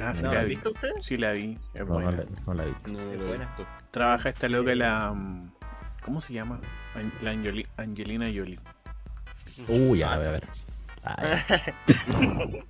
Ah, 0.00 0.14
sí 0.14 0.22
¿No 0.22 0.32
la 0.34 0.42
vi. 0.42 0.50
visto 0.50 0.70
usted? 0.70 0.90
Sí 1.00 1.16
la 1.16 1.32
vi. 1.32 1.58
Es 1.74 1.80
no, 1.80 1.86
no, 1.86 1.92
buena. 1.94 2.10
la, 2.12 2.24
no 2.46 2.54
la 2.54 2.64
vi. 2.64 2.74
No, 2.92 3.12
Es 3.12 3.26
buena. 3.26 3.56
Trabaja 3.90 4.28
esta 4.28 4.48
loca 4.48 4.74
la. 4.74 5.14
¿Cómo 6.06 6.20
se 6.20 6.32
llama? 6.32 6.60
La 7.20 7.32
Angelina 7.76 8.26
Jolie. 8.26 8.60
Uy, 9.66 9.98
ya, 9.98 10.14
a 10.14 10.18
ver, 10.18 10.28
a 10.28 10.30
ver. 10.30 10.44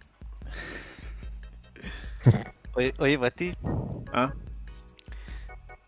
Oye, 2.75 2.93
oye 2.99 3.17
Basti, 3.17 3.55
Ah, 4.13 4.35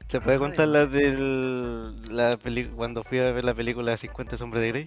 ¿se 0.09 0.21
puede 0.21 0.39
contar 0.39 0.69
la 0.69 0.87
del 0.87 2.15
la 2.15 2.37
peli 2.39 2.65
cuando 2.65 3.03
fui 3.03 3.19
a 3.19 3.33
ver 3.33 3.45
la 3.45 3.55
película 3.55 3.97
50 3.97 4.37
sombras 4.39 4.63
de 4.63 4.69
Grey? 4.69 4.87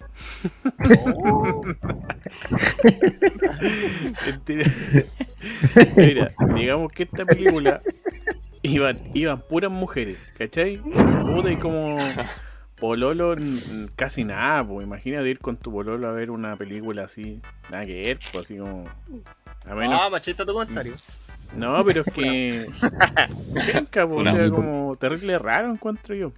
mentira. 4.26 4.72
Mira, 5.96 6.30
digamos 6.56 6.92
que 6.92 7.04
esta 7.04 7.26
película 7.26 7.82
iban, 8.64 9.00
iban 9.14 9.42
puras 9.48 9.72
mujeres, 9.72 10.34
¿cachai? 10.38 10.78
Puta, 10.78 11.52
y 11.52 11.58
como 11.58 11.98
pololo 12.82 13.36
casi 13.96 14.26
nada, 14.26 14.68
pues 14.68 14.86
imagínate 14.86 15.30
ir 15.30 15.40
con 15.40 15.56
tu 15.56 15.72
pololo 15.72 16.10
a 16.10 16.12
ver 16.12 16.32
una 16.32 16.58
película 16.58 17.06
así, 17.06 17.40
nada 17.70 17.86
que 17.86 18.02
ver, 18.02 18.20
pues 18.34 18.48
así 18.48 18.58
como... 18.58 18.90
A 19.66 19.76
menos 19.76 20.02
Ah, 20.02 20.10
machista 20.10 20.46
tu 20.46 20.54
comentario. 20.54 20.96
No, 21.56 21.84
pero 21.86 22.02
es 22.02 22.14
que. 22.14 22.66
Penca, 23.72 24.08
po, 24.08 24.16
o 24.16 24.24
sea, 24.24 24.50
como 24.50 24.96
terrible 24.98 25.38
raro 25.38 25.72
encuentro 25.72 26.16
yo. 26.16 26.32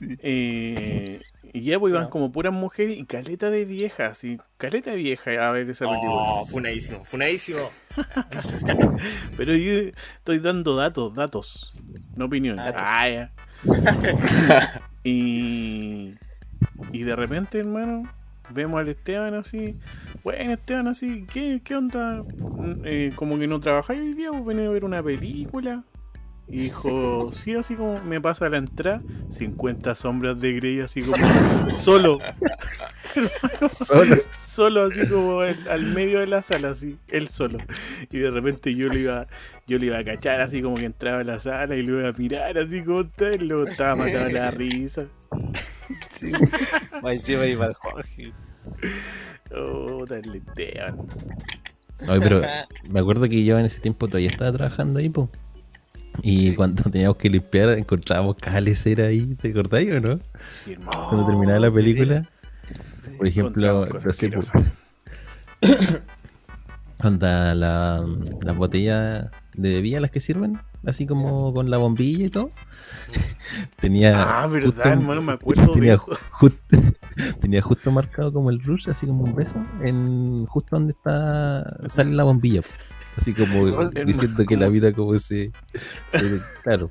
Eh, 0.00 1.22
y 1.52 1.62
ya 1.62 1.78
pues 1.78 1.92
iban 1.92 2.08
como 2.08 2.30
puras 2.30 2.52
mujeres 2.52 2.98
y 2.98 3.06
caleta 3.06 3.50
de 3.50 3.64
viejas, 3.64 4.24
y 4.24 4.38
caleta 4.58 4.90
de 4.90 4.96
viejas 4.96 5.38
a 5.38 5.50
ver 5.52 5.70
esa 5.70 5.86
película. 5.86 6.12
Oh, 6.12 6.44
funadísimo, 6.44 7.04
funadísimo. 7.04 7.60
Pero 9.38 9.54
yo 9.54 9.90
estoy 10.16 10.40
dando 10.40 10.76
datos, 10.76 11.14
datos, 11.14 11.72
no 12.14 12.26
opiniones. 12.26 12.64
Datos. 12.64 12.82
Ah, 12.84 13.08
ya. 13.08 13.32
y, 15.04 16.14
y 16.92 17.02
de 17.02 17.16
repente, 17.16 17.58
hermano, 17.58 18.08
vemos 18.50 18.80
al 18.80 18.88
Esteban 18.88 19.34
así. 19.34 19.76
Bueno, 20.24 20.52
Esteban 20.52 20.88
así, 20.88 21.26
¿qué, 21.32 21.60
qué 21.64 21.76
onda? 21.76 22.22
Mm, 22.22 22.82
eh, 22.84 23.12
como 23.14 23.38
que 23.38 23.46
no 23.46 23.60
trabajáis 23.60 24.00
hoy 24.00 24.14
día, 24.14 24.30
vos 24.30 24.44
venís 24.44 24.66
a 24.66 24.70
ver 24.70 24.84
una 24.84 25.02
película. 25.02 25.84
Y 26.48 26.58
dijo, 26.58 27.32
sí, 27.32 27.54
así 27.54 27.74
como 27.74 28.00
me 28.04 28.20
pasa 28.20 28.48
la 28.48 28.58
entrada, 28.58 29.02
50 29.30 29.94
sombras 29.96 30.40
de 30.40 30.52
Grey, 30.54 30.80
así 30.80 31.02
como 31.02 31.16
solo, 31.74 32.18
Solo. 33.84 34.16
solo 34.38 34.84
así 34.84 35.08
como 35.08 35.40
al, 35.40 35.66
al 35.68 35.84
medio 35.86 36.20
de 36.20 36.26
la 36.26 36.42
sala, 36.42 36.70
así, 36.70 36.98
él 37.08 37.28
solo. 37.28 37.58
Y 38.10 38.18
de 38.18 38.30
repente 38.30 38.74
yo 38.74 38.88
le 38.88 39.00
iba, 39.00 39.26
yo 39.66 39.78
le 39.78 39.86
iba 39.86 39.98
a 39.98 40.04
cachar 40.04 40.40
así 40.40 40.62
como 40.62 40.76
que 40.76 40.84
entraba 40.84 41.20
a 41.20 41.24
la 41.24 41.40
sala 41.40 41.74
y 41.76 41.82
lo 41.82 41.98
iba 42.00 42.08
a 42.08 42.12
mirar 42.12 42.56
así 42.58 42.82
como 42.82 43.00
está, 43.00 43.32
y 43.34 43.38
luego 43.38 43.66
estaba 43.66 43.96
matando 43.96 44.30
la 44.30 44.50
risa. 44.50 45.06
Encima 47.02 47.46
iba 47.46 47.66
el 47.66 47.74
Jorge. 47.74 48.32
Oh, 49.54 50.04
dale. 50.06 50.42
Oye, 52.08 52.20
pero 52.20 52.42
me 52.90 53.00
acuerdo 53.00 53.28
que 53.28 53.44
yo 53.44 53.58
en 53.58 53.64
ese 53.64 53.80
tiempo 53.80 54.06
todavía 54.06 54.28
estaba 54.28 54.52
trabajando 54.52 54.98
ahí, 54.98 55.08
po. 55.08 55.30
Y 56.22 56.54
cuando 56.54 56.82
teníamos 56.90 57.16
que 57.16 57.30
limpiar, 57.30 57.70
encontrábamos 57.70 58.36
cada 58.40 58.60
lecera 58.60 59.06
ahí, 59.06 59.34
¿te 59.40 59.50
acordáis 59.50 59.92
o 59.92 60.00
no? 60.00 60.20
Sí, 60.50 60.72
hermano. 60.72 61.06
Cuando 61.08 61.26
terminaba 61.26 61.58
la 61.58 61.72
película. 61.72 62.28
Por 63.16 63.26
ejemplo, 63.26 63.86
no 63.86 64.12
sé, 64.12 64.28
la, 67.54 68.04
las 68.42 68.56
botellas 68.56 69.30
de 69.54 69.70
bebida, 69.74 70.00
las 70.00 70.10
que 70.10 70.20
sirven, 70.20 70.60
así 70.84 71.06
como 71.06 71.52
con 71.54 71.70
la 71.70 71.76
bombilla 71.78 72.26
y 72.26 72.30
todo. 72.30 72.50
Tenía. 73.80 74.42
Ah, 74.42 74.46
verdad, 74.46 74.92
hermano, 74.92 75.22
me 75.22 75.32
acuerdo 75.32 75.66
de 75.66 75.72
tenía, 75.72 75.94
eso. 75.94 76.12
ju- 76.32 76.52
tenía 77.40 77.62
justo 77.62 77.90
marcado 77.90 78.32
como 78.32 78.50
el 78.50 78.60
rush, 78.62 78.88
así 78.90 79.06
como 79.06 79.24
un 79.24 79.34
beso, 79.34 79.64
en 79.82 80.44
justo 80.46 80.76
donde 80.76 80.92
está 80.92 81.88
sale 81.88 82.10
la 82.12 82.24
bombilla. 82.24 82.62
Así 83.16 83.32
como 83.34 83.66
diciendo 84.06 84.44
que 84.46 84.56
la 84.56 84.66
¿cómo 84.66 84.70
se- 84.70 84.80
vida 84.80 84.92
como 84.92 85.18
se, 85.18 85.50
se- 86.10 86.40
claro, 86.62 86.90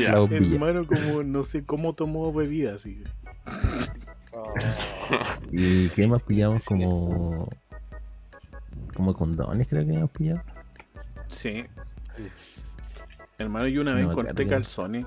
Ya. 0.00 0.12
la 0.12 0.20
bombilla. 0.20 0.54
Hermano, 0.54 0.86
como 0.86 1.22
no 1.22 1.44
sé 1.44 1.64
cómo 1.64 1.92
tomó 1.94 2.32
bebida 2.32 2.74
así. 2.74 3.02
Oh. 4.32 4.54
¿Y 5.52 5.88
qué 5.90 6.06
más 6.06 6.22
pillamos 6.22 6.62
como. 6.64 7.48
como 8.94 9.14
condones, 9.14 9.66
creo 9.68 9.86
que 9.86 9.94
hemos 9.94 10.10
pillado? 10.10 10.42
Sí. 11.28 11.64
Hermano, 13.38 13.66
yo 13.68 13.80
una 13.82 13.92
No 13.92 13.96
vez 13.98 14.06
encontré 14.10 14.30
acuerdo. 14.32 14.50
calzones. 14.50 15.06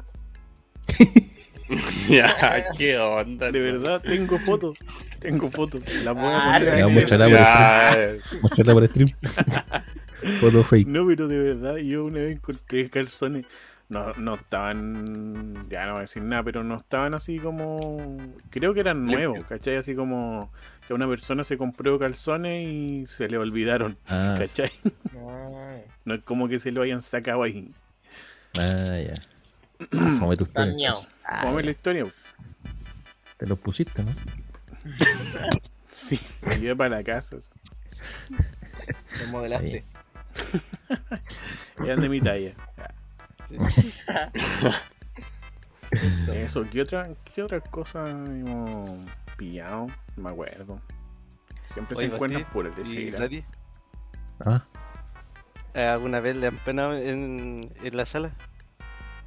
ya, 2.09 2.63
qué 2.77 2.97
onda. 2.97 3.51
De 3.51 3.59
verdad, 3.59 4.01
tengo 4.01 4.37
fotos. 4.39 4.77
Tengo 5.19 5.49
fotos. 5.51 5.81
Las 6.03 6.13
voy 6.15 6.25
a 6.25 6.55
Ah, 6.55 6.59
poner 6.59 7.01
Mostrarla 8.41 8.73
por 8.73 8.85
stream. 8.87 9.09
Foto 10.39 10.63
fake. 10.63 10.87
No, 10.87 11.05
pero 11.07 11.27
de 11.27 11.39
verdad, 11.39 11.75
yo 11.77 12.05
una 12.05 12.19
vez 12.19 12.37
encontré 12.37 12.89
calzones. 12.89 13.45
No, 13.89 14.13
no 14.13 14.35
estaban. 14.35 15.67
Ya 15.69 15.85
no 15.85 15.91
voy 15.93 15.99
a 15.99 16.01
decir 16.03 16.23
nada, 16.23 16.41
pero 16.43 16.63
no 16.63 16.77
estaban 16.77 17.13
así 17.13 17.39
como. 17.39 18.17
Creo 18.49 18.73
que 18.73 18.79
eran 18.79 19.05
nuevos, 19.05 19.45
¿cachai? 19.47 19.75
Así 19.75 19.93
como 19.93 20.51
que 20.87 20.93
una 20.93 21.07
persona 21.07 21.43
se 21.43 21.57
compró 21.57 21.99
calzones 21.99 22.65
y 22.67 23.05
se 23.07 23.27
le 23.29 23.37
olvidaron, 23.37 23.97
Ah, 24.07 24.35
¿cachai? 24.37 24.71
No 26.05 26.13
es 26.15 26.21
como 26.23 26.47
que 26.47 26.59
se 26.59 26.71
lo 26.71 26.81
hayan 26.81 27.01
sacado 27.01 27.43
ahí. 27.43 27.71
ah, 28.57 28.97
ya. 28.99 29.21
Fome 30.19 30.37
tu 30.37 30.45
historia. 30.45 30.71
Dañado. 30.71 31.01
Fome 31.41 31.63
la 31.63 31.71
historia. 31.71 32.05
Te 33.37 33.45
lo 33.45 33.55
pusiste, 33.57 34.03
¿no? 34.03 34.11
Sí, 35.89 36.19
me 36.41 36.55
llevé 36.57 36.75
para 36.75 36.95
la 36.97 37.03
casa. 37.03 37.37
Te 39.19 39.27
modelaste. 39.27 39.83
Eran 41.85 41.99
de 41.99 42.09
mi 42.09 42.21
talla. 42.21 42.53
Eso, 46.33 46.65
¿qué 46.71 46.81
otra, 46.81 47.09
qué 47.33 47.43
otras 47.43 47.61
cosas 47.69 48.09
hemos 48.09 48.99
pillado? 49.37 49.87
No 50.15 50.23
me 50.23 50.29
acuerdo. 50.31 50.79
Siempre 51.73 51.95
Oye, 51.97 52.09
se 52.09 52.15
encuentran 52.15 52.41
Basti, 52.43 52.53
por 52.53 52.65
el 52.65 52.73
¿Y 52.73 52.75
decir. 52.75 53.19
nadie? 53.19 53.45
Ah, 54.39 54.63
¿Alguna 55.73 56.19
vez 56.19 56.35
le 56.35 56.47
han 56.47 56.57
penado 56.59 56.95
en, 56.97 57.71
en 57.83 57.97
la 57.97 58.05
sala? 58.05 58.31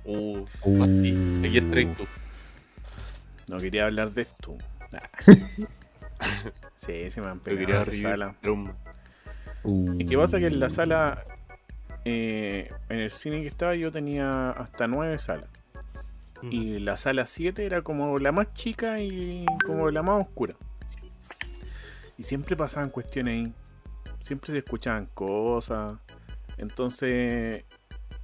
Uh, 0.05 0.45
Uh. 0.63 0.79
Basti, 0.79 1.47
aquí 1.47 1.59
entré 1.59 1.87
tú. 1.87 2.07
No 3.49 3.59
quería 3.59 3.85
hablar 3.87 4.11
de 4.13 4.23
esto. 4.23 4.57
Ah. 4.93 5.11
Sí, 6.75 7.11
se 7.11 7.21
me 7.21 7.29
han 7.29 7.41
pegado 7.41 7.91
en 7.91 8.03
la 8.03 8.11
sala. 8.11 8.35
Uh. 9.67 9.95
¿Y 9.99 10.07
qué 10.07 10.17
pasa? 10.17 10.39
Que 10.39 10.47
en 10.47 10.61
la 10.61 10.71
sala, 10.71 11.25
eh, 12.05 12.71
en 12.89 12.99
el 12.99 13.11
cine 13.11 13.43
que 13.43 13.49
estaba, 13.49 13.75
yo 13.75 13.91
tenía 13.91 14.51
hasta 14.51 14.87
nueve 14.87 15.19
salas. 15.19 15.49
Y 16.43 16.79
la 16.81 16.97
sala 16.97 17.27
7 17.27 17.65
era 17.65 17.83
como 17.83 18.19
la 18.19 18.31
más 18.31 18.53
chica 18.53 19.01
y 19.01 19.45
como 19.65 19.91
la 19.91 20.03
más 20.03 20.27
oscura. 20.27 20.55
Y 22.19 22.23
siempre 22.23 22.57
pasaban 22.57 22.91
cuestiones 22.91 23.35
ahí. 23.35 23.53
Siempre 24.23 24.53
se 24.53 24.59
escuchaban 24.59 25.07
cosas. 25.15 25.95
Entonces, 26.59 27.65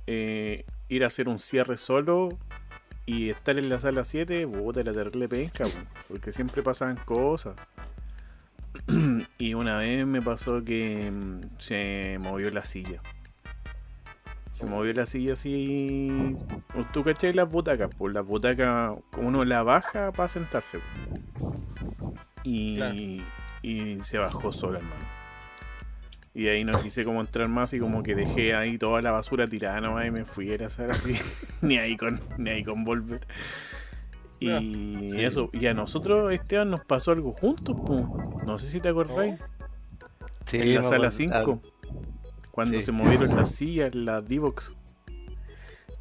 eh, 0.07 0.65
ir 0.89 1.05
a 1.05 1.07
hacer 1.07 1.29
un 1.29 1.39
cierre 1.39 1.77
solo 1.77 2.39
y 3.07 3.31
estar 3.31 3.59
en 3.59 3.69
la 3.69 3.81
sala 3.81 4.05
7, 4.05 4.47
puta, 4.47 4.81
era 4.81 4.93
terrible 4.93 5.29
penca, 5.29 5.65
po, 5.65 5.81
porque 6.09 6.33
siempre 6.33 6.63
pasaban 6.63 6.97
cosas. 7.05 7.57
y 9.39 9.55
una 9.55 9.79
vez 9.79 10.07
me 10.07 10.23
pasó 10.23 10.65
que 10.65 11.11
mm, 11.11 11.41
se 11.59 12.19
movió 12.21 12.51
la 12.51 12.65
silla. 12.65 13.01
Se 14.53 14.67
movió 14.67 14.93
la 14.93 15.07
silla 15.07 15.33
así. 15.33 16.37
¿Tú 16.93 17.03
cachai 17.05 17.33
las 17.33 17.51
butacas? 17.51 17.91
Pues 17.97 18.13
las 18.13 18.25
butacas, 18.27 18.93
uno 19.17 19.45
la 19.45 19.63
baja 19.63 20.13
para 20.13 20.29
sentarse. 20.29 20.79
po. 21.39 21.57
Y, 22.45 22.77
Claro. 22.77 22.95
y 23.63 23.99
se 24.03 24.19
bajó 24.19 24.53
solo, 24.53 24.79
hermano. 24.79 25.23
Y 26.35 26.49
ahí 26.49 26.65
no 26.65 26.81
quise 26.83 27.05
como 27.05 27.21
entrar 27.21 27.49
más 27.49 27.73
y 27.75 27.79
como 27.79 28.03
que 28.03 28.15
dejé 28.15 28.55
ahí 28.55 28.79
toda 28.79 29.03
la 29.03 29.11
basura 29.11 29.47
tirada 29.49 29.81
nomás 29.83 30.07
y 30.07 30.11
me 30.11 30.25
fui 30.25 30.53
a 30.53 30.57
la 30.57 30.71
sala 30.71 30.93
así. 30.93 31.15
ni 31.61 31.77
ahí 31.79 31.97
con, 31.97 32.21
ni 32.39 32.51
ahí 32.51 32.65
con 32.65 32.85
volver. 32.85 33.27
Y 34.43 35.21
eso, 35.25 35.51
y 35.53 35.67
a 35.67 35.75
nosotros, 35.75 36.33
Esteban, 36.33 36.71
nos 36.71 36.85
pasó 36.85 37.13
algo 37.13 37.33
juntos. 37.33 37.77
No 38.47 38.59
sé 38.59 38.69
si 38.69 38.81
te 38.81 38.89
acordáis. 38.89 39.37
Sí, 40.47 40.59
en 40.59 40.75
la 40.75 40.83
sala 40.83 41.09
acuerdo. 41.09 41.61
5. 41.63 41.63
Cuando 42.51 42.75
sí. 42.77 42.83
se 42.83 42.93
movieron 42.93 43.35
las 43.37 43.51
sillas, 43.51 43.95
las 43.95 44.27
D-Box. 44.29 44.75
Ah, 44.75 44.83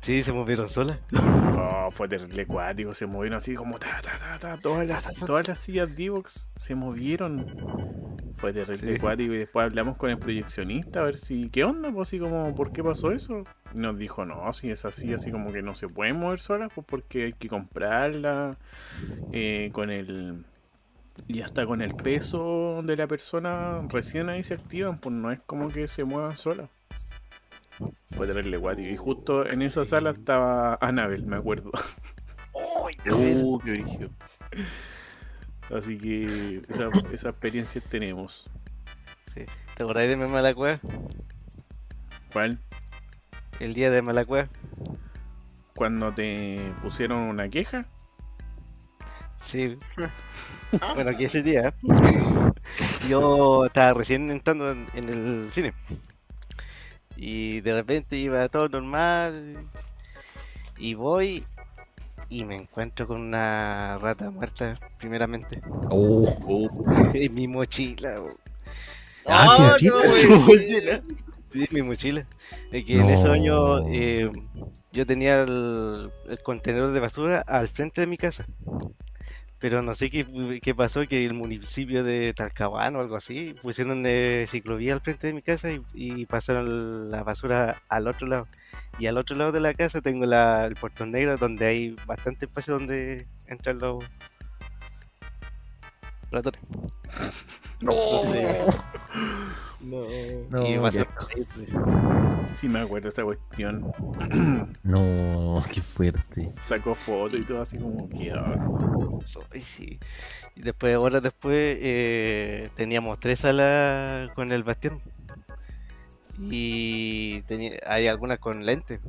sí, 0.01 0.23
se 0.23 0.31
movieron 0.31 0.69
solas. 0.69 0.99
Oh, 1.63 1.91
fue 1.91 2.07
terrible 2.07 2.41
acuático, 2.43 2.93
se 2.93 3.05
movieron 3.05 3.37
así 3.37 3.55
como 3.55 3.77
ta 3.77 4.01
ta 4.01 4.17
ta 4.17 4.39
ta, 4.39 4.57
todas 4.57 4.87
las, 4.87 5.13
todas 5.25 5.47
las 5.47 5.59
sillas 5.59 5.95
D-Box 5.95 6.51
se 6.55 6.75
movieron. 6.75 7.45
Fue 8.37 8.51
terrible 8.51 8.99
Sí. 8.99 9.23
y 9.23 9.27
después 9.27 9.65
hablamos 9.65 9.97
con 9.97 10.09
el 10.09 10.17
proyeccionista 10.17 11.01
a 11.01 11.03
ver 11.03 11.17
si, 11.17 11.49
¿qué 11.49 11.63
onda? 11.63 11.91
Pues 11.91 12.09
así 12.09 12.19
como, 12.19 12.53
¿por 12.55 12.71
qué 12.71 12.83
pasó 12.83 13.11
eso? 13.11 13.43
Nos 13.73 13.97
dijo, 13.97 14.25
no, 14.25 14.51
si 14.53 14.69
es 14.69 14.85
así, 14.85 15.13
así 15.13 15.31
como 15.31 15.51
que 15.51 15.61
no 15.61 15.75
se 15.75 15.87
pueden 15.87 16.17
mover 16.17 16.39
solas, 16.39 16.71
pues 16.73 16.85
porque 16.85 17.25
hay 17.25 17.33
que 17.33 17.47
comprarla 17.47 18.57
eh, 19.31 19.69
con 19.73 19.89
el... 19.89 20.45
Y 21.27 21.41
hasta 21.41 21.65
con 21.65 21.81
el 21.81 21.95
peso 21.95 22.81
de 22.83 22.95
la 22.95 23.07
persona 23.07 23.81
recién 23.89 24.29
ahí 24.29 24.43
se 24.43 24.55
activan, 24.55 24.99
pues 24.99 25.13
no 25.13 25.31
es 25.31 25.39
como 25.45 25.69
que 25.69 25.87
se 25.87 26.03
muevan 26.03 26.37
solas. 26.37 26.69
Fue 28.11 28.27
terrible 28.27 28.57
acuático. 28.57 28.89
Y 28.89 28.97
justo 28.97 29.45
en 29.45 29.61
esa 29.61 29.85
sala 29.85 30.11
estaba 30.11 30.77
Annabel, 30.81 31.25
me 31.25 31.35
acuerdo. 31.35 31.71
Uh, 32.53 33.59
qué 33.59 33.71
brígido. 33.71 34.09
Así 35.73 35.97
que 35.97 36.61
esa, 36.67 36.89
esa 37.11 37.29
experiencia 37.29 37.81
tenemos. 37.89 38.49
¿Te 39.33 39.83
acordás 39.83 40.07
de 40.07 40.17
mi 40.17 40.27
mala 40.27 40.53
cueva? 40.53 40.79
¿Cuál? 42.33 42.59
El 43.61 43.75
día 43.75 43.91
de 43.91 44.01
mala 44.01 44.25
cueva. 44.25 44.49
Cuando 45.75 46.11
te 46.11 46.73
pusieron 46.81 47.19
una 47.19 47.47
queja. 47.47 47.85
Sí. 49.45 49.77
bueno, 50.95 51.15
que 51.15 51.25
ese 51.25 51.43
día 51.43 51.71
yo 53.07 53.65
estaba 53.65 53.93
recién 53.93 54.31
entrando 54.31 54.71
en, 54.71 54.87
en 54.95 55.09
el 55.09 55.51
cine. 55.53 55.73
Y 57.15 57.61
de 57.61 57.73
repente 57.75 58.17
iba 58.17 58.49
todo 58.49 58.67
normal. 58.67 59.57
Y 60.79 60.95
voy 60.95 61.45
y 62.29 62.45
me 62.45 62.55
encuentro 62.55 63.05
con 63.05 63.21
una 63.21 63.99
rata 63.99 64.31
muerta, 64.31 64.79
primeramente. 64.97 65.61
Oh. 65.91 66.25
Uh, 66.45 67.11
En 67.13 67.35
mi 67.35 67.47
mochila. 67.47 68.23
Ah, 69.27 69.77
no, 69.81 70.37
ser. 70.37 71.03
Sí, 71.51 71.67
mi 71.71 71.81
mochila. 71.81 72.25
Es 72.71 72.85
que 72.85 72.99
en 72.99 73.09
ese 73.09 73.27
No. 73.27 73.33
año 73.33 73.87
eh, 73.89 74.31
yo 74.91 75.05
tenía 75.05 75.41
el, 75.43 76.09
el 76.29 76.39
contenedor 76.43 76.91
de 76.91 76.99
basura 76.99 77.43
al 77.45 77.67
frente 77.67 78.01
de 78.01 78.07
mi 78.07 78.17
casa. 78.17 78.45
Pero 79.59 79.83
no 79.83 79.93
sé 79.93 80.09
qué, 80.09 80.59
qué 80.63 80.73
pasó, 80.73 81.05
que 81.07 81.23
el 81.23 81.35
municipio 81.35 82.03
de 82.03 82.33
Talcahuano 82.33 82.97
o 82.97 83.01
algo 83.01 83.15
así 83.15 83.53
pusieron 83.61 84.03
eh, 84.07 84.45
ciclovía 84.47 84.93
al 84.93 85.01
frente 85.01 85.27
de 85.27 85.33
mi 85.33 85.43
casa 85.43 85.69
y, 85.71 85.83
y 85.93 86.25
pasaron 86.25 87.11
la 87.11 87.21
basura 87.23 87.79
al 87.87 88.07
otro 88.07 88.25
lado. 88.27 88.47
Y 88.97 89.05
al 89.05 89.17
otro 89.17 89.35
lado 89.35 89.51
de 89.51 89.59
la 89.59 89.75
casa 89.75 90.01
tengo 90.01 90.25
la, 90.25 90.65
el 90.65 90.75
portón 90.75 91.11
negro 91.11 91.37
donde 91.37 91.65
hay 91.67 91.95
bastante 92.07 92.45
espacio 92.45 92.73
donde 92.73 93.27
entran 93.45 93.77
los 93.77 94.03
ratones. 96.31 96.61
Entonces, 97.81 98.65
No. 99.83 100.05
No, 100.49 100.67
y. 100.67 100.75
Sí 102.53 102.69
me 102.69 102.79
acuerdo 102.79 103.07
de 103.07 103.13
esa 103.13 103.23
cuestión. 103.23 103.91
no, 104.83 105.63
qué 105.73 105.81
fuerte. 105.81 106.51
Sacó 106.61 106.95
foto 106.95 107.37
y 107.37 107.45
todo 107.45 107.61
así 107.61 107.77
como 107.77 108.09
que 108.09 108.31
sí. 109.61 109.99
Y 110.55 110.61
después, 110.61 110.97
horas 110.97 111.23
después, 111.23 111.77
eh, 111.81 112.69
teníamos 112.75 113.19
tres 113.19 113.39
salas 113.39 114.29
con 114.31 114.51
el 114.51 114.63
bastión. 114.63 115.01
Y 116.39 117.41
tenía, 117.43 117.79
hay 117.85 118.07
algunas 118.07 118.39
con 118.39 118.65
lentes. 118.65 118.99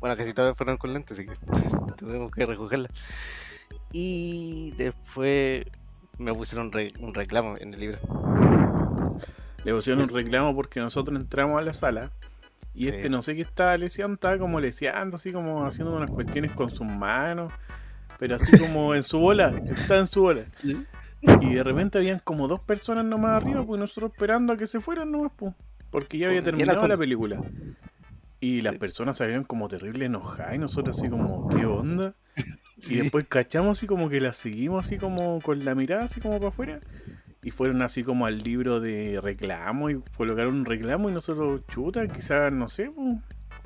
Bueno, 0.00 0.16
casi 0.16 0.32
todas 0.34 0.56
fueron 0.56 0.76
con 0.76 0.92
lentes, 0.92 1.18
así 1.18 1.26
que 1.26 1.34
tuvimos 1.96 2.30
que 2.30 2.46
recogerlas. 2.46 2.92
Y 3.92 4.72
después 4.72 5.64
me 6.18 6.32
pusieron 6.34 6.70
re- 6.72 6.92
un 7.00 7.14
reclamo 7.14 7.56
en 7.58 7.74
el 7.74 7.80
libro. 7.80 7.98
Le 9.64 9.72
pusieron 9.72 10.02
un 10.02 10.08
reclamo 10.08 10.54
porque 10.54 10.80
nosotros 10.80 11.18
entramos 11.18 11.58
a 11.58 11.62
la 11.62 11.74
sala 11.74 12.10
y 12.74 12.88
este 12.88 13.04
Sí. 13.04 13.08
no 13.10 13.22
sé 13.22 13.34
qué 13.34 13.42
estaba 13.42 13.76
leseando, 13.76 14.14
estaba 14.14 14.38
como 14.38 14.60
leseando, 14.60 15.16
así 15.16 15.32
como 15.32 15.66
haciendo 15.66 15.94
unas 15.94 16.10
cuestiones 16.10 16.52
con 16.52 16.70
sus 16.70 16.86
manos, 16.86 17.52
pero 18.18 18.36
así 18.36 18.58
como 18.58 18.94
en 18.94 19.02
su 19.02 19.18
bola, 19.18 19.54
estaba 19.74 20.00
en 20.00 20.06
su 20.06 20.22
bola. 20.22 20.44
Y 21.40 21.54
de 21.54 21.62
repente 21.62 21.98
habían 21.98 22.18
como 22.18 22.48
dos 22.48 22.60
personas 22.60 23.04
nomás 23.04 23.32
arriba, 23.32 23.64
pues 23.64 23.78
nosotros 23.78 24.10
esperando 24.12 24.54
a 24.54 24.56
que 24.56 24.66
se 24.66 24.80
fueran 24.80 25.12
nomás, 25.12 25.32
pues, 25.36 25.54
porque 25.90 26.18
ya 26.18 26.26
había 26.26 26.36
y 26.36 26.38
era 26.38 26.44
terminado 26.44 26.86
la 26.88 26.96
película. 26.96 27.40
Y 28.40 28.62
las 28.62 28.74
personas 28.76 29.18
salieron 29.18 29.44
como 29.44 29.68
terrible 29.68 30.06
enojadas 30.06 30.54
y 30.56 30.58
nosotros 30.58 30.98
así 30.98 31.08
como, 31.08 31.48
¿qué 31.48 31.66
onda? 31.66 32.14
Y 32.88 32.96
después 32.96 33.24
cachamos 33.28 33.78
así 33.78 33.86
como 33.86 34.08
que 34.08 34.20
la 34.20 34.32
seguimos 34.32 34.84
así 34.84 34.98
como 34.98 35.40
con 35.40 35.64
la 35.64 35.76
mirada 35.76 36.06
así 36.06 36.20
como 36.20 36.38
para 36.38 36.48
afuera. 36.48 36.80
Y 37.42 37.50
fueron 37.50 37.82
así 37.82 38.04
como 38.04 38.26
al 38.26 38.38
libro 38.42 38.80
de 38.80 39.20
reclamo 39.20 39.90
y 39.90 40.00
colocaron 40.16 40.54
un 40.54 40.64
reclamo 40.64 41.10
y 41.10 41.12
nosotros, 41.12 41.62
chuta, 41.66 42.06
quizás, 42.06 42.52
no 42.52 42.68
sé, 42.68 42.90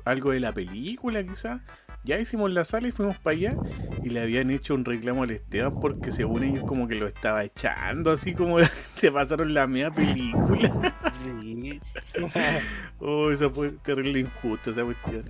algo 0.03 0.31
de 0.31 0.39
la 0.39 0.53
película 0.53 1.23
quizás. 1.23 1.61
Ya 2.03 2.17
hicimos 2.19 2.51
la 2.51 2.63
sala 2.63 2.87
y 2.87 2.91
fuimos 2.91 3.17
para 3.17 3.35
allá 3.35 3.55
y 4.03 4.09
le 4.09 4.21
habían 4.21 4.49
hecho 4.49 4.73
un 4.73 4.85
reclamo 4.85 5.23
al 5.23 5.31
Esteban 5.31 5.79
porque 5.79 6.11
según 6.11 6.43
ellos 6.43 6.63
como 6.63 6.87
que 6.87 6.95
lo 6.95 7.05
estaba 7.05 7.43
echando, 7.43 8.11
así 8.11 8.33
como 8.33 8.57
se 8.95 9.11
pasaron 9.11 9.53
la 9.53 9.67
media 9.67 9.91
película. 9.91 10.95
Sí. 11.43 11.79
Oh, 12.99 13.29
eso 13.29 13.51
fue 13.51 13.71
terrible 13.83 14.21
injusto 14.21 14.71
esa 14.71 14.83
cuestión. 14.83 15.23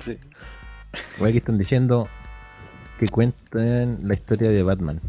Sí. 0.00 0.18
Que 1.18 1.38
están 1.38 1.56
diciendo 1.56 2.08
que 2.98 3.08
cuenten 3.08 4.08
la 4.08 4.14
historia 4.14 4.50
de 4.50 4.62
Batman. 4.64 5.00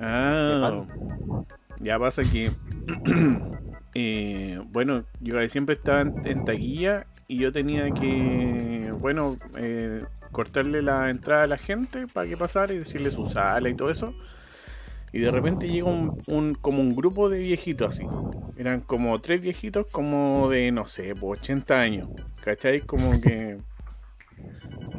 Ah, 0.00 0.84
ya 1.80 1.98
pasa 1.98 2.22
que, 2.22 2.50
eh, 3.94 4.60
bueno, 4.70 5.04
yo 5.20 5.46
siempre 5.48 5.74
estaba 5.74 6.02
en, 6.02 6.14
en 6.24 6.44
taquilla 6.44 7.06
y 7.26 7.38
yo 7.38 7.52
tenía 7.52 7.92
que, 7.92 8.92
bueno, 9.00 9.36
eh, 9.56 10.04
cortarle 10.32 10.82
la 10.82 11.10
entrada 11.10 11.44
a 11.44 11.46
la 11.46 11.58
gente 11.58 12.06
para 12.06 12.28
que 12.28 12.36
pasara 12.36 12.72
y 12.74 12.78
decirle 12.78 13.10
su 13.10 13.26
sala 13.26 13.68
y 13.68 13.74
todo 13.74 13.90
eso. 13.90 14.14
Y 15.12 15.20
de 15.20 15.30
repente 15.30 15.68
llega 15.68 15.88
un, 15.88 16.20
un- 16.26 16.54
como 16.54 16.80
un 16.82 16.94
grupo 16.94 17.28
de 17.30 17.38
viejitos 17.38 17.94
así. 17.94 18.04
Eran 18.58 18.80
como 18.82 19.18
tres 19.20 19.40
viejitos 19.40 19.86
como 19.90 20.48
de, 20.50 20.70
no 20.70 20.86
sé, 20.86 21.14
pues 21.14 21.40
80 21.40 21.80
años. 21.80 22.08
¿Cachai? 22.42 22.82
Como 22.82 23.18
que... 23.20 23.58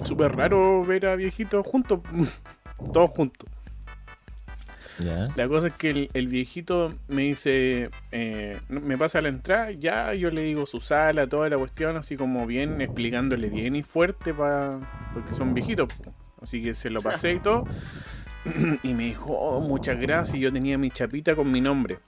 Súper 0.06 0.36
raro 0.36 0.84
ver 0.86 1.06
a 1.06 1.16
viejitos 1.16 1.66
juntos. 1.66 2.00
Todos 2.94 3.12
juntos. 3.12 3.50
La 5.36 5.48
cosa 5.48 5.68
es 5.68 5.74
que 5.76 5.90
el, 5.92 6.10
el 6.14 6.28
viejito 6.28 6.94
me 7.08 7.24
dice, 7.24 7.90
eh, 8.12 8.60
me 8.70 8.98
pasa 8.98 9.22
la 9.22 9.30
entrada, 9.30 9.72
ya 9.72 10.14
yo 10.14 10.30
le 10.32 10.42
digo 10.44 10.66
su 10.66 10.82
sala, 10.82 11.28
toda 11.28 11.50
la 11.50 11.58
cuestión, 11.58 11.96
así 11.98 12.18
como 12.18 12.46
bien, 12.46 12.82
explicándole 12.82 13.50
bien 13.50 13.76
y 13.76 13.84
fuerte, 13.84 14.34
pa, 14.34 14.80
porque 15.14 15.34
son 15.34 15.54
viejitos. 15.54 15.88
Así 16.42 16.62
que 16.64 16.74
se 16.74 16.90
lo 16.90 17.02
pasé 17.02 17.34
y 17.34 17.40
todo. 17.40 17.64
Y 18.84 18.94
me 18.94 19.04
dijo, 19.04 19.34
oh, 19.34 19.60
muchas 19.60 20.00
gracias, 20.00 20.38
y 20.38 20.40
yo 20.40 20.52
tenía 20.52 20.78
mi 20.78 20.90
chapita 20.90 21.36
con 21.36 21.52
mi 21.52 21.60
nombre. 21.60 22.00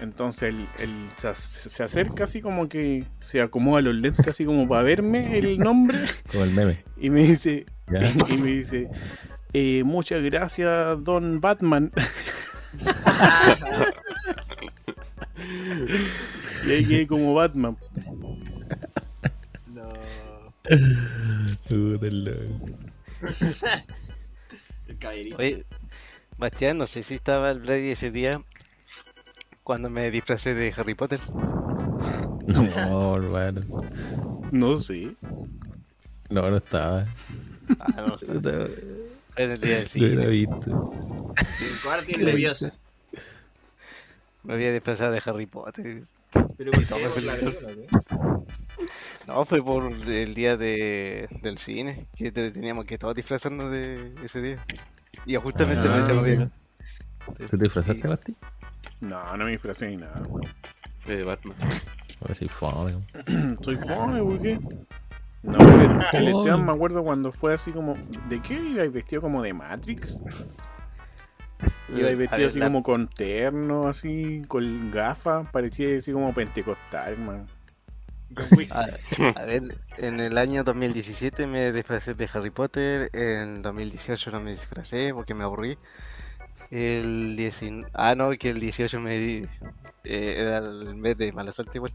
Entonces 0.00 0.44
él, 0.48 0.66
él 0.78 0.90
se, 1.16 1.28
ac- 1.28 1.34
se 1.34 1.82
acerca 1.82 2.24
así 2.24 2.40
como 2.40 2.68
que 2.70 3.04
se 3.20 3.42
acomoda 3.42 3.82
los 3.82 3.94
lentes 3.94 4.26
así 4.26 4.46
como 4.46 4.66
para 4.66 4.82
verme 4.82 5.38
el 5.38 5.58
nombre 5.58 5.98
Como 6.32 6.44
el 6.44 6.50
meme. 6.52 6.82
y 6.96 7.10
me 7.10 7.22
dice, 7.24 7.66
¿Ya? 7.92 8.00
y 8.34 8.38
me 8.38 8.48
dice, 8.48 8.88
eh, 9.54 9.82
muchas 9.84 10.22
gracias, 10.22 11.02
don 11.04 11.40
Batman. 11.40 11.92
y 16.66 16.70
ahí 16.70 16.84
quedé 16.84 17.06
como 17.06 17.34
Batman. 17.34 17.76
No. 19.72 19.92
El. 21.70 22.48
Oye, 25.38 25.64
Bastián, 26.38 26.78
no 26.78 26.86
sé 26.86 27.02
si 27.02 27.14
estaba 27.14 27.50
el 27.50 27.60
Brady 27.60 27.90
ese 27.90 28.10
día 28.10 28.42
cuando 29.62 29.88
me 29.88 30.10
disfracé 30.10 30.54
de 30.54 30.72
Harry 30.76 30.94
Potter. 30.94 31.20
No, 32.46 33.16
hermano. 33.16 33.62
No 34.50 34.76
sé. 34.76 35.14
No, 36.28 36.50
no 36.50 36.56
estaba. 36.56 37.06
Ah, 37.80 38.04
no 38.06 38.18
sé. 38.18 38.26
No, 39.36 39.42
Fue 39.42 39.44
en 39.44 39.50
el 39.52 39.60
día 39.60 39.76
del 39.78 39.88
lo 39.94 40.06
hubiera 40.06 40.22
cine. 40.22 40.30
visto. 40.30 40.94
Guardia 41.84 42.18
nerviosa. 42.18 42.72
Me 44.44 44.54
había 44.54 44.72
disfrazado 44.72 45.12
de 45.12 45.22
Harry 45.24 45.46
Potter. 45.46 46.02
Pero 46.56 46.70
la 47.22 47.36
¿no? 48.16 48.44
No, 49.26 49.44
fue 49.46 49.62
por 49.64 49.90
el 49.90 50.34
día 50.34 50.56
de, 50.56 51.28
del 51.42 51.56
cine, 51.58 52.06
que 52.14 52.30
te- 52.30 52.50
teníamos 52.50 52.84
que 52.84 52.98
todos 52.98 53.14
disfrazarnos 53.14 53.70
de 53.70 54.12
ese 54.22 54.42
día. 54.42 54.64
Y 55.26 55.34
justamente 55.36 55.88
Ah, 55.88 55.96
me. 56.22 56.50
¿Tú 57.48 57.56
te 57.56 57.64
disfrazaste. 57.64 58.06
Basti? 58.06 58.34
No, 59.00 59.36
no 59.36 59.44
me 59.46 59.52
disfracé 59.52 59.88
ni 59.88 59.96
nada. 59.96 60.22
Fue 61.04 61.16
de 61.16 61.24
Batman. 61.24 61.56
Ahora 62.20 62.34
sí, 62.34 62.48
fome. 62.48 62.94
Soy 63.62 63.76
fome, 63.76 64.20
¿por 64.20 64.40
qué? 64.42 64.60
No, 65.44 65.58
el. 65.58 66.28
Esteban 66.36 66.64
me 66.64 66.72
acuerdo 66.72 67.02
cuando 67.04 67.32
fue 67.32 67.54
así 67.54 67.70
como. 67.70 67.96
¿De 68.28 68.40
qué 68.40 68.54
ibais 68.54 68.92
vestido 68.92 69.22
como 69.22 69.42
de 69.42 69.54
Matrix? 69.54 70.20
Ibais 71.88 72.14
A 72.14 72.18
vestido 72.18 72.48
así 72.48 72.60
como 72.60 72.82
con 72.82 73.08
terno, 73.08 73.88
así, 73.88 74.42
con 74.48 74.90
gafas. 74.90 75.48
Parecía 75.50 75.96
así 75.96 76.12
como 76.12 76.32
pentecostal, 76.34 77.16
whisky. 78.56 78.72
A, 78.72 79.40
a 79.40 79.44
ver, 79.44 79.78
en 79.98 80.20
el 80.20 80.38
año 80.38 80.64
2017 80.64 81.46
me 81.46 81.72
disfracé 81.72 82.14
de 82.14 82.28
Harry 82.32 82.50
Potter, 82.50 83.10
en 83.12 83.62
2018 83.62 84.30
no 84.30 84.40
me 84.40 84.52
disfracé 84.52 85.12
porque 85.14 85.34
me 85.34 85.44
aburrí. 85.44 85.78
El 86.70 87.36
19... 87.36 87.90
Ah, 87.94 88.14
no, 88.14 88.30
que 88.30 88.50
el 88.50 88.58
18 88.58 88.98
me 89.00 89.18
di... 89.18 89.46
eh, 90.04 90.34
era 90.38 90.58
el 90.58 90.96
mes 90.96 91.16
de 91.16 91.32
mala 91.32 91.52
suerte 91.52 91.78
igual. 91.78 91.92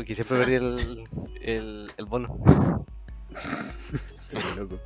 Porque 0.00 0.14
siempre 0.14 0.38
perdí 0.38 0.54
el, 0.54 1.06
el, 1.42 1.92
el 1.98 2.04
bono. 2.06 2.86
Qué 4.30 4.38
loco. 4.56 4.80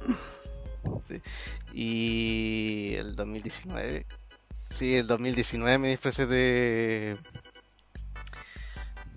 Y 1.73 2.95
el 2.97 3.15
2019... 3.15 4.07
Sí, 4.71 4.97
el 4.97 5.07
2019 5.07 5.79
me 5.79 5.91
disfracé 5.91 6.27
de... 6.27 7.17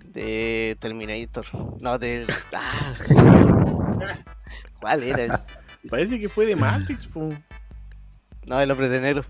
De 0.04 0.76
Terminator. 0.78 1.46
No, 1.82 1.98
de... 1.98 2.28
Ah. 2.52 2.94
¿Cuál 4.80 5.02
era? 5.02 5.46
Parece 5.90 6.20
que 6.20 6.28
fue 6.28 6.46
de 6.46 6.54
Matrix, 6.54 7.08
po. 7.08 7.34
No, 8.46 8.60
el 8.60 8.70
hombre 8.70 8.88
de 8.88 9.00
negro. 9.00 9.24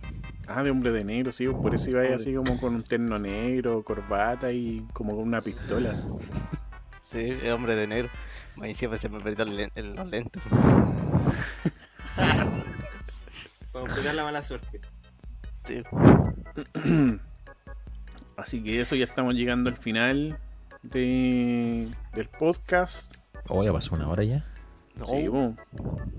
Ah, 0.49 0.63
de 0.63 0.71
hombre 0.71 0.93
de 0.93 1.05
negro, 1.05 1.31
sí, 1.31 1.47
por 1.47 1.75
eso 1.75 1.91
iba 1.91 2.01
ahí 2.01 2.13
así 2.13 2.35
como 2.35 2.59
con 2.59 2.75
un 2.75 2.83
terno 2.83 3.19
negro, 3.19 3.83
corbata 3.85 4.51
y 4.51 4.87
como 4.95 5.15
con 5.15 5.29
una 5.29 5.43
pistola. 5.43 5.93
así. 5.93 6.09
Sí, 7.11 7.21
el 7.21 7.53
hombre 7.53 7.75
de 7.75 7.87
negro. 7.87 8.11
Ahí 8.61 8.75
siempre 8.75 8.99
se 8.99 9.09
me 9.09 9.19
perdió 9.21 9.71
el 9.75 9.95
los 9.95 10.11
lentes. 10.11 10.43
Para 13.73 13.87
completar 13.87 14.15
la 14.15 14.25
mala 14.25 14.43
suerte. 14.43 14.81
Sí. 15.67 15.83
Así 18.37 18.63
que 18.63 18.81
eso 18.81 18.95
ya 18.95 19.05
estamos 19.07 19.35
llegando 19.35 19.71
al 19.71 19.77
final 19.77 20.39
de, 20.83 21.89
del 22.15 22.29
podcast. 22.29 23.15
Oh, 23.49 23.65
ya 23.65 23.73
pasó 23.73 23.95
una 23.95 24.09
hora 24.09 24.23
ya. 24.25 24.45
No, 24.97 25.07
Sí, 25.07 25.29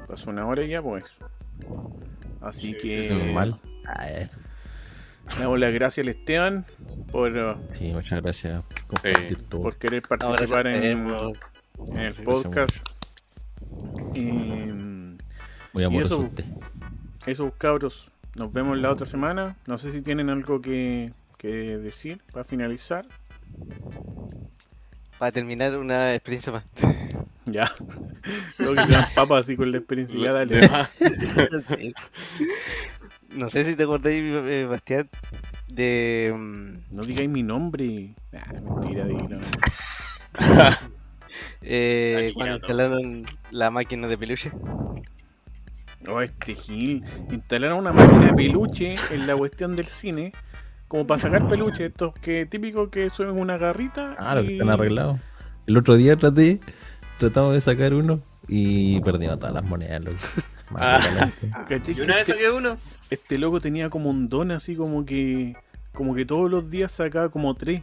pasó 0.08 0.32
una 0.32 0.46
hora 0.48 0.66
ya, 0.66 0.82
pues. 0.82 1.04
Así 2.42 2.74
Sí, 2.74 2.78
que 2.78 3.06
Eso 3.06 3.14
es 3.18 3.24
normal. 3.26 3.60
Eh. 4.08 4.30
le 5.36 5.40
damos 5.42 5.60
las 5.60 5.74
gracias 5.74 6.04
al 6.06 6.10
Esteban 6.10 6.66
por, 7.12 7.32
uh, 7.32 7.58
Sí, 7.72 7.92
muchas 7.92 8.22
gracias 8.22 8.64
por 8.88 9.02
todo. 9.50 9.62
por 9.64 9.78
querer 9.78 10.02
participar 10.02 10.68
en, 10.68 10.84
en 10.84 11.98
el 11.98 12.14
podcast. 12.16 12.78
Y 14.14 14.22
Muy 15.74 15.86
y 15.92 15.98
eso- 15.98 16.20
usted. 16.20 16.46
eso, 17.26 17.54
cabros. 17.58 18.12
Nos 18.36 18.54
vemos 18.54 18.78
la 18.78 18.92
otra 18.92 19.06
semana. 19.06 19.56
No 19.66 19.78
sé 19.78 19.92
si 19.92 20.02
tienen 20.02 20.30
algo 20.30 20.62
que, 20.62 21.12
que 21.38 21.48
decir 21.78 22.22
para 22.32 22.44
finalizar. 22.44 23.06
Para 25.18 25.32
terminar, 25.32 25.76
una 25.78 26.14
experiencia 26.16 26.52
más. 26.54 26.64
Ya. 27.46 27.66
Tengo 28.56 28.76
que 28.76 28.82
papas 29.16 29.40
así 29.46 29.58
con 29.58 29.72
la 29.72 29.80
experiencia. 29.80 30.20
Ya, 30.20 30.34
dale. 30.34 30.60
No 33.32 33.50
sé 33.50 33.64
si 33.66 33.76
te 33.76 33.84
acordáis, 33.84 34.24
eh, 34.24 34.66
Bastián, 34.70 35.10
de. 35.68 36.34
mm, 36.36 36.96
No 36.98 37.04
digáis 37.04 37.30
mi 37.30 37.44
nombre. 37.44 38.16
Ah, 38.38 38.54
mentira, 38.54 39.06
dilo. 39.06 39.40
eh, 41.62 42.32
cuando 42.34 42.56
instalaron 42.56 43.26
la 43.52 43.70
máquina 43.70 44.08
de 44.08 44.18
peluche. 44.18 44.52
Oh, 46.08 46.22
este 46.22 46.56
Gil. 46.56 47.04
Instalaron 47.30 47.80
una 47.80 47.94
máquina 47.94 48.28
de 48.28 48.34
peluche 48.34 48.96
en 49.12 49.28
la 49.28 49.36
cuestión 49.36 49.76
del 49.76 49.86
cine. 49.88 50.34
Como 50.88 51.06
para 51.06 51.22
sacar 51.22 51.48
peluche. 51.48 51.86
Estos 51.88 52.14
que 52.16 52.46
típico 52.46 52.90
que 52.90 53.10
suben 53.10 53.38
una 53.38 53.58
garrita. 53.58 54.16
Ah, 54.18 54.36
lo 54.36 54.42
que 54.44 54.52
y- 54.52 54.54
están 54.54 54.70
arreglados. 54.70 55.20
El 55.68 55.78
otro 55.78 55.96
día 55.98 56.16
traté, 56.16 56.60
tratamos 57.18 57.54
de 57.54 57.62
sacar 57.62 57.94
uno 57.94 58.22
y 58.48 59.00
perdimos 59.02 59.38
todas 59.38 59.54
las 59.54 59.64
monedas, 59.64 60.04
loco. 60.04 60.18
¿Cachai? 61.68 61.96
Y 61.96 62.02
una 62.02 62.16
vez 62.16 62.26
Que 62.28 62.34
saqué 62.34 62.50
uno. 62.50 62.78
Este, 63.10 63.38
loco 63.38 63.60
tenía 63.60 63.90
como 63.90 64.10
un 64.10 64.30
don 64.30 64.52
así 64.52 64.76
como 64.76 65.06
que. 65.06 65.56
Como 65.94 66.14
que 66.16 66.26
todos 66.26 66.50
los 66.52 66.70
días 66.70 66.92
sacaba 66.92 67.30
como 67.30 67.56
tres. 67.56 67.82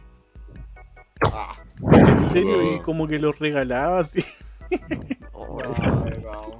Ah. 1.31 1.51
En 1.91 2.19
serio, 2.19 2.57
Oh. 2.59 2.75
y 2.75 2.79
como 2.79 3.07
que 3.07 3.19
los 3.19 3.37
regalaba 3.39 3.99
así. 3.99 4.23
Oh, 5.33 5.59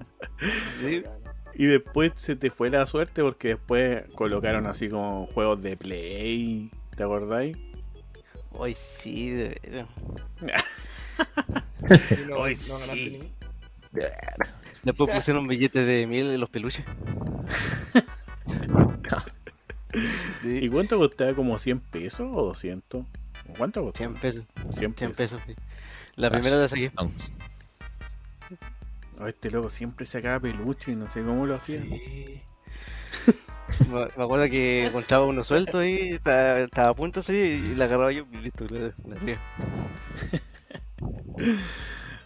sí. 0.81 1.03
Y 1.55 1.65
después 1.65 2.11
se 2.15 2.35
te 2.35 2.51
fue 2.51 2.69
la 2.69 2.85
suerte 2.85 3.23
porque 3.23 3.49
después 3.49 4.03
colocaron 4.13 4.67
así 4.67 4.89
como 4.89 5.25
juegos 5.27 5.61
de 5.63 5.75
play. 5.77 6.69
¿Te 6.95 7.03
acordáis? 7.03 7.57
Hoy 8.51 8.75
sí, 8.99 9.29
de 9.31 9.59
veras. 9.63 9.87
Y 12.25 12.27
no- 12.29 12.35
Hoy 12.37 12.51
no 12.51 12.55
sí. 12.55 13.33
Después 14.83 15.11
pusieron 15.11 15.47
billetes 15.47 15.85
de 15.87 16.05
miel 16.07 16.31
en 16.31 16.39
los 16.39 16.49
peluches. 16.49 16.85
¿Y 20.43 20.69
cuánto 20.69 20.97
costaba? 20.97 21.33
¿Como 21.33 21.57
100 21.57 21.79
pesos 21.79 22.27
o 22.31 22.45
200? 22.45 23.05
¿Cuánto 23.57 23.83
costaba? 23.83 24.11
100 24.11 24.21
pesos. 24.21 24.43
100 24.71 24.95
100 24.95 25.11
pesos. 25.13 25.15
pesos. 25.15 25.41
sí. 25.47 25.55
La 26.15 26.29
primera 26.31 26.57
la 26.57 26.67
saqué. 26.67 26.89
Oh, 29.19 29.27
este 29.27 29.49
loco 29.49 29.69
siempre 29.69 30.05
sacaba 30.05 30.39
peluche 30.39 30.91
y 30.91 30.95
no 30.95 31.09
sé 31.09 31.23
cómo 31.23 31.45
lo 31.45 31.55
hacía. 31.55 31.81
Sí. 31.81 32.41
me, 33.91 34.03
acuerdo 34.03 34.49
que 34.49 34.87
encontraba 34.87 35.25
uno 35.25 35.43
suelto 35.43 35.79
ahí, 35.79 36.13
estaba, 36.13 36.59
estaba 36.59 36.89
a 36.89 36.93
punto 36.93 37.19
de 37.19 37.23
salir 37.25 37.65
y 37.65 37.75
la 37.75 37.85
agarraba 37.85 38.11
yo 38.11 38.25
y 38.31 38.37
listo, 38.37 38.65
la, 38.69 38.91
la 39.07 39.15
hacía. 39.15 39.41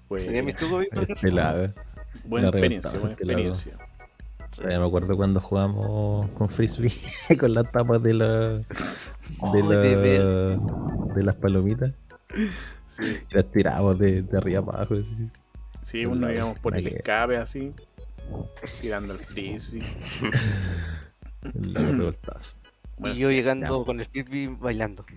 Pues, 0.07 0.26
Tenía 0.26 0.41
Es 0.41 0.45
¿viste? 0.45 1.15
pelada. 1.22 1.74
buena 2.26 2.49
experiencia, 2.49 2.91
buena 2.99 3.13
experiencia. 3.13 3.78
Todavía 4.56 4.80
me 4.80 4.86
acuerdo 4.86 5.16
cuando 5.16 5.39
jugamos 5.39 6.30
con 6.32 6.49
Frisbee 6.49 6.91
con 7.39 7.54
las 7.54 7.72
tapas 7.72 8.02
de 8.04 8.14
la 8.14 8.28
de, 8.58 8.66
Oh, 9.39 9.56
la- 9.56 11.14
de 11.16 11.24
las 11.24 11.36
palomitas. 11.36 11.93
Sí, 12.88 13.18
Y 13.32 13.36
las 13.36 13.45
tirábamos 13.52 13.97
de, 13.99 14.22
de 14.24 14.38
arriba 14.38 14.66
para 14.66 14.80
abajo. 14.80 14.95
Así. 14.95 15.30
sí 15.82 16.06
uno 16.06 16.30
íbamos 16.32 16.60
por 16.60 16.76
el 16.76 16.88
escape 16.88 17.38
así, 17.38 17.74
tirando 18.82 19.14
el 19.14 19.20
frisbee. 19.20 19.84
El 21.56 21.74
revoltazo. 21.74 22.54
Bueno, 22.99 23.16
y 23.16 23.20
yo 23.20 23.30
llegando 23.32 23.80
ya. 23.80 23.86
con 23.86 23.99
el 23.99 24.06
frisbee 24.06 24.47
bailando. 24.60 25.04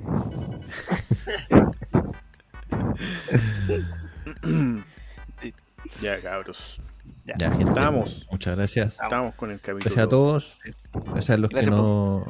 ya 6.00 6.20
cabros, 6.20 6.80
Ya. 7.24 7.34
Ya, 7.38 7.50
gente. 7.50 7.70
Estamos. 7.70 8.26
Muchas 8.30 8.56
gracias. 8.56 8.92
estamos 9.02 9.34
con 9.34 9.50
el 9.50 9.58
capítulo. 9.58 9.80
Gracias 9.80 10.04
a 10.04 10.08
todos. 10.08 10.58
Gracias 10.92 11.30
a 11.30 11.36
los 11.38 11.50
Gracias 11.50 11.74
que 11.74 11.80
no, 11.80 12.26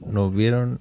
nos 0.00 0.34
vieron. 0.34 0.80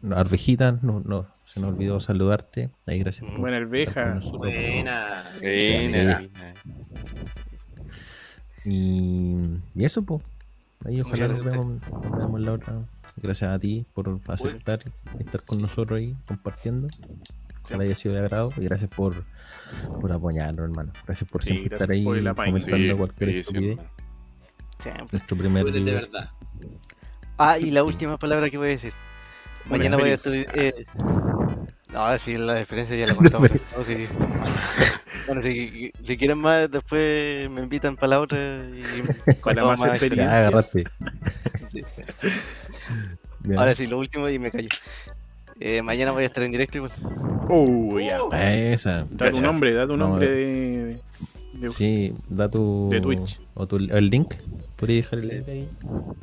No, 0.00 0.16
Arvejita, 0.16 0.78
no, 0.82 1.00
no, 1.04 1.26
se 1.46 1.60
nos 1.60 1.72
olvidó 1.72 2.00
saludarte. 2.00 2.70
Ahí, 2.86 2.98
gracias 2.98 3.28
por 3.30 3.40
Buena 3.40 3.56
arveja. 3.58 4.16
nosotros. 4.16 4.38
Buena. 4.38 5.24
Buena. 5.40 6.22
Y, 8.64 9.36
y 9.74 9.84
eso, 9.84 10.02
pues. 10.02 10.22
Ahí 10.84 11.00
ojalá 11.00 11.28
nos 11.28 11.42
veamos, 11.42 11.80
nos 11.90 12.16
veamos 12.16 12.40
la 12.40 12.52
otra. 12.52 12.74
Gracias 13.16 13.50
a 13.50 13.58
ti 13.58 13.86
por 13.94 14.20
aceptar 14.26 14.80
estar 15.18 15.42
con 15.42 15.62
nosotros 15.62 15.98
ahí 15.98 16.14
compartiendo. 16.26 16.88
Ojalá 17.64 17.84
haya 17.84 17.96
sido 17.96 18.14
de 18.14 18.20
agrado 18.20 18.52
y 18.56 18.64
gracias 18.64 18.90
por, 18.90 19.24
por 20.00 20.12
apoyarnos, 20.12 20.64
hermano. 20.64 20.92
Gracias 21.06 21.30
por 21.30 21.42
Sí, 21.42 21.48
siempre 21.48 21.68
gracias 21.70 21.80
estar 21.80 21.94
ahí 21.94 22.04
por 22.04 22.28
apaño. 22.28 22.52
comentando 22.52 22.76
Sí, 22.92 22.98
cualquier 22.98 23.30
sí, 23.30 23.38
estupidez. 23.38 23.78
Nuestro 25.12 25.36
primer 25.36 25.62
eres 25.66 25.74
de 25.74 25.80
video. 25.80 25.94
verdad. 25.94 26.30
Ah, 27.38 27.58
y 27.58 27.70
la 27.70 27.82
última 27.84 28.18
palabra 28.18 28.50
que 28.50 28.58
voy 28.58 28.68
a 28.68 28.70
decir. 28.70 28.92
Mañana 29.64 29.96
voy 29.96 30.10
a 30.10 30.14
experiencia. 30.14 30.52
estudiar. 30.52 30.74
Eh... 30.74 30.86
No, 31.92 32.18
sí, 32.18 32.36
la 32.36 32.58
experiencia 32.58 32.96
ya 32.96 33.06
la 33.06 33.14
contamos. 33.16 33.50
No, 33.76 33.84
sí. 33.84 34.06
Bueno, 35.26 35.40
si, 35.42 35.90
si 36.02 36.16
quieren 36.18 36.38
más, 36.38 36.70
después 36.70 37.48
me 37.50 37.62
invitan 37.62 37.96
para 37.96 38.08
la 38.08 38.20
otra. 38.20 38.38
Y 38.68 38.82
Para 39.24 39.40
contamos 39.40 39.80
más 39.80 39.90
experiencia. 39.90 40.36
Agarraste. 40.38 40.84
Sí. 41.72 41.80
Ya. 43.44 43.58
Ahora 43.58 43.74
sí, 43.74 43.86
lo 43.86 43.98
último 43.98 44.28
y 44.28 44.38
me 44.38 44.50
callo. 44.50 44.68
Eh, 45.60 45.82
mañana 45.82 46.12
voy 46.12 46.24
a 46.24 46.26
estar 46.26 46.42
en 46.42 46.52
directo 46.52 46.78
igual. 46.78 46.92
Uh, 47.48 47.98
ya. 48.00 48.18
Esa. 48.72 49.06
Da 49.10 49.30
tu 49.30 49.40
nombre, 49.40 49.72
da 49.72 49.86
tu 49.86 49.96
No, 49.96 50.08
nombre 50.08 50.26
eh. 50.26 50.30
de, 50.30 50.98
de- 51.60 51.68
Sí, 51.70 52.14
da 52.28 52.50
tu. 52.50 52.88
De 52.90 53.00
Twitch. 53.00 53.40
O 53.54 53.66
tu, 53.66 53.76
el 53.76 54.10
link. 54.10 54.34
¿Podrías 54.76 55.04
dejar 55.04 55.18
el 55.20 55.28
link 55.28 55.48
ahí? 55.48 55.68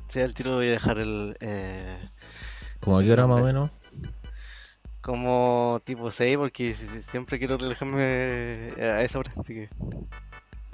Sí, 0.10 0.20
al 0.20 0.34
tiro 0.34 0.56
voy 0.56 0.68
a 0.68 0.72
dejar 0.72 0.98
el. 1.00 1.38
Eh, 1.40 1.98
Como 2.82 2.98
a 2.98 3.04
qué 3.04 3.12
hora 3.14 3.28
más 3.28 3.42
o 3.42 3.46
menos. 3.46 3.72
como 5.02 5.82
tipo 5.84 6.12
6, 6.12 6.38
porque 6.38 6.74
si- 6.74 6.86
si- 6.88 7.02
siempre 7.04 7.40
quiero 7.40 7.58
relajarme 7.58 7.98
eh, 8.78 8.92
a 8.98 9.02
esa 9.04 9.20
hora. 9.20 9.32
Así 9.38 9.54
que, 9.54 9.70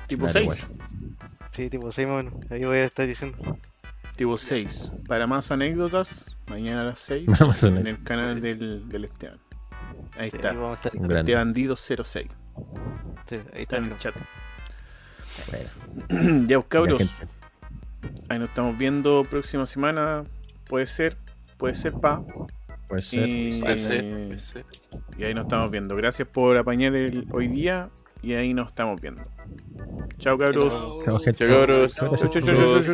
tipo 0.07 0.25
Dale, 0.27 0.49
6. 0.49 0.67
sí, 1.53 1.69
tipo 1.69 1.91
6 1.91 2.07
más 2.07 2.13
o 2.19 2.23
menos. 2.23 2.51
Ahí 2.51 2.65
voy 2.65 2.77
a 2.79 2.85
estar 2.85 3.07
diciendo. 3.07 3.37
Tipo 4.17 4.37
6. 4.37 4.91
Para 5.07 5.27
más 5.27 5.51
anécdotas, 5.51 6.25
mañana 6.47 6.81
a 6.81 6.85
las 6.85 6.99
6 6.99 7.29
Más 7.29 7.63
o 7.63 7.67
en 7.67 7.87
el 7.87 8.03
canal 8.03 8.41
del, 8.41 8.89
del 8.89 9.05
Esteban. 9.05 9.39
Ahí 10.17 10.29
Sí, 10.31 10.35
está. 10.37 10.49
ahí 10.51 10.55
vamos 10.57 10.71
a 10.71 10.81
estar. 10.87 10.91
Un 11.01 11.07
grande. 11.07 11.33
Estebandido06. 11.33 12.27
Sí, 13.29 13.35
ahí 13.35 13.39
Está 13.53 13.59
está. 13.61 13.77
en 13.77 13.83
el 13.85 13.97
chat. 13.97 14.15
Bueno, 16.09 16.45
ya, 16.47 16.57
pues, 16.59 16.67
cabros. 16.67 17.15
Ahí 18.29 18.39
nos 18.39 18.49
estamos 18.49 18.77
viendo 18.77 19.23
próxima 19.29 19.65
semana. 19.65 20.23
Puede 20.67 20.87
ser. 20.87 21.15
Puede 21.57 21.75
ser, 21.75 21.93
pa. 21.93 22.23
Puede 22.87 23.01
ser. 23.01 23.27
Y, 23.29 23.59
Puede 23.61 23.77
ser, 23.77 24.01
puede 24.01 24.37
ser. 24.39 24.65
y 25.17 25.23
ahí 25.25 25.33
nos 25.33 25.43
estamos 25.45 25.69
viendo. 25.69 25.95
Gracias 25.95 26.27
por 26.27 26.57
apañar 26.57 26.95
el 26.95 27.27
hoy 27.31 27.47
día. 27.47 27.89
Y 28.23 28.33
ahí 28.33 28.53
nos 28.55 28.69
estamos 28.69 28.99
viendo. 28.99 29.21
Chao, 30.19 30.37
cabros. 30.37 30.73
Chao, 31.05 31.19
gente. 31.19 31.37
Chao, 31.37 31.65
cabros. 31.65 32.87